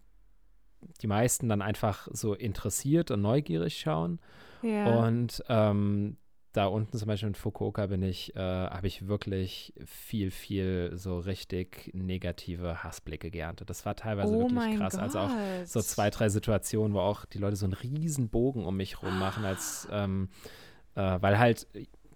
die 1.03 1.07
meisten 1.07 1.49
dann 1.49 1.63
einfach 1.63 2.09
so 2.13 2.35
interessiert 2.35 3.11
und 3.11 3.23
neugierig 3.23 3.79
schauen. 3.79 4.21
Ja. 4.63 5.05
Und 5.05 5.43
ähm, 5.49 6.17
da 6.53 6.67
unten 6.67 6.99
zum 6.99 7.07
Beispiel 7.07 7.29
in 7.29 7.35
Fukuoka 7.35 7.87
bin 7.87 8.03
ich, 8.03 8.35
äh, 8.35 8.41
habe 8.41 8.87
ich 8.87 9.07
wirklich 9.07 9.73
viel, 9.85 10.31
viel 10.31 10.91
so 10.95 11.19
richtig 11.19 11.91
negative 11.95 12.83
Hassblicke 12.83 13.31
geerntet. 13.31 13.71
Das 13.71 13.87
war 13.87 13.95
teilweise 13.95 14.35
oh 14.35 14.41
wirklich 14.41 14.77
krass. 14.79 14.95
Gott. 14.95 15.03
Also 15.03 15.19
auch 15.21 15.31
so 15.65 15.81
zwei, 15.81 16.11
drei 16.11 16.29
Situationen, 16.29 16.95
wo 16.95 17.01
auch 17.01 17.25
die 17.25 17.39
Leute 17.39 17.57
so 17.57 17.67
einen 17.67 17.75
riesen 17.75 18.31
Bogen 18.31 18.65
um 18.65 18.77
mich 18.77 19.03
rum 19.03 19.19
machen, 19.19 19.45
als 19.45 19.89
ähm, 19.93 20.29
äh, 20.97 21.19
weil 21.21 21.39
halt 21.39 21.69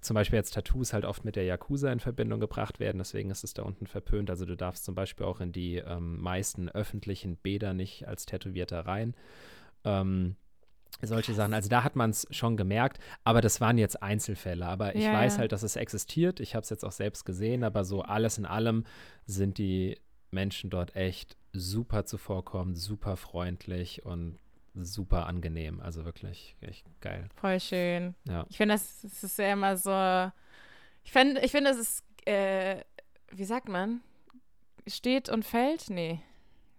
zum 0.05 0.15
Beispiel 0.15 0.37
jetzt 0.37 0.55
Tattoos 0.55 0.93
halt 0.93 1.05
oft 1.05 1.25
mit 1.25 1.37
der 1.37 1.45
Yakuza 1.45 1.91
in 1.93 2.01
Verbindung 2.01 2.41
gebracht 2.41 2.81
werden, 2.81 2.99
deswegen 2.99 3.31
ist 3.31 3.45
es 3.45 3.55
da 3.55 3.63
unten 3.63 3.87
verpönt. 3.87 4.31
Also 4.31 4.45
du 4.45 4.57
darfst 4.57 4.85
zum 4.85 4.95
Beispiel 4.95 5.27
auch 5.27 5.41
in 5.41 5.53
die 5.53 5.77
ähm, 5.77 6.21
meisten 6.21 6.69
öffentlichen 6.69 7.37
Bäder 7.37 7.75
nicht 7.75 8.07
als 8.07 8.27
Tätowierter 8.27 8.81
rein. 8.87 9.15
Ähm, 9.85 10.37
solche 11.03 11.35
Sachen. 11.35 11.55
Also 11.55 11.69
da 11.69 11.85
hat 11.85 11.97
man 11.97 12.11
es 12.11 12.27
schon 12.31 12.57
gemerkt, 12.57 12.99
aber 13.25 13.41
das 13.41 13.61
waren 13.61 13.79
jetzt 13.79 14.03
Einzelfälle. 14.03 14.67
Aber 14.67 14.95
ich 14.95 15.05
ja, 15.05 15.13
weiß 15.13 15.39
halt, 15.39 15.53
dass 15.53 15.63
es 15.63 15.77
existiert. 15.77 16.41
Ich 16.41 16.55
habe 16.55 16.63
es 16.63 16.71
jetzt 16.71 16.85
auch 16.85 16.93
selbst 16.93 17.25
gesehen, 17.25 17.65
aber 17.65 17.85
so 17.85 18.03
alles 18.03 18.39
in 18.39 18.47
allem 18.47 18.85
sind 19.27 19.59
die 19.59 19.99
Menschen 20.31 20.71
dort 20.71 20.97
echt 20.97 21.37
super 21.53 22.05
zuvorkommend, 22.05 22.79
super 22.79 23.17
freundlich 23.17 24.05
und 24.05 24.39
super 24.75 25.27
angenehm. 25.27 25.81
Also 25.81 26.05
wirklich 26.05 26.57
echt 26.61 26.85
geil. 27.01 27.29
Voll 27.37 27.61
schön. 27.61 28.15
Ja. 28.29 28.45
Ich 28.49 28.57
finde, 28.57 28.75
das, 28.75 29.03
das, 29.03 29.23
ist 29.25 29.39
ja 29.39 29.53
immer 29.53 29.77
so. 29.77 30.31
Ich 31.05 31.13
finde, 31.13 31.41
ich 31.43 31.51
finde, 31.53 31.71
es 31.71 31.79
ist, 31.79 32.05
äh, 32.27 32.83
wie 33.31 33.45
sagt 33.45 33.69
man? 33.69 34.01
Steht 34.87 35.29
und 35.29 35.45
fällt? 35.45 35.91
Nee. 35.91 36.21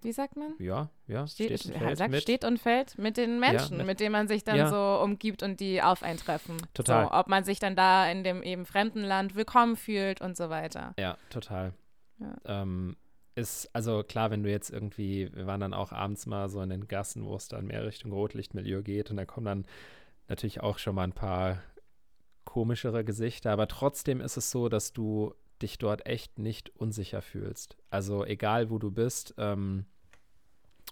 Wie 0.02 0.12
sagt 0.12 0.36
man? 0.36 0.54
Ja, 0.60 0.90
ja. 1.08 1.26
Steht, 1.26 1.60
steht 1.60 1.66
und 1.66 1.74
ja, 1.74 1.80
fällt 1.88 1.98
sagt, 1.98 2.12
mit. 2.12 2.22
steht 2.22 2.44
und 2.46 2.60
fällt 2.60 2.98
mit 3.00 3.18
den 3.18 3.40
Menschen, 3.40 3.78
mit- 3.78 3.86
mit 3.88 4.00
denen 4.00 4.12
man 4.12 4.28
sich 4.28 4.44
dann 4.44 4.56
Ja. 4.58 4.70
so 4.70 5.04
umgibt 5.04 5.42
und 5.42 5.60
die 5.60 5.82
auf 5.82 6.04
einen 6.04 6.20
treffen. 6.20 6.58
Total. 6.76 7.06
So, 7.06 7.12
ob 7.12 7.28
man 7.28 7.44
sich 7.44 7.58
dann 7.58 7.76
da 7.76 8.08
in 8.10 8.24
dem 8.24 8.44
eben 8.44 8.66
fremden 8.68 9.02
Land 9.04 9.34
willkommen 9.36 9.76
fühlt 9.76 10.22
und 10.22 10.38
so 10.38 10.50
weiter. 10.52 10.94
Ja, 11.00 11.18
total. 11.32 11.74
Ja. 12.20 12.36
Ähm, 12.46 12.96
ist, 13.36 13.70
also 13.74 14.04
klar, 14.04 14.32
wenn 14.32 14.44
du 14.44 14.50
jetzt 14.50 14.70
irgendwie, 14.70 15.30
wir 15.34 15.46
waren 15.46 15.60
dann 15.60 15.74
auch 15.74 15.92
abends 15.92 16.26
mal 16.26 16.50
so 16.50 16.62
in 16.62 16.70
den 16.70 16.88
Gassen, 16.88 17.26
wo 17.26 17.36
es 17.36 17.48
dann 17.48 17.68
mehr 17.68 17.86
Richtung 17.86 18.12
Rotlichtmilieu 18.12 18.82
geht 18.82 19.12
und 19.12 19.18
da 19.18 19.26
kommen 19.26 19.46
dann 19.46 19.66
natürlich 20.28 20.62
auch 20.62 20.80
schon 20.80 20.96
mal 20.96 21.04
ein 21.04 21.14
paar 21.14 21.62
komischere 22.46 23.04
Gesichter, 23.04 23.52
aber 23.52 23.68
trotzdem 23.68 24.22
ist 24.22 24.38
es 24.38 24.52
so, 24.52 24.70
dass 24.70 24.94
du 24.94 25.34
dich 25.62 25.78
dort 25.78 26.06
echt 26.06 26.40
nicht 26.40 26.70
unsicher 26.78 27.22
fühlst. 27.22 27.78
Also 27.90 28.26
egal, 28.26 28.70
wo 28.70 28.78
du 28.78 28.92
bist, 28.92 29.34
ähm, 29.38 29.86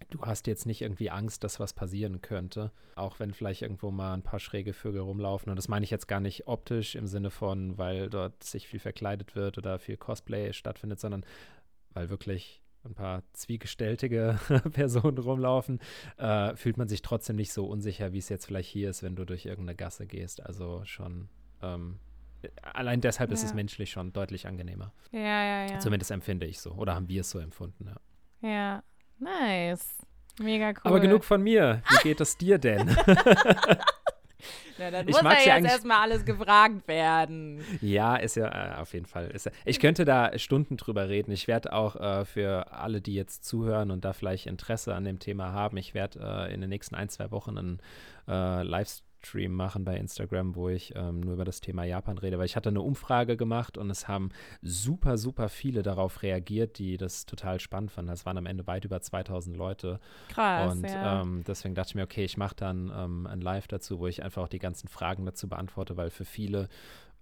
du 0.10 0.22
hast 0.22 0.48
jetzt 0.48 0.66
nicht 0.66 0.82
irgendwie 0.82 1.10
Angst, 1.10 1.44
dass 1.44 1.60
was 1.60 1.74
passieren 1.74 2.22
könnte, 2.22 2.72
auch 2.96 3.20
wenn 3.20 3.34
vielleicht 3.34 3.62
irgendwo 3.62 3.92
mal 3.92 4.14
ein 4.14 4.24
paar 4.24 4.40
schräge 4.40 4.74
Vögel 4.74 5.02
rumlaufen. 5.02 5.50
Und 5.50 5.56
das 5.56 5.68
meine 5.68 5.84
ich 5.84 5.92
jetzt 5.92 6.08
gar 6.08 6.20
nicht 6.20 6.48
optisch 6.48 6.96
im 6.96 7.08
Sinne 7.08 7.30
von, 7.30 7.78
weil 7.78 8.10
dort 8.10 8.44
sich 8.44 8.68
viel 8.68 8.80
verkleidet 8.80 9.36
wird 9.36 9.58
oder 9.58 9.80
viel 9.80 9.98
Cosplay 9.98 10.54
stattfindet, 10.54 11.00
sondern 11.00 11.26
weil 11.94 12.10
wirklich 12.10 12.62
ein 12.86 12.96
paar 12.96 13.24
zwiegesteltige 13.34 14.38
Personen 14.74 15.18
rumlaufen, 15.18 15.80
äh, 16.18 16.56
fühlt 16.56 16.78
man 16.78 16.88
sich 16.90 17.02
trotzdem 17.02 17.36
nicht 17.38 17.54
so 17.54 17.66
unsicher, 17.66 18.12
wie 18.12 18.18
es 18.18 18.28
jetzt 18.30 18.46
vielleicht 18.46 18.70
hier 18.70 18.90
ist, 18.90 19.04
wenn 19.04 19.16
du 19.16 19.26
durch 19.26 19.46
irgendeine 19.46 19.76
Gasse 19.76 20.06
gehst. 20.06 20.46
Also 20.46 20.82
schon, 20.84 21.30
ähm, 21.62 22.00
allein 22.62 23.00
deshalb 23.00 23.32
ist 23.32 23.44
es 23.44 23.52
Ja. 23.52 23.56
menschlich 23.56 23.92
schon 23.92 24.12
deutlich 24.12 24.48
angenehmer. 24.48 24.92
Ja, 25.12 25.20
ja, 25.22 25.66
ja. 25.68 25.80
Zumindest 25.80 26.12
empfinde 26.12 26.46
ich 26.46 26.60
so. 26.60 26.72
Oder 26.74 26.94
haben 26.96 27.08
wir 27.08 27.22
es 27.22 27.30
so 27.30 27.40
empfunden, 27.40 27.88
ja. 28.42 28.50
Ja, 28.50 28.84
nice. 29.18 30.00
Mega 30.42 30.70
cool. 30.72 30.76
Aber 30.84 31.00
genug 31.00 31.24
von 31.24 31.42
mir. 31.42 31.82
Wie 31.90 32.04
geht 32.10 32.20
es 32.20 32.38
dir 32.38 32.58
denn? 32.58 32.90
Na, 34.78 34.92
dann 34.92 35.08
Ich 35.08 35.22
muss 35.22 35.46
ja 35.46 35.58
jetzt 35.58 35.66
erstmal 35.72 36.02
alles 36.02 36.26
gefragt 36.26 36.88
werden. 36.88 37.64
ja, 37.82 38.16
ist 38.16 38.36
ja 38.36 38.48
äh, 38.48 38.82
auf 38.82 38.94
jeden 38.94 39.06
Fall. 39.06 39.32
Ja, 39.34 39.52
ich 39.66 39.80
könnte 39.80 40.06
da 40.06 40.38
Stunden 40.38 40.78
drüber 40.78 41.10
reden. 41.10 41.32
Ich 41.32 41.48
werde 41.48 41.74
auch 41.74 41.96
äh, 41.96 42.26
für 42.26 42.72
alle, 42.72 43.02
die 43.02 43.14
jetzt 43.14 43.46
zuhören 43.46 43.92
und 43.92 44.06
da 44.06 44.14
vielleicht 44.14 44.48
Interesse 44.48 44.96
an 44.96 45.04
dem 45.04 45.20
Thema 45.20 45.54
haben, 45.54 45.78
ich 45.78 45.94
werde 45.94 46.20
äh, 46.20 46.54
in 46.54 46.62
den 46.62 46.70
nächsten 46.70 46.96
ein, 46.96 47.10
zwei 47.10 47.32
Wochen 47.32 47.58
einen 47.58 47.80
äh, 48.28 48.64
Livestream 49.24 49.54
machen 49.54 49.86
bei 49.86 49.98
Instagram, 49.98 50.56
wo 50.56 50.70
ich 50.70 50.94
ähm, 50.96 51.22
nur 51.22 51.34
über 51.36 51.46
das 51.46 51.62
Thema 51.62 51.84
Japan 51.84 52.18
rede. 52.18 52.38
Weil 52.38 52.46
ich 52.46 52.56
hatte 52.56 52.70
eine 52.70 52.82
Umfrage 52.82 53.38
gemacht 53.38 53.78
und 53.78 53.90
es 53.90 54.08
haben 54.08 54.30
super, 54.62 55.18
super 55.18 55.50
viele 55.50 55.82
darauf 55.82 56.22
reagiert, 56.24 56.78
die 56.78 56.98
das 56.98 57.26
total 57.26 57.60
spannend 57.60 57.92
fanden. 57.92 58.12
Es 58.12 58.26
waren 58.26 58.38
am 58.38 58.46
Ende 58.46 58.68
weit 58.68 58.86
über 58.86 59.02
2000 59.02 59.56
Leute. 59.56 60.00
Krass, 60.30 60.72
Und 60.74 60.90
ja. 60.90 61.22
ähm, 61.22 61.44
deswegen 61.48 61.76
dachte 61.76 61.90
ich 61.92 61.96
mir, 61.96 62.04
okay, 62.04 62.24
ich 62.26 62.38
mache 62.38 62.56
dann 62.56 62.92
ähm, 62.96 63.28
ein 63.28 63.42
Live 63.42 63.68
dazu, 63.68 64.00
wo 64.00 64.08
ich 64.08 64.24
einfach 64.24 64.44
auch 64.44 64.50
die 64.50 64.60
ganzen 64.60 64.88
Fragen 64.88 65.26
dazu 65.26 65.48
beantworte, 65.48 65.98
weil 65.98 66.10
für 66.10 66.26
viele 66.26 66.68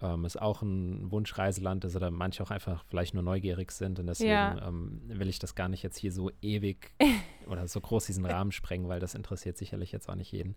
ähm, 0.01 0.25
es 0.25 0.35
auch 0.35 0.63
ein 0.63 1.11
Wunschreiseland 1.11 1.85
ist 1.85 1.95
oder 1.95 2.09
manche 2.09 2.41
auch 2.41 2.49
einfach 2.49 2.83
vielleicht 2.89 3.13
nur 3.13 3.21
neugierig 3.21 3.71
sind. 3.71 3.99
Und 3.99 4.07
deswegen 4.07 4.31
Ja. 4.31 4.67
ähm, 4.67 5.01
will 5.05 5.29
ich 5.29 5.37
das 5.37 5.53
gar 5.53 5.69
nicht 5.69 5.83
jetzt 5.83 5.97
hier 5.97 6.11
so 6.11 6.31
ewig 6.41 6.91
oder 7.47 7.67
so 7.67 7.79
groß 7.79 8.07
diesen 8.07 8.25
Rahmen 8.25 8.51
sprengen, 8.51 8.87
weil 8.89 8.99
das 8.99 9.13
interessiert 9.13 9.57
sicherlich 9.57 9.91
jetzt 9.91 10.09
auch 10.09 10.15
nicht 10.15 10.31
jeden. 10.31 10.55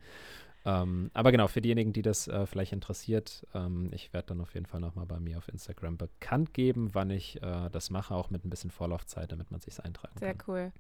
Ähm, 0.66 1.10
aber 1.14 1.30
genau, 1.30 1.46
für 1.46 1.60
diejenigen, 1.60 1.92
die 1.92 2.02
das 2.02 2.26
äh, 2.28 2.46
vielleicht 2.46 2.72
interessiert, 2.72 3.46
ähm, 3.54 3.90
ich 3.92 4.12
werde 4.12 4.28
dann 4.28 4.40
auf 4.40 4.54
jeden 4.54 4.66
Fall 4.66 4.80
nochmal 4.80 5.06
bei 5.06 5.20
mir 5.20 5.38
auf 5.38 5.48
Instagram 5.48 5.96
bekannt 5.98 6.54
geben, 6.54 6.90
wann 6.94 7.10
ich 7.10 7.42
äh, 7.42 7.68
das 7.70 7.90
mache, 7.90 8.14
auch 8.14 8.30
mit 8.30 8.44
ein 8.44 8.50
bisschen 8.50 8.70
Vorlaufzeit, 8.70 9.30
damit 9.32 9.50
man 9.50 9.60
sich 9.60 9.78
eintragen 9.84 10.18
Sehr 10.18 10.34
kann. 10.34 10.44
cool. 10.48 10.72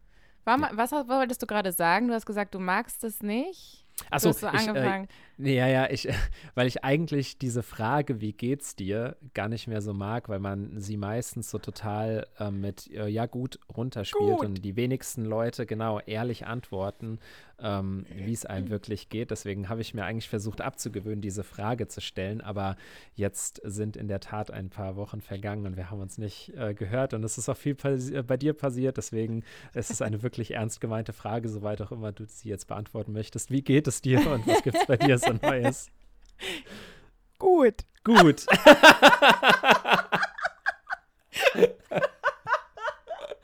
Warum, 0.46 0.66
Was 0.72 0.92
hast- 0.92 1.08
wolltest 1.08 1.40
du 1.42 1.46
gerade 1.46 1.72
sagen? 1.72 2.08
Du 2.08 2.14
hast 2.14 2.26
gesagt, 2.26 2.54
du 2.54 2.58
magst 2.60 3.02
es 3.04 3.22
nicht. 3.22 3.80
Achso, 4.10 4.32
so 4.32 4.48
ich, 4.48 4.54
äh, 4.54 4.68
angefangen. 4.68 5.08
Nee, 5.38 5.56
Ja, 5.56 5.68
ja, 5.68 5.88
ich, 5.88 6.08
weil 6.54 6.66
ich 6.66 6.82
eigentlich 6.84 7.38
diese 7.38 7.62
Frage, 7.62 8.20
wie 8.20 8.32
geht's 8.32 8.74
dir, 8.76 9.16
gar 9.34 9.48
nicht 9.48 9.68
mehr 9.68 9.80
so 9.80 9.94
mag, 9.94 10.28
weil 10.28 10.40
man 10.40 10.80
sie 10.80 10.96
meistens 10.96 11.48
so 11.50 11.58
total 11.58 12.26
äh, 12.38 12.50
mit 12.50 12.90
äh, 12.90 13.06
ja 13.06 13.24
gut 13.26 13.58
runterspielt 13.74 14.38
Gut. 14.38 14.44
und 14.46 14.62
die 14.64 14.76
wenigsten 14.76 15.24
Leute 15.24 15.64
genau 15.64 16.00
ehrlich 16.00 16.46
antworten, 16.46 17.20
ähm, 17.60 18.06
wie 18.12 18.32
es 18.32 18.46
einem 18.46 18.70
wirklich 18.70 19.08
geht. 19.08 19.30
Deswegen 19.30 19.68
habe 19.68 19.80
ich 19.80 19.94
mir 19.94 20.04
eigentlich 20.04 20.28
versucht 20.28 20.60
abzugewöhnen, 20.60 21.20
diese 21.20 21.44
Frage 21.44 21.88
zu 21.88 22.00
stellen, 22.00 22.40
aber 22.40 22.76
jetzt 23.14 23.60
sind 23.64 23.96
in 23.96 24.08
der 24.08 24.20
Tat 24.20 24.50
ein 24.50 24.70
paar 24.70 24.96
Wochen 24.96 25.20
vergangen 25.20 25.66
und 25.66 25.76
wir 25.76 25.90
haben 25.90 26.00
uns 26.00 26.18
nicht 26.18 26.52
äh, 26.56 26.74
gehört 26.74 27.14
und 27.14 27.24
es 27.24 27.38
ist 27.38 27.48
auch 27.48 27.56
viel 27.56 27.76
äh, 27.84 28.22
bei 28.22 28.36
dir 28.36 28.52
passiert, 28.52 28.96
deswegen 28.96 29.44
ist 29.72 29.90
es 29.90 30.02
eine 30.02 30.22
wirklich 30.22 30.52
ernst 30.52 30.80
gemeinte 30.80 31.12
Frage, 31.12 31.48
soweit 31.48 31.80
auch 31.82 31.92
immer 31.92 32.12
du 32.12 32.24
sie 32.26 32.48
jetzt 32.48 32.68
beantworten 32.68 33.12
möchtest. 33.12 33.50
Wie 33.50 33.62
geht 33.62 33.86
es 33.86 34.02
dir 34.02 34.18
und 34.30 34.46
was 34.46 34.62
gibt 34.62 34.76
es 34.76 34.86
bei 34.86 34.96
dir 34.96 35.18
so 35.18 35.32
Neues? 35.32 35.90
Gut. 37.38 37.84
Gut. 38.04 38.46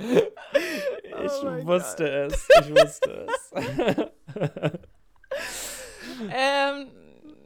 ich 1.39 1.65
Oh 1.65 1.67
wusste 1.67 2.09
es. 2.09 2.49
Ich 2.61 2.71
wusste 2.71 3.27
es. 3.27 3.53
ähm, 6.33 6.89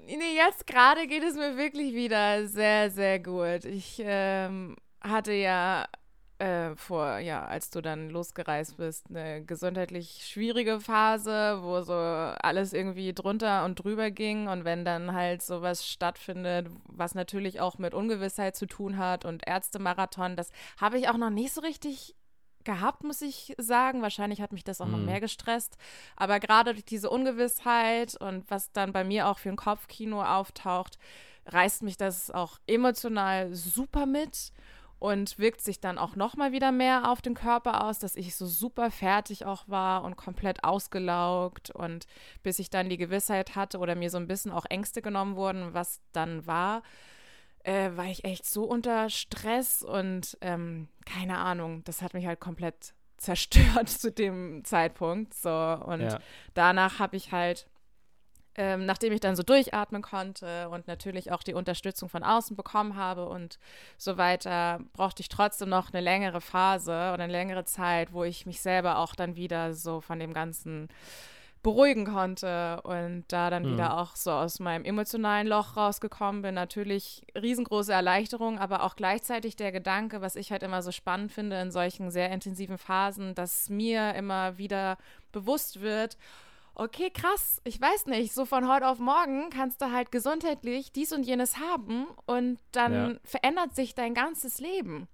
nee, 0.07 0.37
jetzt 0.37 0.67
gerade 0.67 1.07
geht 1.07 1.23
es 1.23 1.35
mir 1.35 1.57
wirklich 1.57 1.95
wieder 1.95 2.47
sehr, 2.47 2.91
sehr 2.91 3.19
gut. 3.19 3.65
Ich 3.65 4.01
ähm, 4.05 4.77
hatte 5.01 5.33
ja 5.33 5.87
äh, 6.39 6.75
vor, 6.75 7.19
ja, 7.19 7.45
als 7.45 7.71
du 7.71 7.81
dann 7.81 8.11
losgereist 8.11 8.77
bist, 8.77 9.07
eine 9.09 9.45
gesundheitlich 9.45 10.27
schwierige 10.27 10.81
Phase, 10.81 11.61
wo 11.63 11.81
so 11.83 11.95
alles 11.95 12.73
irgendwie 12.73 13.13
drunter 13.15 13.65
und 13.65 13.77
drüber 13.77 14.11
ging. 14.11 14.49
Und 14.49 14.65
wenn 14.65 14.85
dann 14.85 15.13
halt 15.15 15.43
sowas 15.43 15.87
stattfindet, 15.87 16.69
was 16.87 17.15
natürlich 17.15 17.61
auch 17.61 17.79
mit 17.79 17.95
Ungewissheit 17.95 18.57
zu 18.57 18.67
tun 18.67 18.99
hat 18.99 19.25
und 19.25 19.47
Ärztemarathon, 19.47 20.37
das 20.37 20.51
habe 20.81 20.99
ich 20.99 21.09
auch 21.09 21.17
noch 21.17 21.31
nicht 21.31 21.55
so 21.55 21.61
richtig 21.61 22.15
gehabt, 22.65 23.05
muss 23.05 23.23
ich 23.23 23.55
sagen. 23.59 24.03
Wahrscheinlich 24.03 24.41
hat 24.41 24.53
mich 24.53 24.65
das 24.65 24.81
auch 24.81 24.87
noch 24.87 24.99
Mhm. 24.99 25.07
mehr 25.07 25.21
gestresst. 25.21 25.77
Aber 26.17 26.41
gerade 26.41 26.73
durch 26.73 26.85
diese 26.85 27.11
Ungewissheit 27.11 28.15
und 28.21 28.51
was 28.51 28.73
dann 28.73 28.93
bei 28.93 29.05
mir 29.05 29.29
auch 29.29 29.39
für 29.39 29.49
ein 29.51 29.57
Kopfkino 29.57 30.23
auftaucht, 30.23 30.99
reißt 31.47 31.83
mich 31.83 31.97
das 31.97 32.31
auch 32.31 32.59
emotional 32.67 33.55
super 33.55 34.07
mit 34.07 34.53
und 34.99 35.39
wirkt 35.39 35.61
sich 35.61 35.81
dann 35.81 35.99
auch 35.99 36.17
noch 36.17 36.37
mal 36.37 36.53
wieder 36.53 36.73
mehr 36.73 37.11
auf 37.11 37.21
den 37.21 37.35
Körper 37.35 37.85
aus, 37.85 37.99
dass 37.99 38.17
ich 38.17 38.35
so 38.35 38.47
super 38.47 38.91
fertig 38.91 39.45
auch 39.45 39.69
war 39.69 40.03
und 40.05 40.17
komplett 40.17 40.65
ausgelaugt 40.65 41.71
und 41.71 42.07
bis 42.43 42.59
ich 42.59 42.71
dann 42.71 42.89
die 42.89 42.97
Gewissheit 42.97 43.55
hatte 43.55 43.79
oder 43.79 43.95
mir 43.97 44.09
so 44.09 44.17
ein 44.17 44.27
bisschen 44.29 44.51
auch 44.53 44.65
Ängste 44.65 45.03
genommen 45.03 45.37
wurden, 45.37 45.75
was 45.75 46.01
dann 46.13 46.47
war, 46.47 46.83
äh, 47.65 47.91
war 47.97 48.07
ich 48.07 48.25
echt 48.25 48.47
so 48.47 48.65
unter 48.65 49.11
Stress 49.11 49.83
und 49.83 50.39
ähm, 50.41 50.89
keine 51.05 51.39
Ahnung, 51.39 51.83
das 51.85 52.03
hat 52.03 52.15
mich 52.15 52.27
halt 52.27 52.39
komplett 52.41 52.95
zerstört 53.17 53.89
zu 53.89 54.13
dem 54.13 54.65
Zeitpunkt. 54.65 55.35
So 55.35 55.51
und 55.51 56.01
Ja. 56.01 56.19
danach 56.55 56.99
habe 56.99 57.17
ich 57.17 57.33
halt, 57.33 57.67
ähm, 58.57 58.85
nachdem 58.87 59.13
ich 59.13 59.21
dann 59.21 59.35
so 59.35 59.43
durchatmen 59.43 60.03
konnte 60.03 60.69
und 60.69 60.87
natürlich 60.87 61.33
auch 61.33 61.43
die 61.43 61.55
Unterstützung 61.55 62.09
von 62.09 62.23
außen 62.23 62.55
bekommen 62.57 62.97
habe 62.97 63.27
und 63.27 63.59
so 63.97 64.17
weiter, 64.19 64.81
brauchte 64.93 65.23
ich 65.23 65.29
trotzdem 65.29 65.71
noch 65.71 65.93
eine 65.93 66.03
längere 66.03 66.41
Phase 66.41 66.91
oder 66.91 67.25
eine 67.25 67.33
längere 67.33 67.65
Zeit, 67.65 68.13
wo 68.13 68.25
ich 68.25 68.47
mich 68.47 68.61
selber 68.61 68.99
auch 68.99 69.15
dann 69.15 69.37
wieder 69.37 69.75
so 69.75 70.01
von 70.01 70.19
dem 70.21 70.35
Ganzen 70.35 70.89
beruhigen 71.65 72.05
konnte 72.05 72.81
und 72.83 73.25
da 73.29 73.51
dann 73.51 73.65
Mhm. 73.65 73.73
wieder 73.73 73.99
auch 73.99 74.15
so 74.15 74.31
aus 74.31 74.61
meinem 74.61 74.85
emotionalen 74.85 75.49
Loch 75.49 75.77
rausgekommen 75.77 76.43
bin. 76.43 76.55
Natürlich 76.55 77.27
riesengroße 77.35 77.93
Erleichterung, 77.93 78.61
aber 78.61 78.85
auch 78.85 78.95
gleichzeitig 78.95 79.57
der 79.57 79.73
Gedanke, 79.73 80.21
was 80.21 80.37
ich 80.37 80.53
halt 80.53 80.63
immer 80.63 80.83
so 80.83 80.93
spannend 80.93 81.33
finde 81.33 81.61
in 81.61 81.73
solchen 81.73 82.13
sehr 82.13 82.31
intensiven 82.31 82.79
Phasen, 82.79 83.35
dass 83.35 83.69
mir 83.69 84.15
immer 84.15 84.59
wieder 84.59 84.97
bewusst 85.33 85.81
wird, 85.81 86.17
okay, 86.77 87.09
krass, 87.11 87.61
ich 87.65 87.81
weiß 87.81 88.07
nicht, 88.07 88.35
so 88.35 88.45
von 88.45 88.69
heute 88.69 88.87
auf 88.89 88.99
morgen 88.99 89.49
kannst 89.51 89.81
du 89.81 89.91
halt 89.91 90.13
gesundheitlich 90.13 90.93
dies 90.93 91.13
und 91.13 91.23
jenes 91.25 91.57
haben 91.59 92.07
und 92.27 92.59
dann 92.73 92.93
Ja. 92.93 93.19
verändert 93.25 93.75
sich 93.75 93.95
dein 93.95 94.13
ganzes 94.15 94.59
Leben 94.61 95.09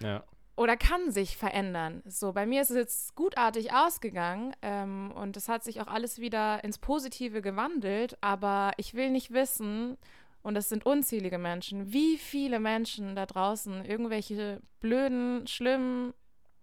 Ja. 0.00 0.24
Oder 0.56 0.76
kann 0.76 1.10
sich 1.10 1.36
verändern. 1.36 2.02
So, 2.06 2.32
bei 2.32 2.46
mir 2.46 2.62
ist 2.62 2.70
es 2.70 2.76
jetzt 2.76 3.14
gutartig 3.14 3.72
ausgegangen 3.72 4.54
ähm, 4.62 5.12
und 5.14 5.36
es 5.36 5.48
hat 5.48 5.62
sich 5.62 5.80
auch 5.80 5.86
alles 5.86 6.18
wieder 6.18 6.64
ins 6.64 6.78
Positive 6.78 7.42
gewandelt, 7.42 8.16
aber 8.22 8.72
ich 8.78 8.94
will 8.94 9.10
nicht 9.10 9.32
wissen, 9.32 9.98
und 10.46 10.54
das 10.54 10.68
sind 10.68 10.86
unzählige 10.86 11.38
Menschen, 11.38 11.92
wie 11.92 12.16
viele 12.16 12.60
Menschen 12.60 13.16
da 13.16 13.26
draußen 13.26 13.84
irgendwelche 13.84 14.60
blöden, 14.78 15.44
schlimmen, 15.48 16.14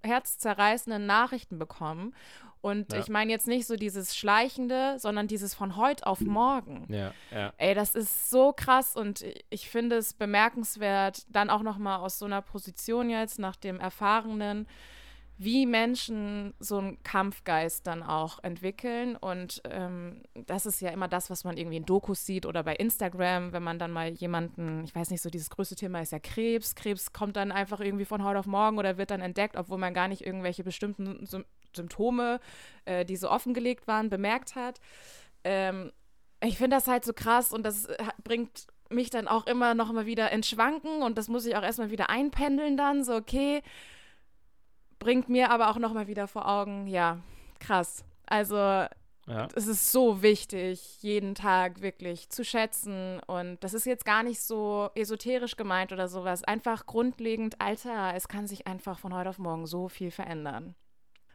herzzerreißenden 0.04 1.06
Nachrichten 1.06 1.58
bekommen. 1.60 2.14
Und 2.62 2.94
Ja. 2.94 3.00
ich 3.00 3.10
meine 3.10 3.30
jetzt 3.32 3.48
nicht 3.48 3.68
so 3.68 3.76
dieses 3.76 4.16
Schleichende, 4.16 4.96
sondern 4.98 5.28
dieses 5.28 5.54
von 5.54 5.76
heute 5.76 6.08
auf 6.08 6.22
morgen. 6.22 6.86
Ja, 6.88 7.14
ja. 7.30 7.52
Ey, 7.58 7.76
das 7.76 7.94
ist 7.94 8.30
so 8.30 8.54
krass 8.54 8.96
und 8.96 9.26
ich 9.50 9.70
finde 9.70 9.98
es 9.98 10.14
bemerkenswert, 10.14 11.26
dann 11.28 11.50
auch 11.50 11.62
noch 11.62 11.78
mal 11.78 11.98
aus 11.98 12.20
so 12.20 12.26
einer 12.26 12.42
Position 12.42 13.10
jetzt 13.10 13.38
nach 13.38 13.58
dem 13.58 13.82
Erfahrenen, 13.82 14.66
wie 15.38 15.66
Menschen 15.66 16.54
so 16.60 16.78
einen 16.78 17.02
Kampfgeist 17.04 17.88
dann 17.88 18.04
auch 18.04 18.40
entwickeln. 18.44 19.16
Und 19.16 19.62
ähm, 19.70 20.22
das 20.46 20.66
ist 20.66 20.80
ja 20.82 20.92
immer 20.92 21.08
das, 21.08 21.30
was 21.30 21.44
man 21.44 21.58
irgendwie 21.58 21.78
in 21.78 21.86
Dokus 21.86 22.26
sieht 22.26 22.46
oder 22.46 22.64
bei 22.64 22.76
Instagram, 22.76 23.52
wenn 23.52 23.64
man 23.64 23.80
dann 23.80 23.92
mal 23.92 24.10
jemanden, 24.10 24.84
ich 24.84 24.94
weiß 24.94 25.10
nicht, 25.10 25.22
so 25.22 25.30
dieses 25.30 25.50
größte 25.50 25.76
Thema 25.76 26.02
ist 26.02 26.12
ja 26.12 26.20
Krebs. 26.20 26.76
Krebs 26.76 27.14
kommt 27.14 27.36
dann 27.36 27.52
einfach 27.52 27.80
irgendwie 27.80 28.06
von 28.06 28.24
heute 28.24 28.40
auf 28.40 28.46
morgen 28.46 28.78
oder 28.78 28.98
wird 28.98 29.12
dann 29.12 29.22
entdeckt, 29.22 29.58
obwohl 29.58 29.78
man 29.78 29.94
gar 29.94 30.08
nicht 30.08 30.26
irgendwelche 30.26 30.64
bestimmten 30.64 31.26
Sym 31.26 31.46
Symptome, 31.76 32.40
äh, 32.86 33.04
die 33.04 33.16
so 33.16 33.32
offengelegt 33.32 33.88
waren, 33.88 34.12
bemerkt 34.12 34.56
hat. 34.56 34.80
Ähm, 35.44 35.92
ich 36.40 36.60
finde 36.60 36.78
das 36.78 36.88
halt 36.88 37.04
so 37.04 37.14
krass 37.14 37.52
und 37.52 37.64
das 37.64 37.86
äh, 37.86 37.96
bringt 38.24 38.68
mich 38.90 39.10
dann 39.10 39.28
auch 39.28 39.48
immer 39.48 39.74
noch 39.74 39.92
mal 39.92 40.06
wieder 40.06 40.32
ins 40.32 40.48
Schwanken 40.48 41.02
und 41.02 41.18
das 41.18 41.28
muss 41.28 41.48
ich 41.48 41.56
auch 41.56 41.64
erstmal 41.64 41.90
wieder 41.90 42.12
einpendeln 42.12 42.78
dann, 42.78 43.04
so 43.04 43.16
okay, 43.16 43.64
bringt 45.04 45.30
mir 45.30 45.52
aber 45.52 45.70
auch 45.70 45.78
noch 45.78 45.94
mal 45.94 46.08
wieder 46.08 46.28
vor 46.28 46.48
Augen, 46.48 46.88
ja, 46.88 47.20
krass. 47.60 48.04
Also 48.26 48.56
ja. 48.56 49.48
es 49.56 49.68
ist 49.68 49.92
so 49.92 50.22
wichtig, 50.22 51.02
jeden 51.02 51.36
Tag 51.36 51.82
wirklich 51.82 52.30
zu 52.30 52.44
schätzen 52.44 53.20
und 53.28 53.64
das 53.64 53.74
ist 53.74 53.86
jetzt 53.86 54.06
gar 54.06 54.24
nicht 54.24 54.42
so 54.42 54.90
esoterisch 54.96 55.56
gemeint 55.56 55.92
oder 55.92 56.08
sowas, 56.08 56.44
einfach 56.44 56.86
grundlegend, 56.86 57.62
Alter, 57.62 58.14
es 58.16 58.28
kann 58.28 58.48
sich 58.48 58.68
einfach 58.68 59.00
von 59.00 59.14
heute 59.14 59.30
auf 59.30 59.40
morgen 59.40 59.66
so 59.66 59.88
viel 59.88 60.12
verändern. 60.12 60.76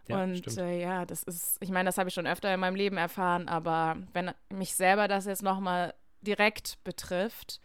Ja, 0.08 0.22
und 0.22 0.56
äh, 0.56 0.80
ja, 0.80 1.04
das 1.04 1.22
ist, 1.22 1.58
ich 1.60 1.70
meine, 1.70 1.88
das 1.88 1.98
habe 1.98 2.08
ich 2.08 2.14
schon 2.14 2.26
öfter 2.26 2.52
in 2.52 2.60
meinem 2.60 2.76
Leben 2.76 2.96
erfahren, 2.96 3.46
aber 3.48 3.96
wenn 4.14 4.32
mich 4.48 4.74
selber 4.74 5.06
das 5.06 5.26
jetzt 5.26 5.42
noch 5.42 5.60
mal 5.60 5.94
direkt 6.22 6.82
betrifft, 6.82 7.60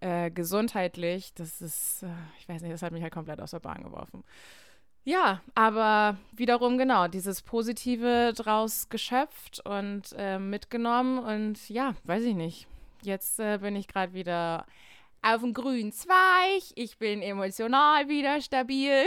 äh, 0.00 0.30
gesundheitlich, 0.30 1.32
das 1.34 1.60
ist, 1.60 2.02
äh, 2.02 2.08
ich 2.38 2.48
weiß 2.48 2.62
nicht, 2.62 2.74
das 2.74 2.82
hat 2.82 2.92
mich 2.92 3.02
halt 3.02 3.14
komplett 3.14 3.40
aus 3.40 3.52
der 3.52 3.60
Bahn 3.60 3.82
geworfen. 3.82 4.24
Ja, 5.06 5.40
aber 5.54 6.16
wiederum 6.32 6.78
genau, 6.78 7.06
dieses 7.06 7.40
Positive 7.40 8.32
draus 8.34 8.88
geschöpft 8.88 9.64
und 9.64 10.02
äh, 10.18 10.40
mitgenommen 10.40 11.20
und 11.20 11.68
ja, 11.68 11.94
weiß 12.02 12.24
ich 12.24 12.34
nicht. 12.34 12.66
Jetzt 13.02 13.38
äh, 13.38 13.58
bin 13.58 13.76
ich 13.76 13.86
gerade 13.86 14.14
wieder 14.14 14.66
auf 15.22 15.42
dem 15.42 15.54
grünen 15.54 15.92
Zweig. 15.92 16.64
Ich 16.74 16.98
bin 16.98 17.22
emotional 17.22 18.08
wieder 18.08 18.40
stabil. 18.40 19.04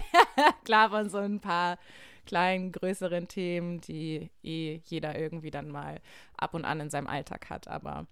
Klar 0.64 0.90
von 0.90 1.08
so 1.08 1.16
ein 1.16 1.40
paar 1.40 1.78
kleinen, 2.26 2.70
größeren 2.70 3.26
Themen, 3.26 3.80
die 3.80 4.30
eh 4.42 4.82
jeder 4.84 5.18
irgendwie 5.18 5.50
dann 5.50 5.70
mal 5.70 6.02
ab 6.36 6.52
und 6.52 6.66
an 6.66 6.80
in 6.80 6.90
seinem 6.90 7.06
Alltag 7.06 7.48
hat. 7.48 7.68
Aber 7.68 8.06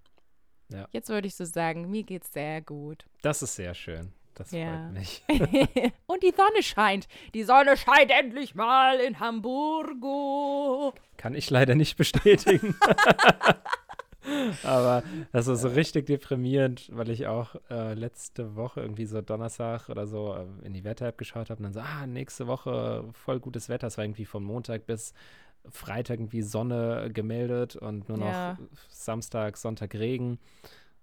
ja. 0.71 0.89
jetzt 0.93 1.11
würde 1.11 1.29
ich 1.29 1.35
so 1.35 1.45
sagen, 1.45 1.91
mir 1.91 2.03
geht's 2.03 2.33
sehr 2.33 2.63
gut. 2.63 3.05
Das 3.21 3.43
ist 3.43 3.57
sehr 3.57 3.75
schön. 3.75 4.15
Das 4.35 4.51
ja. 4.53 4.67
freut 4.67 4.93
mich. 4.93 5.23
Und 6.07 6.23
die 6.23 6.33
Sonne 6.37 6.63
scheint. 6.63 7.09
Die 7.35 7.43
Sonne 7.43 7.77
scheint 7.77 8.11
endlich 8.11 8.55
mal 8.55 8.99
in 9.01 9.21
Hamburg. 9.21 10.95
Kann 11.17 11.35
ich 11.35 11.51
leider 11.51 11.75
nicht 11.75 11.97
bestätigen. 11.97 12.75
Aber 14.63 15.03
das 15.33 15.47
ist 15.47 15.63
so 15.63 15.69
richtig 15.69 16.07
deprimierend, 16.07 16.89
weil 16.93 17.11
ich 17.11 17.27
auch 17.27 17.57
äh, 17.71 17.95
letzte 17.95 18.55
Woche 18.55 18.81
irgendwie 18.81 19.07
so 19.07 19.21
Donnerstag 19.23 19.89
oder 19.89 20.07
so 20.07 20.35
äh, 20.35 20.67
in 20.67 20.73
die 20.73 20.85
Wetter-App 20.85 21.19
geschaut 21.19 21.51
habe 21.51 21.59
und 21.59 21.65
dann 21.65 21.73
so, 21.73 21.81
ah, 21.81 22.07
nächste 22.07 22.47
Woche 22.47 23.05
voll 23.13 23.41
gutes 23.41 23.69
Wetter. 23.69 23.87
Es 23.87 23.97
war 23.97 24.05
irgendwie 24.05 24.27
von 24.27 24.45
Montag 24.45 24.87
bis 24.87 25.15
Freitag 25.69 26.19
irgendwie 26.19 26.43
Sonne 26.43 27.11
gemeldet 27.13 27.77
und 27.77 28.09
nur 28.09 28.19
noch 28.19 28.27
ja. 28.27 28.59
Samstag, 28.89 29.57
Sonntag 29.57 29.95
Regen. 29.95 30.39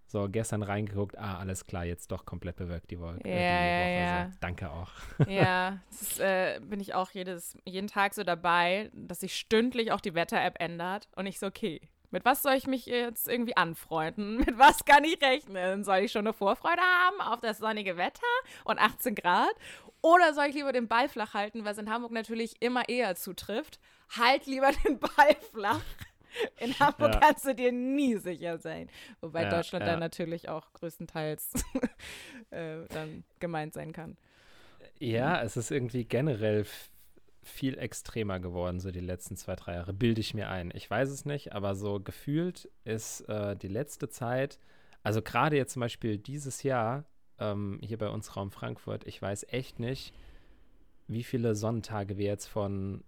So, 0.10 0.30
gestern 0.30 0.64
reingeguckt, 0.64 1.18
ah, 1.18 1.38
alles 1.38 1.66
klar, 1.66 1.84
jetzt 1.84 2.12
doch 2.12 2.26
komplett 2.26 2.56
bewirkt 2.56 2.90
die, 2.92 3.00
Wo 3.00 3.08
ja, 3.08 3.16
äh, 3.16 3.20
die. 3.20 3.30
Ja, 3.30 3.88
ja. 3.88 4.26
So, 4.32 4.38
danke 4.40 4.70
auch. 4.72 4.92
Ja, 5.28 5.80
das 5.90 6.20
äh, 6.20 6.60
bin 6.62 6.80
ich 6.80 6.94
auch 6.94 7.12
jedes, 7.12 7.58
jeden 7.66 7.88
Tag 7.88 8.14
so 8.14 8.24
dabei, 8.24 8.90
dass 8.94 9.20
sich 9.20 9.36
stündlich 9.36 9.92
auch 9.92 10.00
die 10.00 10.16
Wetter-App 10.16 10.56
ändert 10.60 11.10
und 11.16 11.26
ich 11.26 11.40
so, 11.40 11.48
okay, 11.48 11.82
mit 12.10 12.24
was 12.24 12.42
soll 12.42 12.54
ich 12.54 12.68
mich 12.68 12.86
jetzt 12.86 13.28
irgendwie 13.28 13.58
anfreunden? 13.58 14.38
Mit 14.46 14.58
was 14.58 14.86
kann 14.86 15.04
ich 15.04 15.22
rechnen? 15.22 15.84
Soll 15.84 15.98
ich 15.98 16.12
schon 16.14 16.26
eine 16.26 16.34
Vorfreude 16.34 16.82
haben 16.82 17.20
auf 17.20 17.42
das 17.42 17.58
sonnige 17.58 17.98
Wetter 17.98 18.22
und 18.64 18.80
18 18.80 19.14
Grad? 19.14 19.54
Oder 20.02 20.34
soll 20.34 20.46
ich 20.46 20.56
lieber 20.56 20.72
den 20.72 20.88
Ball 20.88 21.10
flach 21.10 21.34
halten, 21.34 21.66
was 21.66 21.78
in 21.78 21.90
Hamburg 21.90 22.14
natürlich 22.14 22.62
immer 22.62 22.88
eher 22.88 23.16
zutrifft? 23.16 23.80
Halt 24.18 24.46
lieber 24.46 24.72
den 24.86 25.00
Ball 25.00 25.36
flach 25.52 25.82
in 26.60 26.78
Hamburg 26.80 27.14
ja. 27.14 27.20
kannst 27.20 27.46
du 27.46 27.56
dir 27.56 27.72
nie 27.72 28.18
sicher 28.18 28.58
sein. 28.58 28.90
Wobei 29.22 29.44
ja, 29.44 29.50
Deutschland 29.50 29.86
ja. 29.86 29.92
dann 29.92 30.00
natürlich 30.00 30.50
auch 30.50 30.74
größtenteils 30.74 31.52
äh, 32.52 32.86
dann 32.90 33.24
gemeint 33.40 33.74
sein 33.74 33.92
kann. 33.92 34.18
Ja, 35.00 35.42
es 35.42 35.58
ist 35.58 35.72
irgendwie 35.72 36.06
generell 36.06 36.66
viel 37.48 37.78
extremer 37.78 38.40
geworden, 38.40 38.80
so 38.80 38.92
die 38.92 39.00
letzten 39.00 39.38
zwei, 39.38 39.56
drei 39.56 39.76
Jahre, 39.76 39.94
bilde 39.94 40.22
ich 40.22 40.34
mir 40.34 40.50
ein. 40.50 40.72
Ich 40.76 40.90
weiß 40.90 41.10
es 41.10 41.26
nicht, 41.26 41.54
aber 41.54 41.76
so 41.76 42.00
gefühlt 42.00 42.70
ist 42.84 43.22
äh, 43.22 43.56
die 43.56 43.70
letzte 43.70 44.10
Zeit, 44.10 44.60
also 45.04 45.22
gerade 45.22 45.56
jetzt 45.56 45.74
zum 45.74 45.80
Beispiel 45.80 46.18
dieses 46.18 46.64
Jahr, 46.64 47.06
ähm, 47.40 47.80
hier 47.82 47.98
bei 47.98 48.10
uns 48.10 48.36
Raum 48.36 48.52
Frankfurt, 48.52 49.08
ich 49.08 49.22
weiß 49.22 49.48
echt 49.50 49.80
nicht, 49.80 50.14
wie 51.08 51.24
viele 51.24 51.56
Sonnentage 51.56 52.18
wir 52.18 52.26
jetzt 52.26 52.48
von 52.48 53.04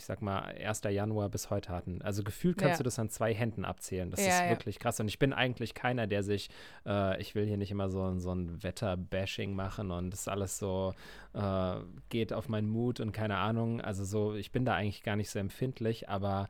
ich 0.00 0.06
sag 0.06 0.22
mal, 0.22 0.40
1. 0.40 0.80
Januar 0.88 1.28
bis 1.28 1.50
heute 1.50 1.68
hatten. 1.68 2.00
Also 2.00 2.22
gefühlt 2.22 2.56
kannst 2.56 2.74
ja. 2.74 2.76
du 2.78 2.84
das 2.84 2.98
an 2.98 3.10
zwei 3.10 3.34
Händen 3.34 3.66
abzählen. 3.66 4.10
Das 4.10 4.24
ja, 4.24 4.44
ist 4.44 4.48
wirklich 4.48 4.78
krass. 4.78 4.98
Und 4.98 5.08
ich 5.08 5.18
bin 5.18 5.34
eigentlich 5.34 5.74
keiner, 5.74 6.06
der 6.06 6.22
sich, 6.22 6.48
äh, 6.86 7.20
ich 7.20 7.34
will 7.34 7.44
hier 7.44 7.58
nicht 7.58 7.70
immer 7.70 7.90
so, 7.90 8.18
so 8.18 8.34
ein 8.34 8.62
Wetter-Bashing 8.62 9.54
machen 9.54 9.90
und 9.90 10.10
das 10.10 10.26
alles 10.26 10.58
so 10.58 10.94
äh, 11.34 11.74
geht 12.08 12.32
auf 12.32 12.48
meinen 12.48 12.70
Mut 12.70 12.98
und 13.00 13.12
keine 13.12 13.36
Ahnung. 13.36 13.82
Also 13.82 14.04
so, 14.04 14.34
ich 14.34 14.52
bin 14.52 14.64
da 14.64 14.74
eigentlich 14.74 15.02
gar 15.02 15.16
nicht 15.16 15.28
so 15.28 15.38
empfindlich, 15.38 16.08
aber 16.08 16.48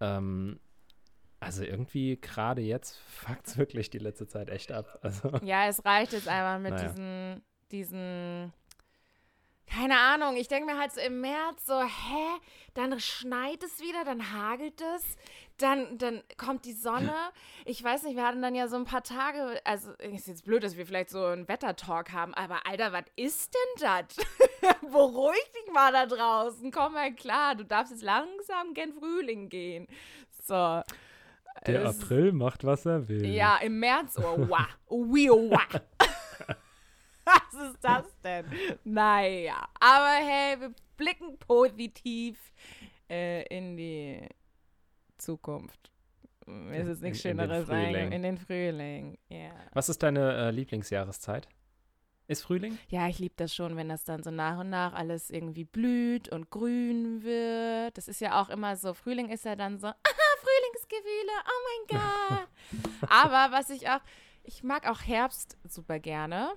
ähm, 0.00 0.60
also 1.40 1.64
irgendwie 1.64 2.20
gerade 2.20 2.60
jetzt 2.60 2.98
fuckt 2.98 3.46
es 3.46 3.56
wirklich 3.56 3.88
die 3.88 3.98
letzte 3.98 4.26
Zeit 4.26 4.50
echt 4.50 4.70
ab. 4.70 4.98
Also, 5.02 5.30
ja, 5.42 5.66
es 5.66 5.82
reicht 5.82 6.12
jetzt 6.12 6.28
einmal 6.28 6.60
mit 6.60 6.72
naja. 6.72 6.88
diesen, 6.88 7.42
diesen 7.70 8.52
keine 9.66 9.98
Ahnung, 9.98 10.36
ich 10.36 10.48
denke 10.48 10.72
mir 10.72 10.78
halt 10.78 10.92
so 10.92 11.00
im 11.00 11.20
März 11.20 11.66
so, 11.66 11.80
hä, 11.80 12.40
dann 12.74 12.98
schneit 13.00 13.62
es 13.62 13.80
wieder, 13.80 14.04
dann 14.04 14.32
hagelt 14.32 14.80
es, 14.80 15.16
dann, 15.58 15.98
dann 15.98 16.22
kommt 16.36 16.64
die 16.64 16.72
Sonne. 16.72 17.14
Ich 17.64 17.82
weiß 17.82 18.02
nicht, 18.02 18.16
wir 18.16 18.26
hatten 18.26 18.42
dann 18.42 18.56
ja 18.56 18.66
so 18.66 18.74
ein 18.74 18.84
paar 18.84 19.04
Tage, 19.04 19.60
also 19.64 19.92
ist 19.92 20.26
jetzt 20.26 20.44
blöd, 20.44 20.64
dass 20.64 20.76
wir 20.76 20.84
vielleicht 20.84 21.10
so 21.10 21.24
einen 21.26 21.46
Wettertalk 21.46 22.12
haben, 22.12 22.34
aber 22.34 22.66
Alter, 22.66 22.92
was 22.92 23.04
ist 23.14 23.54
denn 23.54 23.86
das? 23.86 24.16
Beruhig 24.80 25.52
dich 25.54 25.72
mal 25.72 25.92
da 25.92 26.06
draußen, 26.06 26.72
komm 26.72 26.94
mal 26.94 27.14
klar, 27.14 27.54
du 27.54 27.64
darfst 27.64 27.92
jetzt 27.92 28.02
langsam 28.02 28.74
gen 28.74 28.92
Frühling 28.92 29.48
gehen. 29.48 29.86
So. 30.42 30.82
Der 31.66 31.86
April 31.86 32.32
macht, 32.32 32.64
was 32.64 32.84
er 32.84 33.08
will. 33.08 33.24
Ja, 33.24 33.58
im 33.58 33.78
März, 33.78 34.18
oh, 34.18 34.48
wow, 34.48 34.66
oh, 34.86 35.06
wow. 35.06 35.80
Was 37.24 37.70
ist 37.70 37.78
das 37.82 38.04
denn? 38.22 38.46
Naja, 38.84 39.68
aber 39.78 40.26
hey, 40.26 40.60
wir 40.60 40.74
blicken 40.96 41.38
positiv 41.38 42.52
äh, 43.08 43.42
in 43.46 43.76
die 43.76 44.28
Zukunft. 45.18 45.90
Mir 46.46 46.80
ist 46.80 46.88
es 46.88 47.00
nichts 47.00 47.20
Schöneres 47.20 47.66
sagen. 47.66 48.12
In 48.12 48.22
den 48.22 48.36
Frühling. 48.36 49.16
Yeah. 49.30 49.54
Was 49.72 49.88
ist 49.88 50.02
deine 50.02 50.48
äh, 50.48 50.50
Lieblingsjahreszeit? 50.50 51.48
Ist 52.26 52.42
Frühling? 52.42 52.78
Ja, 52.88 53.08
ich 53.08 53.18
liebe 53.18 53.34
das 53.36 53.54
schon, 53.54 53.76
wenn 53.76 53.88
das 53.88 54.04
dann 54.04 54.22
so 54.22 54.30
nach 54.30 54.58
und 54.58 54.70
nach 54.70 54.94
alles 54.94 55.30
irgendwie 55.30 55.64
blüht 55.64 56.28
und 56.28 56.50
grün 56.50 57.22
wird. 57.22 57.96
Das 57.96 58.08
ist 58.08 58.20
ja 58.20 58.40
auch 58.40 58.48
immer 58.48 58.76
so, 58.76 58.94
Frühling 58.94 59.28
ist 59.28 59.44
ja 59.44 59.54
dann 59.54 59.78
so, 59.78 59.86
aha, 59.88 59.96
Frühlingsgefühle, 60.40 61.32
oh 61.46 61.60
mein 61.68 62.00
Gott. 63.00 63.10
Aber 63.10 63.56
was 63.56 63.70
ich 63.70 63.88
auch, 63.88 64.00
ich 64.44 64.62
mag 64.62 64.88
auch 64.88 65.02
Herbst 65.02 65.56
super 65.68 65.98
gerne 65.98 66.52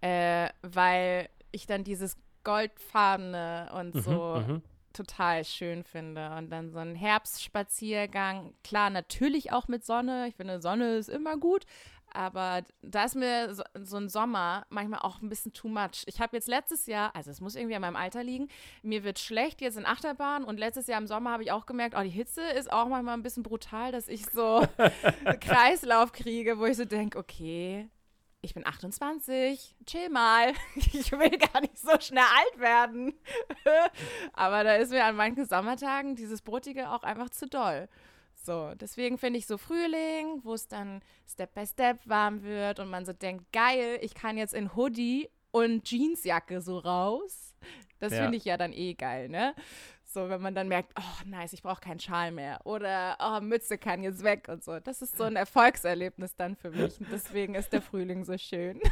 äh, 0.00 0.48
weil 0.62 1.28
ich 1.50 1.66
dann 1.66 1.84
dieses 1.84 2.16
Goldfarbene 2.44 3.70
und 3.74 3.94
mhm, 3.94 4.00
so 4.00 4.44
mhm, 4.46 4.62
total 4.92 5.44
schön 5.44 5.84
finde. 5.84 6.30
Und 6.36 6.50
dann 6.50 6.70
so 6.70 6.78
ein 6.78 6.94
Herbstspaziergang, 6.94 8.54
klar, 8.64 8.90
natürlich 8.90 9.52
auch 9.52 9.68
mit 9.68 9.84
Sonne. 9.84 10.28
Ich 10.28 10.36
finde, 10.36 10.60
Sonne 10.60 10.96
ist 10.96 11.08
immer 11.08 11.36
gut. 11.36 11.64
Aber 12.10 12.62
da 12.80 13.04
ist 13.04 13.16
mir 13.16 13.54
so, 13.54 13.62
so, 13.82 13.96
ein 13.98 14.08
Sommer 14.08 14.64
manchmal 14.70 15.00
auch 15.00 15.20
ein 15.20 15.28
bisschen 15.28 15.52
too 15.52 15.68
much. 15.68 16.04
Ich 16.06 16.20
habe 16.20 16.36
jetzt 16.36 16.48
letztes 16.48 16.86
Jahr, 16.86 17.14
also 17.14 17.30
es 17.30 17.40
muss 17.40 17.54
irgendwie 17.54 17.74
an 17.74 17.82
meinem 17.82 17.96
Alter 17.96 18.24
liegen, 18.24 18.48
mir 18.82 19.04
wird 19.04 19.18
schlecht 19.18 19.60
jetzt 19.60 19.76
in 19.76 19.84
Achterbahn 19.84 20.44
und 20.44 20.58
letztes 20.58 20.86
Jahr 20.86 20.98
im 20.98 21.06
Sommer 21.06 21.32
habe 21.32 21.42
ich 21.42 21.52
auch 21.52 21.66
gemerkt, 21.66 21.94
oh, 21.98 22.02
die 22.02 22.08
Hitze 22.08 22.42
ist 22.42 22.72
auch 22.72 22.88
manchmal 22.88 23.14
ein 23.14 23.22
bisschen 23.22 23.42
brutal, 23.42 23.92
dass 23.92 24.08
ich 24.08 24.24
so 24.26 24.66
Kreislauf 25.40 26.12
kriege, 26.12 26.58
wo 26.58 26.64
ich 26.64 26.78
so 26.78 26.86
denke, 26.86 27.18
okay, 27.18 27.90
ich 28.40 28.54
bin 28.54 28.66
28, 28.66 29.74
chill 29.86 30.08
mal. 30.10 30.52
Ich 30.92 31.12
will 31.12 31.30
gar 31.30 31.60
nicht 31.60 31.78
so 31.78 31.98
schnell 32.00 32.22
alt 32.24 32.60
werden. 32.60 33.14
Aber 34.32 34.64
da 34.64 34.74
ist 34.76 34.90
mir 34.90 35.04
an 35.04 35.16
manchen 35.16 35.46
Sommertagen 35.46 36.14
dieses 36.16 36.42
Brotige 36.42 36.90
auch 36.90 37.02
einfach 37.02 37.30
zu 37.30 37.46
doll. 37.46 37.88
So, 38.34 38.72
deswegen 38.76 39.18
finde 39.18 39.38
ich 39.38 39.46
so 39.46 39.58
Frühling, 39.58 40.40
wo 40.44 40.54
es 40.54 40.68
dann 40.68 41.02
Step 41.28 41.54
by 41.54 41.66
Step 41.66 41.98
warm 42.04 42.42
wird 42.44 42.78
und 42.78 42.88
man 42.88 43.04
so 43.04 43.12
denkt, 43.12 43.52
geil, 43.52 43.98
ich 44.00 44.14
kann 44.14 44.38
jetzt 44.38 44.54
in 44.54 44.74
Hoodie 44.76 45.28
und 45.50 45.88
Jeansjacke 45.88 46.60
so 46.60 46.78
raus. 46.78 47.54
Das 47.98 48.12
Ja. 48.12 48.22
finde 48.22 48.38
ich 48.38 48.44
ja 48.44 48.56
dann 48.56 48.72
eh 48.72 48.94
geil, 48.94 49.28
ne? 49.28 49.54
So, 50.10 50.30
wenn 50.30 50.40
man 50.40 50.54
dann 50.54 50.68
merkt, 50.68 50.94
oh, 50.98 51.28
nice, 51.28 51.52
ich 51.52 51.62
brauche 51.62 51.82
keinen 51.82 52.00
Schal 52.00 52.32
mehr. 52.32 52.60
Oder, 52.64 53.18
oh, 53.20 53.42
Mütze 53.42 53.76
kann 53.76 54.02
jetzt 54.02 54.24
weg 54.24 54.48
und 54.48 54.64
so. 54.64 54.80
Das 54.80 55.02
ist 55.02 55.18
so 55.18 55.24
ein 55.24 55.36
Erfolgserlebnis 55.36 56.34
dann 56.34 56.56
für 56.56 56.70
mich. 56.70 56.98
Und 56.98 57.08
deswegen 57.12 57.54
ist 57.54 57.74
der 57.74 57.82
Frühling 57.82 58.24
so 58.24 58.36
schön. 58.38 58.80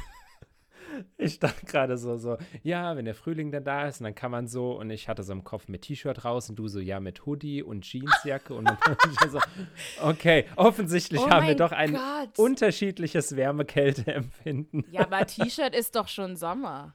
Ich 1.19 1.41
dachte 1.41 1.67
gerade 1.67 1.99
so, 1.99 2.17
so, 2.17 2.39
ja, 2.63 2.97
wenn 2.97 3.07
der 3.07 3.17
Frühling 3.17 3.51
dann 3.51 3.65
da 3.65 3.89
ist, 3.89 4.01
und 4.01 4.05
dann 4.05 4.15
kann 4.15 4.31
man 4.31 4.47
so, 4.47 4.79
und 4.79 4.89
ich 4.91 5.09
hatte 5.09 5.25
so 5.25 5.33
im 5.33 5.43
Kopf 5.43 5.67
mit 5.67 5.83
T-Shirt 5.83 6.25
raus 6.25 6.49
und 6.49 6.57
du 6.57 6.69
so, 6.69 6.79
ja, 6.79 7.01
mit 7.01 7.27
Hoodie 7.27 7.61
und 7.63 7.85
Jeansjacke 7.85 8.55
und 8.55 8.65
dann 9.21 9.31
so, 9.31 9.41
okay, 10.01 10.47
offensichtlich 10.55 11.21
oh 11.21 11.29
haben 11.29 11.49
wir 11.49 11.57
doch 11.57 11.73
ein 11.73 11.95
Gott. 11.95 12.39
unterschiedliches 12.39 13.35
Wärme-Kälte-Empfinden. 13.35 14.85
ja, 14.93 15.01
aber 15.03 15.27
T-Shirt 15.27 15.75
ist 15.75 15.97
doch 15.97 16.07
schon 16.07 16.37
Sommer. 16.37 16.95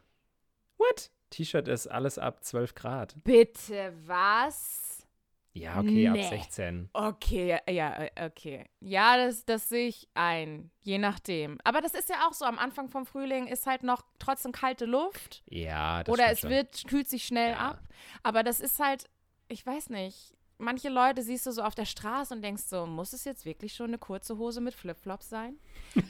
What? 0.78 1.11
T-Shirt 1.32 1.67
ist 1.67 1.88
alles 1.88 2.17
ab 2.19 2.43
12 2.43 2.75
Grad. 2.75 3.15
Bitte, 3.23 3.93
was? 4.05 5.07
Ja, 5.53 5.79
okay, 5.79 6.07
ab 6.07 6.13
Nee. 6.15 6.29
16. 6.29 6.89
Okay, 6.93 7.57
ja, 7.69 8.05
okay. 8.23 8.65
Ja, 8.79 9.17
das, 9.17 9.43
das 9.43 9.67
sehe 9.67 9.88
ich 9.89 10.07
ein, 10.13 10.71
je 10.82 10.97
nachdem. 10.97 11.57
Aber 11.65 11.82
das 11.82 11.93
ist 11.93 12.07
ja 12.09 12.25
auch 12.27 12.34
so, 12.34 12.45
am 12.45 12.57
Anfang 12.57 12.88
vom 12.88 13.05
Frühling 13.05 13.47
ist 13.47 13.67
halt 13.67 13.84
noch 13.84 14.03
trotzdem 14.17 14.53
kalte 14.53 14.86
Luft. 14.86 15.43
Ja, 15.49 16.03
das 16.05 16.13
Oder 16.13 16.32
es 16.32 16.39
schon. 16.41 16.51
wird, 16.51 16.88
kühlt 16.88 17.09
sich 17.09 17.25
schnell 17.25 17.51
Ja. 17.51 17.71
ab. 17.71 17.82
Aber 18.23 18.43
das 18.43 18.61
ist 18.61 18.79
halt, 18.79 19.09
ich 19.49 19.65
weiß 19.65 19.89
nicht. 19.89 20.36
Manche 20.62 20.89
Leute 20.89 21.24
siehst 21.24 21.47
du 21.47 21.51
so 21.51 21.64
auf 21.64 21.74
der 21.74 21.86
Straße 21.86 22.36
und 22.36 22.43
denkst 22.43 22.64
so, 22.68 22.86
muss 22.86 23.14
es 23.14 23.24
jetzt 23.24 23.45
wirklich 23.45 23.74
schon 23.74 23.88
eine 23.88 23.97
kurze 23.97 24.38
Hose 24.38 24.62
mit 24.62 24.76
Flipflops 24.76 25.28
sein? 25.28 25.55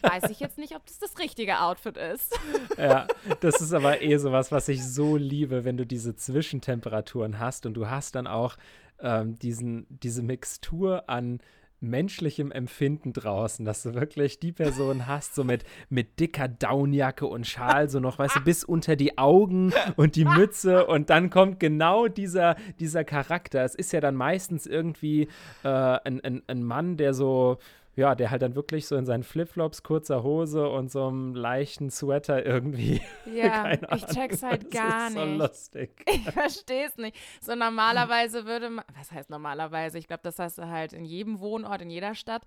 Weiß 0.01 0.29
ich 0.29 0.41
jetzt 0.41 0.57
nicht, 0.57 0.75
ob 0.75 0.85
das 0.85 0.99
das 0.99 1.17
richtige 1.19 1.61
Outfit 1.61 1.95
ist. 1.95 2.37
Ja, 2.77 3.07
das 3.39 3.61
ist 3.61 3.73
aber 3.73 4.01
eh 4.01 4.17
sowas, 4.17 4.51
was 4.51 4.67
ich 4.67 4.83
so 4.83 5.15
liebe, 5.15 5.63
wenn 5.63 5.77
du 5.77 5.85
diese 5.85 6.17
Zwischentemperaturen 6.17 7.39
hast 7.39 7.65
und 7.65 7.75
du 7.75 7.89
hast 7.89 8.15
dann 8.15 8.27
auch 8.27 8.57
ähm, 8.99 9.35
diesen, 9.39 9.85
diese 9.89 10.21
Mixtur 10.21 11.09
an 11.09 11.39
menschlichem 11.81 12.51
Empfinden 12.51 13.11
draußen, 13.11 13.65
dass 13.65 13.83
du 13.83 13.93
wirklich 13.95 14.39
die 14.39 14.51
Person 14.51 15.07
hast, 15.07 15.35
so 15.35 15.43
mit, 15.43 15.63
mit 15.89 16.19
dicker 16.19 16.47
Downjacke 16.47 17.25
und 17.25 17.47
Schal, 17.47 17.89
so 17.89 17.99
noch, 17.99 18.19
weißt 18.19 18.37
du, 18.37 18.39
bis 18.41 18.63
unter 18.63 18.95
die 18.95 19.17
Augen 19.17 19.73
und 19.95 20.15
die 20.15 20.25
Mütze 20.25 20.85
und 20.85 21.09
dann 21.09 21.29
kommt 21.29 21.59
genau 21.59 22.07
dieser, 22.07 22.55
dieser 22.79 23.03
Charakter. 23.03 23.63
Es 23.63 23.75
ist 23.75 23.91
ja 23.91 23.99
dann 23.99 24.15
meistens 24.15 24.67
irgendwie 24.67 25.27
äh, 25.63 25.67
ein, 25.67 26.21
ein, 26.23 26.43
ein 26.47 26.63
Mann, 26.63 26.97
der 26.97 27.13
so, 27.13 27.57
ja, 27.95 28.15
der 28.15 28.31
halt 28.31 28.41
dann 28.41 28.55
wirklich 28.55 28.87
so 28.87 28.95
in 28.95 29.05
seinen 29.05 29.23
Flipflops, 29.23 29.83
kurzer 29.83 30.23
Hose 30.23 30.69
und 30.69 30.89
so 30.89 31.07
einem 31.07 31.35
leichten 31.35 31.89
Sweater 31.89 32.45
irgendwie 32.45 33.01
Ja, 33.25 33.63
Keine 33.63 33.87
ich 33.95 34.05
check's 34.05 34.43
Ahnung. 34.43 34.51
halt 34.51 34.71
gar 34.71 35.09
das 35.09 35.09
ist 35.09 35.15
nicht. 35.15 35.37
So 35.37 35.43
lustig. 35.43 36.05
Ich 36.07 36.31
verstehe 36.31 36.87
es 36.87 36.97
nicht. 36.97 37.17
So 37.41 37.53
normalerweise 37.55 38.45
würde 38.45 38.69
man, 38.69 38.85
was 38.97 39.11
heißt 39.11 39.29
normalerweise? 39.29 39.97
Ich 39.97 40.07
glaube, 40.07 40.21
das 40.23 40.39
hast 40.39 40.57
du 40.57 40.67
halt 40.67 40.93
in 40.93 41.03
jedem 41.05 41.39
Wohnort, 41.39 41.81
in 41.81 41.89
jeder 41.89 42.15
Stadt. 42.15 42.43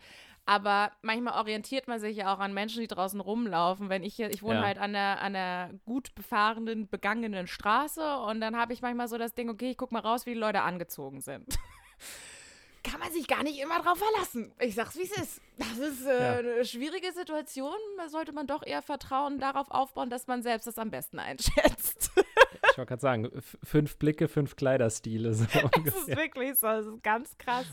Aber 0.47 0.91
manchmal 1.03 1.39
orientiert 1.39 1.89
man 1.89 1.99
sich 2.01 2.17
ja 2.19 2.35
auch 2.35 2.39
an 2.39 2.53
Menschen, 2.55 2.81
die 2.81 2.87
draußen 2.87 3.21
rumlaufen. 3.21 3.89
Wenn 3.89 4.03
ich 4.03 4.15
hier, 4.15 4.31
ich 4.31 4.43
wohne 4.43 4.57
Ja. 4.61 4.63
halt 4.67 4.79
an 4.79 4.95
einer, 4.95 5.21
an 5.23 5.35
einer 5.37 5.71
gut 5.85 6.15
befahrenen, 6.15 6.89
begangenen 6.89 7.47
Straße 7.47 8.17
und 8.29 8.41
dann 8.41 8.57
habe 8.57 8.73
ich 8.73 8.83
manchmal 8.83 9.09
so 9.09 9.17
das 9.19 9.35
Ding, 9.35 9.49
okay, 9.51 9.71
ich 9.71 9.77
guck 9.79 9.93
mal 9.93 10.01
raus, 10.01 10.27
wie 10.27 10.35
die 10.35 10.41
Leute 10.41 10.63
angezogen 10.63 11.21
sind. 11.21 11.47
Kann 12.85 13.01
man 13.01 13.11
sich 13.13 13.27
gar 13.27 13.43
nicht 13.43 13.59
immer 13.61 13.81
drauf 13.83 13.99
verlassen. 13.99 14.53
Ich 14.61 14.75
sag's, 14.75 14.97
wie 14.97 15.03
es 15.03 15.11
ist. 15.17 15.41
Das 15.57 15.79
ist 15.79 16.05
äh, 16.07 16.23
Ja. 16.23 16.39
eine 16.39 16.65
schwierige 16.65 17.13
Situation. 17.13 17.75
Da 17.97 18.09
sollte 18.09 18.33
man 18.33 18.47
doch 18.47 18.63
eher 18.65 18.83
Vertrauen 18.83 19.39
darauf 19.41 19.71
aufbauen, 19.71 20.11
dass 20.11 20.27
man 20.27 20.43
selbst 20.43 20.67
das 20.67 20.79
am 20.79 20.91
besten 20.91 21.19
einschätzt. 21.19 22.11
Ich 22.71 22.79
wollte 22.79 22.89
gerade 22.89 23.01
sagen, 23.01 23.31
fünf 23.63 23.97
Blicke, 23.99 24.29
fünf 24.29 24.57
Kleiderstile. 24.57 25.33
So 25.35 25.45
Das 25.85 25.95
ist 25.95 26.09
wirklich 26.09 26.57
so, 26.57 26.67
das 26.67 26.87
ist 26.87 27.03
ganz 27.03 27.37
krass. 27.39 27.67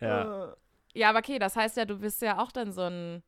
Ja. 0.00 0.48
Äh, 0.50 0.54
Ja, 0.94 1.10
aber 1.10 1.18
okay, 1.18 1.38
das 1.38 1.54
heißt 1.56 1.76
ja, 1.76 1.84
du 1.84 1.98
bist 1.98 2.22
ja 2.22 2.38
auch 2.42 2.50
dann 2.52 2.72
so 2.72 2.82
ein, 2.82 3.22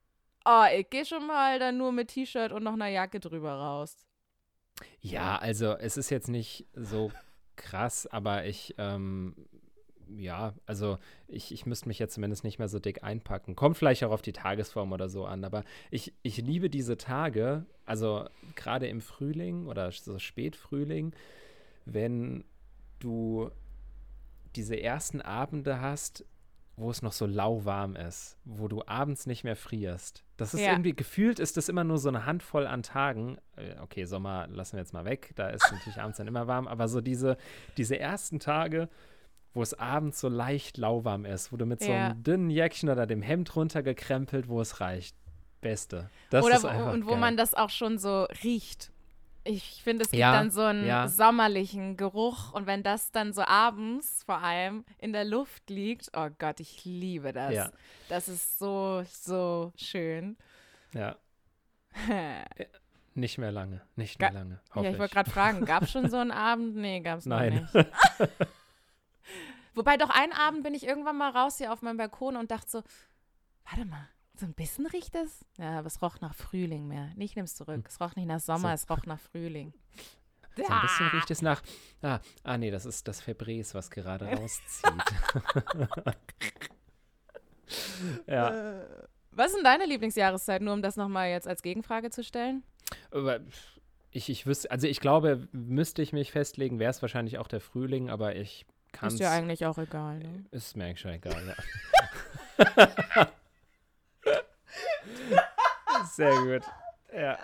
oh, 0.46 0.64
ich 0.74 0.88
gehe 0.90 1.04
schon 1.04 1.26
mal 1.26 1.58
dann 1.58 1.76
nur 1.76 1.92
mit 1.92 2.08
T-Shirt 2.08 2.52
und 2.52 2.62
noch 2.64 2.72
einer 2.72 2.88
Jacke 2.88 3.20
drüber 3.20 3.52
raus. 3.52 3.96
ja, 5.00 5.36
also 5.36 5.76
es 5.76 5.96
ist 5.96 6.08
jetzt 6.10 6.28
nicht 6.28 6.66
so 6.74 7.12
krass, 7.56 8.06
aber 8.06 8.46
ich, 8.46 8.74
ähm, 8.78 9.34
ja, 10.16 10.54
also 10.66 10.98
ich, 11.28 11.52
ich 11.52 11.66
müsste 11.66 11.88
mich 11.88 11.98
jetzt 11.98 12.14
zumindest 12.14 12.44
nicht 12.44 12.58
mehr 12.58 12.68
so 12.68 12.78
dick 12.78 13.02
einpacken. 13.04 13.56
Kommt 13.56 13.76
vielleicht 13.76 14.04
auch 14.04 14.10
auf 14.10 14.22
die 14.22 14.32
Tagesform 14.32 14.92
oder 14.92 15.08
so 15.08 15.24
an, 15.24 15.44
aber 15.44 15.64
ich, 15.90 16.12
ich 16.22 16.38
liebe 16.38 16.70
diese 16.70 16.96
Tage, 16.96 17.66
also 17.86 18.26
gerade 18.54 18.86
im 18.88 19.00
Frühling 19.00 19.66
oder 19.66 19.90
so 19.92 20.18
Spätfrühling, 20.18 21.12
wenn 21.84 22.44
du 23.00 23.50
diese 24.54 24.80
ersten 24.80 25.20
Abende 25.20 25.80
hast, 25.80 26.24
wo 26.76 26.90
es 26.90 27.02
noch 27.02 27.12
so 27.12 27.26
lauwarm 27.26 27.96
ist, 27.96 28.38
wo 28.44 28.66
du 28.66 28.82
abends 28.86 29.26
nicht 29.26 29.44
mehr 29.44 29.56
frierst. 29.56 30.24
Das 30.36 30.54
ist 30.54 30.60
Ja. 30.62 30.70
irgendwie 30.70 30.94
gefühlt, 30.94 31.38
ist 31.38 31.56
das 31.56 31.68
immer 31.68 31.84
nur 31.84 31.98
so 31.98 32.08
eine 32.08 32.24
Handvoll 32.24 32.66
an 32.66 32.82
Tagen. 32.82 33.36
Äh, 33.56 33.74
Okay, 33.82 34.04
Sommer 34.06 34.46
lassen 34.48 34.74
wir 34.74 34.80
jetzt 34.80 34.94
mal 34.94 35.04
weg, 35.04 35.32
da 35.34 35.48
ist 35.50 35.70
natürlich 35.70 35.98
abends 36.00 36.18
dann 36.18 36.26
immer 36.28 36.46
warm, 36.46 36.66
aber 36.66 36.88
so 36.88 37.00
diese, 37.00 37.36
diese 37.76 37.98
ersten 37.98 38.40
Tage, 38.40 38.88
wo 39.54 39.62
es 39.62 39.74
abends 39.78 40.20
so 40.20 40.28
leicht 40.28 40.76
lauwarm 40.78 41.24
ist, 41.24 41.52
wo 41.52 41.56
du 41.56 41.66
mit 41.66 41.80
so 41.82 41.90
Ja. 41.90 42.06
einem 42.06 42.22
dünnen 42.22 42.50
Jäckchen 42.50 42.88
oder 42.88 43.06
dem 43.06 43.22
Hemd 43.22 43.54
runtergekrempelt, 43.56 44.48
wo 44.48 44.60
es 44.60 44.80
reicht. 44.80 45.16
Beste. 45.60 46.10
Das 46.30 46.44
Oder 46.44 46.56
ist 46.56 46.64
wo, 46.64 46.68
einfach 46.68 46.92
und 46.92 47.06
wo 47.06 47.10
geil. 47.10 47.20
man 47.20 47.36
das 47.36 47.54
auch 47.54 47.70
schon 47.70 47.98
so 47.98 48.24
riecht. 48.42 48.90
Ich 49.44 49.82
finde, 49.82 50.04
es 50.04 50.10
gibt 50.10 50.20
Ja, 50.20 50.32
dann 50.32 50.50
so 50.50 50.62
einen 50.62 50.86
ja. 50.86 51.06
sommerlichen 51.08 51.96
Geruch 51.96 52.52
und 52.52 52.66
wenn 52.66 52.82
das 52.82 53.10
dann 53.12 53.32
so 53.32 53.42
abends 53.42 54.22
vor 54.24 54.38
allem 54.42 54.84
in 54.98 55.12
der 55.12 55.24
Luft 55.24 55.68
liegt, 55.70 56.10
oh 56.16 56.28
Gott, 56.38 56.60
ich 56.60 56.84
liebe 56.84 57.32
das. 57.32 57.52
Ja. 57.52 57.70
Das 58.08 58.28
ist 58.28 58.58
so, 58.58 59.02
so 59.08 59.72
schön. 59.76 60.36
Ja, 60.94 61.16
nicht 63.14 63.38
mehr 63.38 63.52
lange. 63.52 63.82
Nicht 63.96 64.18
Ga- 64.18 64.30
mehr 64.30 64.40
lange. 64.40 64.60
Ja, 64.74 64.90
ich 64.90 64.98
wollte 64.98 65.14
gerade 65.14 65.30
fragen, 65.30 65.64
gab 65.64 65.82
es 65.84 65.90
schon 65.92 66.08
so 66.08 66.16
einen 66.18 66.30
Abend? 66.30 66.76
Nee, 66.76 67.00
gab 67.00 67.18
es 67.18 67.26
noch 67.26 67.36
Nein. 67.38 67.68
nicht. 69.72 69.76
Wobei 69.76 69.96
doch 69.96 70.10
einen 70.10 70.32
Abend 70.32 70.62
bin 70.62 70.74
ich 70.74 70.86
irgendwann 70.86 71.16
mal 71.18 71.30
raus 71.30 71.58
hier 71.58 71.72
auf 71.72 71.82
meinem 71.82 71.96
Balkon 71.96 72.36
und 72.36 72.50
dachte 72.50 72.70
so, 72.70 72.82
warte 73.68 73.84
mal, 73.86 74.08
so 74.36 74.46
ein 74.46 74.54
bisschen 74.54 74.86
riecht 74.86 75.14
es? 75.14 75.44
Ja, 75.58 75.78
aber 75.78 75.86
es 75.86 76.00
roch 76.02 76.20
nach 76.20 76.34
Frühling 76.34 76.86
mehr. 76.88 77.10
Ich 77.18 77.36
nehme 77.36 77.44
es 77.44 77.54
zurück. 77.54 77.84
Es 77.88 78.00
roch 78.00 78.16
nicht 78.16 78.26
nach 78.26 78.40
Sommer, 78.40 78.76
So. 78.76 78.84
es 78.84 78.90
roch 78.90 79.06
nach 79.06 79.20
Frühling. 79.20 79.72
So 80.54 80.62
ein 80.66 80.80
bisschen 80.82 81.06
riecht 81.08 81.30
es 81.30 81.40
nach. 81.40 81.62
Ah, 82.02 82.18
ah 82.44 82.58
nee, 82.58 82.70
das 82.70 82.84
ist 82.84 83.08
das 83.08 83.22
Febrés, 83.22 83.72
was 83.72 83.90
gerade 83.90 84.26
rauszieht. 84.36 84.84
ja. 88.26 88.80
Äh, 88.80 88.84
Was 89.30 89.46
ist 89.46 89.56
denn 89.56 89.64
deine 89.64 89.86
Lieblingsjahreszeit, 89.86 90.60
nur 90.60 90.74
um 90.74 90.82
das 90.82 90.96
nochmal 90.96 91.30
jetzt 91.30 91.48
als 91.48 91.62
Gegenfrage 91.62 92.10
zu 92.10 92.22
stellen? 92.22 92.62
Ich, 94.10 94.28
ich 94.28 94.44
wüsste, 94.46 94.70
also 94.70 94.86
ich 94.86 95.00
glaube, 95.00 95.48
müsste 95.52 96.02
ich 96.02 96.12
mich 96.12 96.32
festlegen, 96.32 96.78
wäre 96.78 96.90
es 96.90 97.00
wahrscheinlich 97.00 97.38
auch 97.38 97.48
der 97.48 97.62
Frühling, 97.62 98.10
aber 98.10 98.36
ich 98.36 98.66
kann 98.92 99.08
Ist 99.08 99.18
dir 99.18 99.30
eigentlich 99.30 99.64
auch 99.66 99.78
egal, 99.78 100.18
ne? 100.18 100.44
Ist 100.50 100.76
mir 100.76 100.84
eigentlich 100.84 101.00
schon 101.00 101.12
egal, 101.12 101.42
ja. 101.46 101.54
Sehr 106.14 106.36
gut. 106.36 106.62
Ja. 107.14 107.38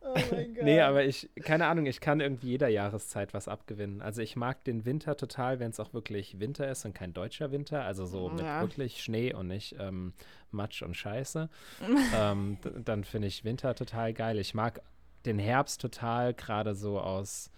Oh 0.00 0.14
mein 0.30 0.54
Gott. 0.54 0.64
Nee, 0.64 0.80
aber 0.80 1.04
ich, 1.04 1.28
keine 1.42 1.66
Ahnung, 1.66 1.86
ich 1.86 2.00
kann 2.00 2.20
irgendwie 2.20 2.48
jeder 2.50 2.68
Jahreszeit 2.68 3.34
was 3.34 3.48
abgewinnen. 3.48 4.02
Also 4.02 4.22
ich 4.22 4.36
mag 4.36 4.62
den 4.64 4.84
Winter 4.84 5.16
total, 5.16 5.58
wenn 5.58 5.70
es 5.70 5.80
auch 5.80 5.92
wirklich 5.94 6.38
Winter 6.40 6.68
ist 6.70 6.84
und 6.84 6.94
kein 6.94 7.12
deutscher 7.12 7.50
Winter, 7.50 7.82
also 7.84 8.06
so 8.06 8.28
mit 8.28 8.44
Ja. 8.44 8.60
wirklich 8.60 9.02
Schnee 9.02 9.34
und 9.34 9.48
nicht 9.48 9.76
ähm, 9.78 10.12
Matsch 10.50 10.82
und 10.82 10.96
Scheiße. 10.96 11.48
ähm, 12.14 12.58
dann 12.84 13.04
finde 13.04 13.28
ich 13.28 13.44
Winter 13.44 13.74
total 13.74 14.12
geil. 14.12 14.38
Ich 14.38 14.54
mag 14.54 14.80
den 15.24 15.38
Herbst 15.38 15.80
total, 15.80 16.34
gerade 16.34 16.74
so 16.74 17.00
aus 17.00 17.50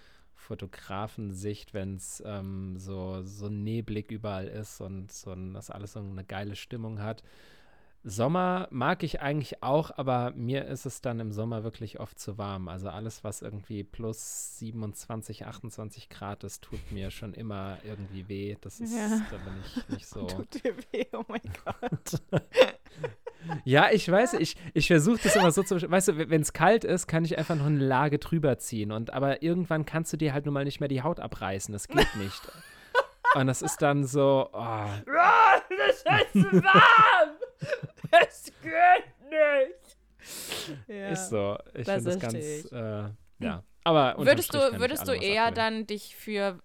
Fotografensicht, 0.48 1.74
wenn 1.74 1.96
es 1.96 2.22
ähm, 2.26 2.78
so, 2.78 3.22
so 3.22 3.48
neblig 3.48 4.10
überall 4.10 4.48
ist 4.48 4.80
und 4.80 5.12
so 5.12 5.32
ein, 5.32 5.52
das 5.54 5.70
alles 5.70 5.92
so 5.92 6.00
eine 6.00 6.24
geile 6.24 6.56
Stimmung 6.56 7.00
hat. 7.00 7.22
Sommer 8.04 8.68
mag 8.70 9.02
ich 9.02 9.20
eigentlich 9.20 9.62
auch, 9.62 9.90
aber 9.98 10.30
mir 10.30 10.64
ist 10.66 10.86
es 10.86 11.00
dann 11.02 11.18
im 11.20 11.32
Sommer 11.32 11.64
wirklich 11.64 11.98
oft 12.00 12.18
zu 12.18 12.38
warm. 12.38 12.68
Also 12.68 12.88
alles, 12.88 13.24
was 13.24 13.42
irgendwie 13.42 13.82
plus 13.84 14.56
27, 14.58 15.44
28 15.46 16.08
Grad 16.08 16.44
ist, 16.44 16.62
tut 16.62 16.92
mir 16.92 17.10
schon 17.10 17.34
immer 17.34 17.76
irgendwie 17.84 18.28
weh. 18.28 18.56
Das 18.60 18.80
ist, 18.80 18.94
Ja. 18.94 19.08
da 19.30 19.36
bin 19.38 19.52
ich 19.66 19.88
nicht 19.88 20.06
so. 20.06 20.26
Tut 20.26 20.64
dir 20.64 20.74
weh, 20.92 21.06
oh 21.12 21.24
mein 21.28 21.42
Gott. 21.64 22.22
Ja, 23.68 23.90
ich 23.92 24.10
weiß, 24.10 24.32
ich, 24.34 24.56
ich 24.72 24.86
versuche 24.86 25.20
das 25.22 25.36
immer 25.36 25.50
so 25.50 25.62
zu, 25.62 25.74
weißt 25.90 26.08
du, 26.08 26.30
wenn 26.30 26.40
es 26.40 26.54
kalt 26.54 26.84
ist, 26.84 27.06
kann 27.06 27.26
ich 27.26 27.36
einfach 27.36 27.54
noch 27.54 27.66
eine 27.66 27.84
Lage 27.84 28.18
drüber 28.18 28.56
ziehen 28.56 28.90
und 28.92 29.12
aber 29.12 29.42
irgendwann 29.42 29.84
kannst 29.84 30.10
du 30.10 30.16
dir 30.16 30.32
halt 30.32 30.46
nun 30.46 30.54
mal 30.54 30.64
nicht 30.64 30.80
mehr 30.80 30.88
die 30.88 31.02
Haut 31.02 31.20
abreißen, 31.20 31.74
das 31.74 31.86
geht 31.86 32.16
nicht. 32.16 32.40
Und 33.34 33.46
das 33.46 33.60
ist 33.60 33.82
dann 33.82 34.06
so, 34.06 34.48
oh, 34.54 34.56
Ah, 34.56 34.96
das 35.68 35.96
ist 35.98 36.64
warm! 36.64 37.36
Das 38.10 38.44
geht 38.62 39.28
nicht! 39.28 40.88
Ja. 40.88 41.08
ist 41.10 41.28
so. 41.28 41.58
Ich 41.74 41.84
finde 41.84 42.04
das 42.04 42.18
ganz, 42.18 42.72
äh, 42.72 43.10
ja. 43.38 43.64
Aber 43.84 44.14
würdest 44.16 44.54
du, 44.54 44.80
würdest 44.80 45.06
du 45.06 45.12
eher 45.12 45.50
dann 45.50 45.86
dich 45.86 46.16
für 46.16 46.58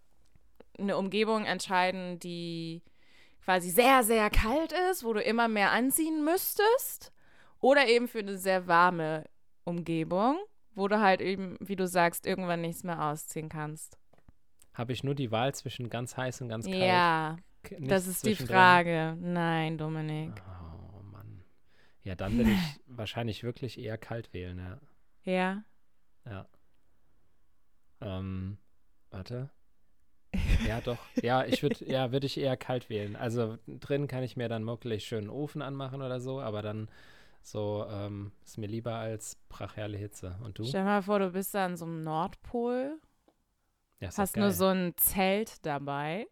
eine 0.80 0.96
Umgebung 0.96 1.44
entscheiden, 1.44 2.18
die 2.20 2.82
quasi 3.44 3.70
sehr, 3.70 4.04
sehr 4.04 4.30
kalt 4.30 4.74
ist, 4.92 5.04
wo 5.04 5.14
du 5.14 5.22
immer 5.22 5.48
mehr 5.48 5.72
anziehen 5.72 6.24
müsstest? 6.24 7.12
Oder 7.60 7.88
eben 7.88 8.08
für 8.08 8.20
eine 8.20 8.38
sehr 8.38 8.68
warme 8.68 9.26
Umgebung, 9.64 10.38
wo 10.76 10.88
du 10.88 11.00
halt 11.00 11.22
eben, 11.22 11.58
wie 11.60 11.76
du 11.76 11.88
sagst, 11.88 12.26
irgendwann 12.26 12.62
nichts 12.62 12.84
mehr 12.84 13.02
ausziehen 13.02 13.50
kannst? 13.50 13.98
Habe 14.74 14.92
ich 14.92 15.04
nur 15.04 15.16
die 15.16 15.32
Wahl 15.32 15.54
zwischen 15.54 15.90
ganz 15.90 16.18
heiß 16.18 16.42
und 16.42 16.50
ganz 16.50 16.66
kalt? 16.66 16.78
Ja, 16.78 17.38
das 17.80 18.08
ist 18.08 18.26
die 18.26 18.36
Frage. 18.36 19.16
Nein, 19.20 19.78
Dominik. 19.78 20.42
Oh 20.46 21.02
Mann. 21.04 21.44
Ja, 22.04 22.16
dann 22.16 22.38
will 22.38 22.50
ich 22.50 22.80
wahrscheinlich 22.88 23.44
wirklich 23.44 23.80
eher 23.80 23.98
kalt 23.98 24.34
wählen, 24.34 24.58
ja. 24.58 24.80
Ja. 25.32 25.64
Ja. 26.26 26.48
Ähm, 28.02 28.58
warte. 29.10 29.50
Ja, 30.68 30.82
doch. 30.82 30.98
Ja, 31.22 31.46
ich 31.46 31.62
würde, 31.62 31.86
ja, 31.86 32.12
würde 32.12 32.26
ich 32.26 32.40
eher 32.40 32.58
kalt 32.58 32.90
wählen. 32.90 33.16
Also 33.16 33.58
drin 33.68 34.08
kann 34.08 34.24
ich 34.24 34.38
mir 34.38 34.50
dann 34.50 34.66
wirklich 34.66 35.04
schön 35.06 35.26
einen 35.26 35.30
Ofen 35.30 35.62
anmachen 35.62 36.02
oder 36.02 36.20
so, 36.20 36.40
aber 36.40 36.62
dann 36.62 36.88
so 37.42 37.86
ähm, 37.90 38.32
ist 38.46 38.58
mir 38.58 38.68
lieber 38.68 38.96
als 38.96 39.38
brachiale 39.50 39.98
Hitze. 39.98 40.38
Und 40.44 40.58
du? 40.58 40.64
Stell 40.64 40.82
dir 40.82 40.86
mal 40.86 41.02
vor, 41.02 41.20
du 41.20 41.32
bist 41.32 41.54
da 41.54 41.66
an 41.66 41.76
so 41.76 41.86
einem 41.86 42.04
Nordpol. 42.04 43.00
Ja, 44.00 44.10
hast 44.16 44.38
nur 44.38 44.52
so 44.52 44.68
ein 44.68 44.94
Zelt 44.98 45.66
dabei. 45.66 46.28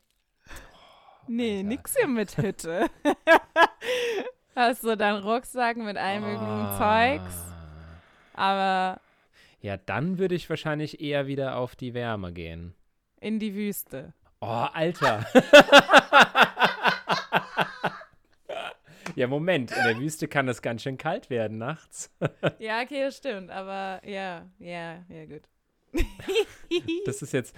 Oh, 0.47 1.25
nee, 1.27 1.57
Alter. 1.57 1.67
nix 1.67 1.95
hier 1.95 2.07
mit 2.07 2.37
Hütte. 2.37 2.87
hast 4.55 4.83
du 4.83 4.95
dann 4.95 5.23
Rucksack 5.23 5.77
mit 5.77 5.97
allem 5.97 6.23
möglichen 6.23 6.67
oh. 6.67 6.77
Zeugs. 6.77 7.53
Aber 8.33 8.99
ja, 9.61 9.77
dann 9.77 10.17
würde 10.17 10.35
ich 10.35 10.49
wahrscheinlich 10.49 11.01
eher 11.01 11.27
wieder 11.27 11.57
auf 11.57 11.75
die 11.75 11.93
Wärme 11.93 12.33
gehen. 12.33 12.73
In 13.21 13.37
die 13.37 13.53
Wüste. 13.53 14.13
Oh, 14.39 14.47
Alter. 14.47 15.23
ja, 19.15 19.27
Moment. 19.27 19.71
In 19.71 19.83
der 19.83 19.99
Wüste 19.99 20.27
kann 20.27 20.47
es 20.47 20.63
ganz 20.63 20.81
schön 20.81 20.97
kalt 20.97 21.29
werden 21.29 21.59
nachts. 21.59 22.11
ja, 22.59 22.81
okay, 22.81 23.01
das 23.01 23.17
stimmt. 23.17 23.51
Aber 23.51 24.01
ja, 24.03 24.47
ja, 24.57 25.05
ja, 25.07 25.25
gut. 25.27 25.43
das 27.05 27.21
ist 27.21 27.31
jetzt, 27.31 27.55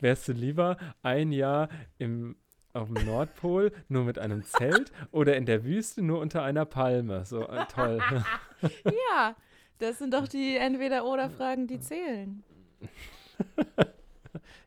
wärst 0.00 0.28
du 0.28 0.32
lieber 0.32 0.76
ein 1.02 1.32
Jahr 1.32 1.70
im, 1.96 2.36
auf 2.74 2.92
dem 2.92 3.06
Nordpol 3.06 3.72
nur 3.88 4.04
mit 4.04 4.18
einem 4.18 4.44
Zelt 4.44 4.92
oder 5.12 5.34
in 5.36 5.46
der 5.46 5.64
Wüste 5.64 6.02
nur 6.02 6.20
unter 6.20 6.42
einer 6.42 6.66
Palme? 6.66 7.24
So 7.24 7.48
äh, 7.48 7.64
toll. 7.74 8.02
ja, 8.84 9.34
das 9.78 9.98
sind 9.98 10.12
doch 10.12 10.28
die 10.28 10.58
Entweder-Oder-Fragen, 10.58 11.66
die 11.66 11.80
zählen. 11.80 12.44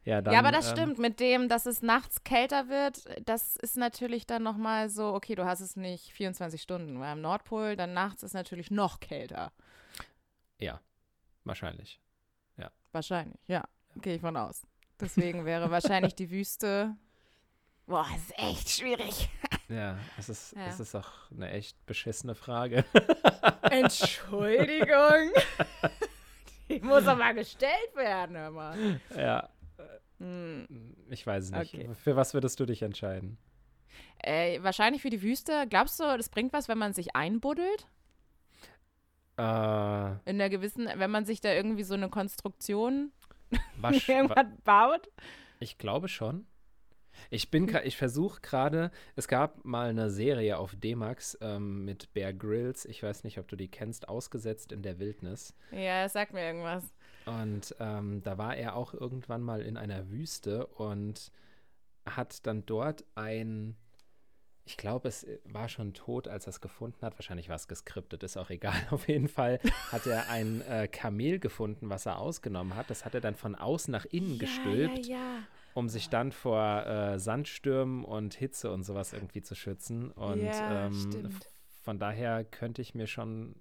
Ja, 0.06 0.22
dann, 0.22 0.34
ja, 0.34 0.40
aber 0.40 0.52
das 0.52 0.70
ähm, 0.70 0.76
stimmt. 0.76 1.00
Mit 1.00 1.20
dem, 1.20 1.50
dass 1.50 1.66
es 1.66 1.82
nachts 1.82 2.24
kälter 2.24 2.70
wird, 2.70 3.04
das 3.28 3.56
ist 3.56 3.78
natürlich 3.78 4.26
dann 4.26 4.44
nochmal 4.44 4.90
so, 4.90 5.14
okay, 5.14 5.36
du 5.36 5.46
hast 5.46 5.60
es 5.62 5.76
nicht 5.76 6.12
24 6.14 6.62
Stunden, 6.62 7.00
weil 7.00 7.10
am 7.10 7.22
Nordpol 7.22 7.76
dann 7.76 7.94
nachts 7.94 8.24
ist 8.24 8.34
natürlich 8.34 8.72
noch 8.72 9.00
kälter. 9.00 9.52
Ja, 10.60 10.80
wahrscheinlich. 11.44 12.00
Ja. 12.58 12.72
Wahrscheinlich, 12.92 13.40
ja. 13.48 13.64
Gehe 14.02 14.16
ich 14.16 14.22
von 14.22 14.38
aus. 14.38 14.66
Deswegen 15.00 15.46
wäre 15.46 15.72
wahrscheinlich 15.72 16.16
die 16.16 16.30
Wüste. 16.30 16.96
Boah, 17.86 18.06
ist 18.16 18.38
echt 18.38 18.70
schwierig. 18.70 19.30
Ja, 19.72 20.00
es 20.18 20.30
ist, 20.30 20.56
ja. 20.56 20.66
es 20.66 20.80
ist 20.80 20.96
auch 20.96 21.30
eine 21.30 21.52
echt 21.52 21.86
beschissene 21.86 22.34
Frage. 22.34 22.84
Entschuldigung. 23.70 25.32
Die 26.68 26.80
muss 26.80 27.06
aber 27.06 27.20
mal 27.20 27.36
gestellt 27.36 27.96
werden, 27.96 28.36
hör 28.36 28.50
mal. 28.50 29.00
Ja. 29.16 29.48
Hm. 30.20 30.68
Ich 31.10 31.26
weiß 31.26 31.46
es 31.46 31.52
nicht. 31.52 31.74
Okay. 31.74 31.90
Für 31.96 32.16
was 32.16 32.34
würdest 32.34 32.60
du 32.60 32.66
dich 32.66 32.82
entscheiden? 32.82 33.38
Äh, 34.20 34.62
wahrscheinlich 34.62 35.02
für 35.02 35.10
die 35.10 35.22
Wüste. 35.22 35.66
Glaubst 35.70 36.00
du, 36.00 36.04
das 36.04 36.30
bringt 36.30 36.54
was, 36.54 36.68
wenn 36.68 36.78
man 36.78 36.94
sich 36.94 37.16
einbuddelt? 37.16 37.88
Äh, 39.38 40.30
In 40.30 40.38
der 40.38 40.50
gewissen, 40.50 40.88
wenn 40.96 41.12
man 41.12 41.26
sich 41.26 41.40
da 41.42 41.54
irgendwie 41.54 41.84
so 41.84 41.94
eine 41.94 42.10
Konstruktion 42.10 43.12
irgendwas 44.08 44.46
baut? 44.64 45.10
Ich 45.60 45.78
glaube 45.78 46.08
schon. 46.08 46.46
Ich 47.30 47.52
bin, 47.52 47.70
ich 47.84 47.98
versuche 47.98 48.40
gerade, 48.42 48.92
es 49.16 49.28
gab 49.28 49.66
mal 49.66 49.90
eine 49.90 50.10
Serie 50.10 50.58
auf 50.58 50.76
D-Max 50.76 51.38
ähm, 51.42 51.84
mit 51.84 52.14
Bear 52.14 52.32
Grylls, 52.34 52.86
ich 52.86 53.04
weiß 53.04 53.26
nicht, 53.26 53.40
ob 53.40 53.48
du 53.50 53.58
die 53.58 53.68
kennst, 53.68 54.08
Ausgesetzt 54.08 54.72
in 54.72 54.84
der 54.84 55.00
Wildnis. 55.00 55.54
Ja, 55.72 56.08
sag 56.08 56.34
mir 56.34 56.44
irgendwas. 56.46 56.94
Und 57.30 57.76
ähm, 57.80 58.22
da 58.24 58.38
war 58.38 58.56
er 58.56 58.76
auch 58.76 58.94
irgendwann 58.94 59.42
mal 59.42 59.62
in 59.62 59.78
einer 59.78 60.10
Wüste 60.10 60.66
und 60.66 61.32
hat 62.06 62.48
dann 62.48 62.66
dort 62.66 63.06
ein, 63.14 63.76
ich 64.66 64.78
glaube, 64.78 65.08
es 65.08 65.28
war 65.44 65.70
schon 65.70 65.94
tot, 65.94 66.28
als 66.28 66.48
er 66.48 66.52
es 66.52 66.62
gefunden 66.62 67.06
hat. 67.06 67.18
Wahrscheinlich 67.20 67.50
war 67.50 67.56
es 67.56 67.68
geskriptet, 67.68 68.24
ist 68.24 68.38
auch 68.38 68.50
egal. 68.50 68.74
Auf 68.90 69.08
jeden 69.08 69.28
Fall 69.28 69.60
hat 69.92 70.08
er 70.08 70.30
ein 70.30 70.62
äh, 70.62 70.88
Kamel 70.88 71.40
gefunden, 71.40 71.90
was 71.90 72.06
er 72.06 72.18
ausgenommen 72.18 72.76
hat. 72.76 72.90
Das 72.90 73.06
hat 73.06 73.14
er 73.14 73.22
dann 73.22 73.36
von 73.36 73.54
außen 73.54 73.92
nach 73.92 74.06
innen 74.06 74.36
ja, 74.36 74.40
gestülpt. 74.40 75.06
Ja, 75.06 75.18
ja 75.18 75.44
um 75.76 75.88
sich 75.88 76.10
dann 76.10 76.32
vor 76.32 76.86
äh, 76.86 77.20
Sandstürmen 77.20 78.04
und 78.04 78.34
Hitze 78.34 78.72
und 78.72 78.84
sowas 78.84 79.14
irgendwie 79.14 79.42
zu 79.42 79.56
schützen. 79.56 80.12
Und 80.12 80.50
ähm, 80.52 81.30
von 81.84 82.00
daher 82.00 82.44
könnte 82.44 82.82
ich 82.82 82.96
mir 82.96 83.08
schon 83.08 83.56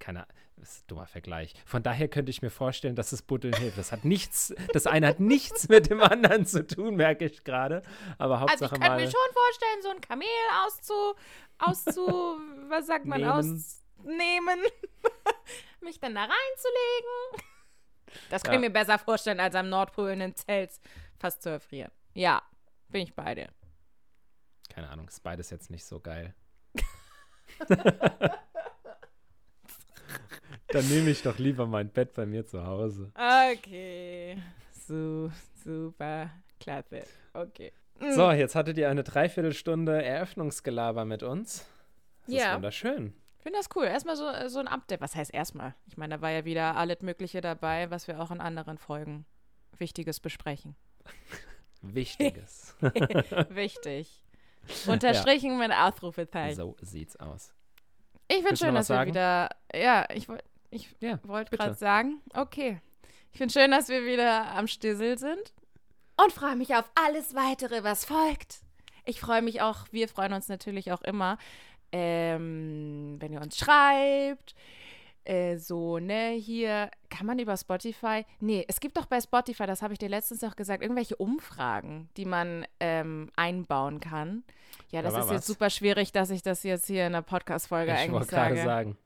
keine 0.00 0.26
das 0.60 0.76
ist 0.76 0.84
ein 0.84 0.86
dummer 0.88 1.06
Vergleich. 1.06 1.54
Von 1.64 1.82
daher 1.82 2.08
könnte 2.08 2.30
ich 2.30 2.42
mir 2.42 2.50
vorstellen, 2.50 2.94
dass 2.94 3.10
das 3.10 3.22
Buddeln 3.22 3.54
hilft. 3.54 3.78
Das 3.78 3.92
hat 3.92 4.04
nichts, 4.04 4.54
das 4.72 4.86
eine 4.86 5.06
hat 5.08 5.20
nichts 5.20 5.68
mit 5.68 5.88
dem 5.90 6.00
anderen 6.02 6.44
zu 6.46 6.66
tun, 6.66 6.96
merke 6.96 7.24
ich 7.24 7.44
gerade. 7.44 7.82
Aber 8.18 8.40
Hauptsache 8.40 8.64
also 8.64 8.74
ich 8.76 8.80
könnte 8.82 8.96
mir 8.96 9.10
schon 9.10 9.32
vorstellen, 9.32 9.82
so 9.82 9.88
ein 9.88 10.00
Kamel 10.00 10.28
auszu, 10.66 11.14
auszu, 11.58 12.38
was 12.68 12.86
sagt 12.86 13.06
man, 13.06 13.20
Nehmen. 13.20 13.32
ausnehmen, 13.32 14.60
mich 15.80 15.98
dann 15.98 16.14
da 16.14 16.22
reinzulegen. 16.22 17.48
Das 18.28 18.42
kann 18.42 18.54
ja. 18.54 18.60
ich 18.60 18.66
mir 18.66 18.72
besser 18.72 18.98
vorstellen, 18.98 19.40
als 19.40 19.54
am 19.54 19.68
Nordpol 19.68 20.10
in 20.10 20.20
den 20.20 20.36
Zelt 20.36 20.72
fast 21.18 21.42
zu 21.42 21.48
erfrieren. 21.48 21.90
Ja, 22.12 22.42
bin 22.88 23.02
ich 23.02 23.14
beide. 23.14 23.48
Keine 24.68 24.90
Ahnung, 24.90 25.08
ist 25.08 25.22
beides 25.22 25.50
jetzt 25.50 25.70
nicht 25.70 25.84
so 25.84 26.00
geil. 26.00 26.34
Dann 30.72 30.88
nehme 30.88 31.10
ich 31.10 31.22
doch 31.22 31.38
lieber 31.38 31.66
mein 31.66 31.88
Bett 31.88 32.12
bei 32.14 32.26
mir 32.26 32.46
zu 32.46 32.64
Hause. 32.64 33.10
Okay. 33.14 34.40
So, 34.86 35.30
super. 35.64 36.30
Klasse. 36.60 37.02
Okay. 37.32 37.72
Mm. 37.98 38.12
So, 38.12 38.30
jetzt 38.30 38.54
hattet 38.54 38.78
ihr 38.78 38.88
eine 38.88 39.02
Dreiviertelstunde 39.02 40.02
Eröffnungsgelaber 40.02 41.04
mit 41.04 41.22
uns. 41.22 41.66
Das 42.26 42.34
ja. 42.34 42.48
ist 42.50 42.54
wunderschön. 42.54 43.14
Ich 43.38 43.42
finde 43.42 43.58
das 43.58 43.68
cool. 43.74 43.86
Erstmal 43.86 44.16
so, 44.16 44.30
so 44.48 44.60
ein 44.60 44.68
Update. 44.68 45.00
Was 45.00 45.16
heißt 45.16 45.34
erstmal? 45.34 45.74
Ich 45.86 45.96
meine, 45.96 46.16
da 46.16 46.22
war 46.22 46.30
ja 46.30 46.44
wieder 46.44 46.76
alles 46.76 47.00
Mögliche 47.00 47.40
dabei, 47.40 47.90
was 47.90 48.06
wir 48.06 48.20
auch 48.20 48.30
in 48.30 48.40
anderen 48.40 48.78
Folgen 48.78 49.24
Wichtiges 49.78 50.20
besprechen. 50.20 50.76
Wichtiges. 51.82 52.76
Wichtig. 53.48 54.24
Unterstrichen 54.86 55.52
ja. 55.52 55.68
mit 55.68 55.72
Ausrufezeichen. 55.72 56.56
So 56.56 56.76
sieht's 56.82 57.16
aus. 57.16 57.54
Ich 58.28 58.42
finde 58.42 58.56
schön, 58.56 58.74
dass 58.74 58.88
wir 58.88 59.06
wieder. 59.06 59.48
Ja, 59.74 60.06
ich, 60.12 60.28
ich 60.70 60.88
ja, 61.00 61.18
wollte 61.24 61.56
gerade 61.56 61.74
sagen, 61.74 62.20
okay. 62.34 62.80
Ich 63.32 63.38
finde 63.38 63.52
schön, 63.52 63.70
dass 63.70 63.88
wir 63.88 64.04
wieder 64.04 64.50
am 64.52 64.66
Stissel 64.66 65.18
sind. 65.18 65.52
Und 66.22 66.32
freue 66.32 66.56
mich 66.56 66.74
auf 66.74 66.90
alles 66.94 67.34
weitere, 67.34 67.82
was 67.82 68.04
folgt. 68.04 68.60
Ich 69.04 69.20
freue 69.20 69.42
mich 69.42 69.62
auch, 69.62 69.86
wir 69.90 70.08
freuen 70.08 70.32
uns 70.32 70.48
natürlich 70.48 70.92
auch 70.92 71.02
immer, 71.02 71.38
ähm, 71.92 73.16
wenn 73.18 73.32
ihr 73.32 73.40
uns 73.40 73.56
schreibt, 73.56 74.54
äh, 75.24 75.56
so, 75.56 75.98
ne, 75.98 76.32
hier, 76.32 76.90
kann 77.08 77.26
man 77.26 77.38
über 77.38 77.56
Spotify, 77.56 78.24
nee, 78.40 78.64
es 78.68 78.80
gibt 78.80 78.96
doch 78.96 79.06
bei 79.06 79.20
Spotify, 79.20 79.66
das 79.66 79.82
habe 79.82 79.92
ich 79.92 79.98
dir 79.98 80.08
letztens 80.08 80.44
auch 80.44 80.56
gesagt, 80.56 80.82
irgendwelche 80.82 81.16
Umfragen, 81.16 82.08
die 82.16 82.24
man 82.24 82.66
ähm, 82.80 83.30
einbauen 83.36 84.00
kann. 84.00 84.44
Ja, 84.90 85.02
das 85.02 85.14
da 85.14 85.20
ist 85.20 85.26
was. 85.26 85.32
jetzt 85.32 85.46
super 85.46 85.70
schwierig, 85.70 86.12
dass 86.12 86.30
ich 86.30 86.42
das 86.42 86.62
jetzt 86.62 86.86
hier 86.86 87.06
in 87.06 87.12
der 87.12 87.22
Podcast-Folge 87.22 87.92
eigentlich 87.94 88.28
sage. 88.28 88.54
Ich 88.54 88.60
wollte 88.60 88.62
gerade 88.64 88.64
sagen. 88.64 88.96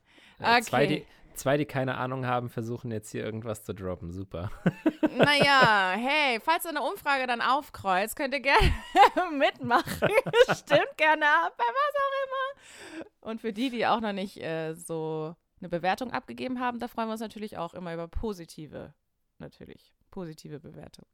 Äh, 0.41 0.43
okay. 0.45 0.62
Zwei 0.62 1.07
zwei, 1.35 1.57
die 1.57 1.66
keine 1.66 1.97
Ahnung 1.97 2.26
haben, 2.26 2.49
versuchen 2.49 2.91
jetzt 2.91 3.11
hier 3.11 3.24
irgendwas 3.24 3.64
zu 3.64 3.74
droppen. 3.74 4.12
Super. 4.12 4.51
Naja, 5.16 5.95
hey, 5.97 6.41
falls 6.41 6.64
ihr 6.64 6.70
eine 6.70 6.82
Umfrage 6.82 7.28
dann 7.28 7.41
aufkreuzt, 7.41 8.16
könnt 8.16 8.35
ihr 8.35 8.41
gerne 8.41 8.72
mitmachen. 9.39 10.09
Stimmt 10.57 10.97
gerne 10.97 11.24
ab, 11.24 11.55
bei 11.57 11.64
was 11.64 11.95
auch 11.95 12.24
immer. 12.26 13.07
Und 13.20 13.41
für 13.41 13.53
die, 13.53 13.70
die 13.70 13.87
auch 13.87 14.01
noch 14.01 14.12
nicht 14.12 14.43
äh, 14.43 14.74
so 14.74 15.37
eine 15.61 15.68
Bewertung 15.68 16.11
abgegeben 16.11 16.59
haben, 16.59 16.80
da 16.80 16.89
freuen 16.89 17.07
wir 17.07 17.12
uns 17.12 17.20
natürlich 17.20 17.59
auch 17.59 17.74
immer 17.74 17.95
über 17.95 18.09
positive, 18.09 18.93
natürlich, 19.39 19.95
positive 20.11 20.59
Bewertung. 20.59 21.07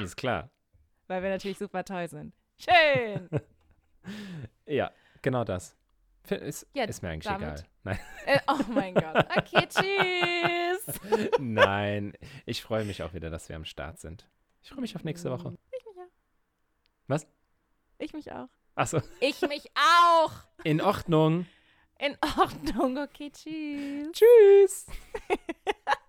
Ist 0.00 0.16
klar. 0.16 0.50
Weil 1.08 1.24
wir 1.24 1.30
natürlich 1.30 1.58
super 1.58 1.84
toll 1.84 2.08
sind. 2.08 2.32
Schön! 2.58 3.28
ja, 4.66 4.92
genau 5.20 5.42
das. 5.42 5.76
Ist, 6.30 6.66
ja, 6.74 6.84
ist 6.84 7.02
mir 7.02 7.10
eigentlich 7.10 7.24
damit. 7.24 7.42
egal. 7.42 7.64
Nein. 7.84 7.98
Äh, 8.26 8.40
oh 8.48 8.58
mein 8.68 8.94
Gott. 8.94 9.26
Okay, 9.36 9.66
tschüss. 9.68 11.00
Nein, 11.38 12.14
ich 12.46 12.62
freue 12.62 12.84
mich 12.86 13.02
auch 13.02 13.12
wieder, 13.12 13.28
dass 13.28 13.48
wir 13.50 13.56
am 13.56 13.66
Start 13.66 13.98
sind. 14.00 14.26
Ich 14.62 14.70
freue 14.70 14.80
mich 14.80 14.96
auf 14.96 15.04
nächste 15.04 15.30
Woche. 15.30 15.54
Ich 15.70 15.84
mich 15.84 15.98
auch. 15.98 16.10
Was? 17.08 17.26
Ich 17.98 18.12
mich 18.14 18.32
auch. 18.32 18.48
Achso, 18.74 19.02
Ich 19.20 19.42
mich 19.42 19.70
auch. 19.76 20.32
in 20.64 20.80
Ordnung. 20.80 21.46
In 21.98 22.16
Ordnung, 22.38 22.98
okay, 22.98 23.30
tschüss. 23.30 24.10
Tschüss. 24.12 24.86